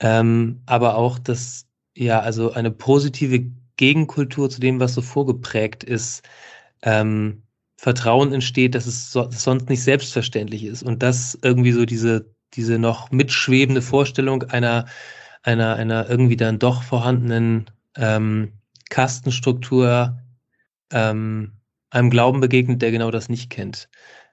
ähm, 0.00 0.60
aber 0.66 0.96
auch, 0.96 1.18
dass 1.18 1.66
ja, 1.96 2.20
also 2.20 2.52
eine 2.52 2.70
positive 2.70 3.50
Gegenkultur 3.76 4.50
zu 4.50 4.60
dem, 4.60 4.80
was 4.80 4.94
so 4.94 5.02
vorgeprägt 5.02 5.84
ist, 5.84 6.22
ähm, 6.82 7.42
Vertrauen 7.76 8.32
entsteht, 8.32 8.74
dass 8.74 8.86
es 8.86 9.10
so, 9.10 9.30
sonst 9.30 9.68
nicht 9.68 9.82
selbstverständlich 9.82 10.64
ist. 10.64 10.82
Und 10.82 11.02
dass 11.02 11.38
irgendwie 11.42 11.72
so 11.72 11.86
diese, 11.86 12.30
diese 12.54 12.78
noch 12.78 13.10
mitschwebende 13.10 13.82
Vorstellung 13.82 14.42
einer, 14.44 14.86
einer, 15.42 15.76
einer 15.76 16.08
irgendwie 16.08 16.36
dann 16.36 16.58
doch 16.58 16.82
vorhandenen 16.82 17.70
ähm, 17.96 18.52
Kastenstruktur 18.90 20.18
ähm, 20.92 21.52
einem 21.90 22.10
Glauben 22.10 22.40
begegnet, 22.40 22.82
der 22.82 22.90
genau 22.90 23.10
das 23.10 23.28
nicht 23.28 23.50
kennt. 23.50 23.88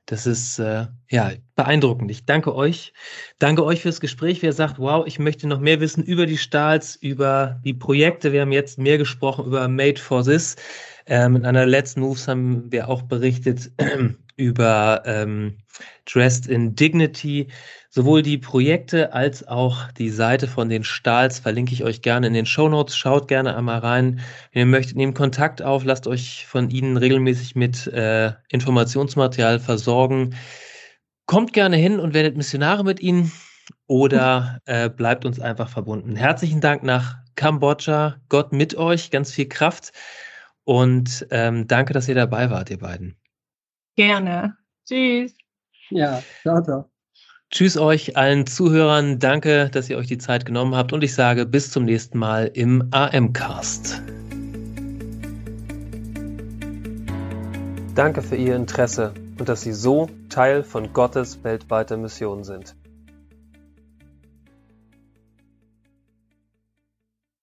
Das 0.08 0.26
ist 0.26 0.58
äh, 0.60 0.88
ja 1.10 1.32
beeindruckend. 1.56 2.10
Ich 2.10 2.26
danke 2.26 2.56
euch. 2.56 2.94
Danke 3.40 3.66
euch 3.66 3.82
fürs 3.82 4.00
Gespräch. 4.00 4.42
Wer 4.42 4.54
sagt, 4.54 4.80
wow, 4.80 5.06
ich 5.06 5.20
möchte 5.20 5.48
noch 5.48 5.60
mehr 5.60 5.82
wissen 5.82 6.02
über 6.02 6.26
die 6.26 6.38
Stahls, 6.38 6.96
über 6.96 7.60
die 7.66 7.74
Projekte. 7.74 8.32
Wir 8.32 8.42
haben 8.42 8.54
jetzt 8.54 8.80
mehr 8.80 8.98
gesprochen 8.98 9.46
über 9.46 9.68
Made 9.68 10.00
for 10.00 10.24
This. 10.24 10.56
Ähm, 11.08 11.36
in 11.36 11.46
einer 11.46 11.66
letzten 11.66 12.00
Moves 12.00 12.28
haben 12.30 12.72
wir 12.72 12.88
auch 12.88 13.02
berichtet 13.02 13.72
über 14.38 15.04
ähm, 15.06 15.58
Dressed 16.06 16.48
in 16.48 16.76
Dignity. 16.76 17.48
Sowohl 17.90 18.22
die 18.22 18.38
Projekte 18.38 19.14
als 19.14 19.48
auch 19.48 19.92
die 19.92 20.10
Seite 20.10 20.48
von 20.48 20.70
den 20.70 20.84
Stahls 20.84 21.40
verlinke 21.40 21.74
ich 21.74 21.84
euch 21.84 22.02
gerne 22.02 22.28
in 22.28 22.34
den 22.34 22.46
Show 22.46 22.70
Notes. 22.70 22.96
Schaut 22.96 23.28
gerne 23.28 23.56
einmal 23.56 23.80
rein. 23.80 24.22
Wenn 24.54 24.62
ihr 24.62 24.66
möchtet, 24.68 24.96
nehmt 24.96 25.16
Kontakt 25.16 25.62
auf, 25.62 25.84
lasst 25.84 26.08
euch 26.08 26.46
von 26.46 26.70
ihnen 26.70 26.96
regelmäßig 26.98 27.56
mit 27.56 27.88
äh, 27.88 28.32
Informationsmaterial 28.50 29.60
versorgen. 29.60 30.36
Kommt 31.26 31.54
gerne 31.54 31.76
hin 31.76 32.00
und 32.00 32.14
werdet 32.14 32.38
Missionare 32.38 32.84
mit 32.84 33.02
ihnen 33.02 33.32
oder 33.88 34.60
äh, 34.66 34.90
bleibt 34.90 35.26
uns 35.26 35.40
einfach 35.40 35.70
verbunden. 35.70 36.16
Herzlichen 36.16 36.62
Dank 36.62 36.84
nach 36.84 37.18
Kambodscha. 37.36 38.18
Gott 38.30 38.54
mit 38.54 38.76
euch, 38.76 39.12
ganz 39.12 39.32
viel 39.32 39.50
Kraft. 39.50 39.92
Und 40.64 41.26
ähm, 41.32 41.68
danke, 41.68 41.94
dass 41.94 42.08
ihr 42.08 42.16
dabei 42.16 42.50
wart, 42.50 42.70
ihr 42.70 42.80
beiden. 42.80 43.16
Gerne. 43.98 44.56
Tschüss. 44.88 45.34
Ja, 45.90 46.22
ciao, 46.44 46.62
ciao. 46.62 46.86
Tschüss 47.50 47.78
euch 47.78 48.16
allen 48.16 48.46
Zuhörern. 48.46 49.18
Danke, 49.18 49.70
dass 49.72 49.90
ihr 49.90 49.98
euch 49.98 50.06
die 50.06 50.20
Zeit 50.20 50.46
genommen 50.46 50.76
habt. 50.76 50.94
Und 50.94 51.04
ich 51.04 51.16
sage 51.16 51.48
bis 51.48 51.72
zum 51.72 51.86
nächsten 51.86 52.20
Mal 52.20 52.52
im 52.54 52.90
AM-Cast. 52.92 54.04
Danke 57.96 58.22
für 58.22 58.36
Ihr 58.36 58.56
Interesse 58.56 59.16
und 59.40 59.50
dass 59.50 59.62
Sie 59.62 59.74
so 59.74 60.08
Teil 60.30 60.62
von 60.62 60.94
Gottes 60.94 61.44
weltweiter 61.44 61.98
Mission 61.98 62.44
sind. 62.44 62.76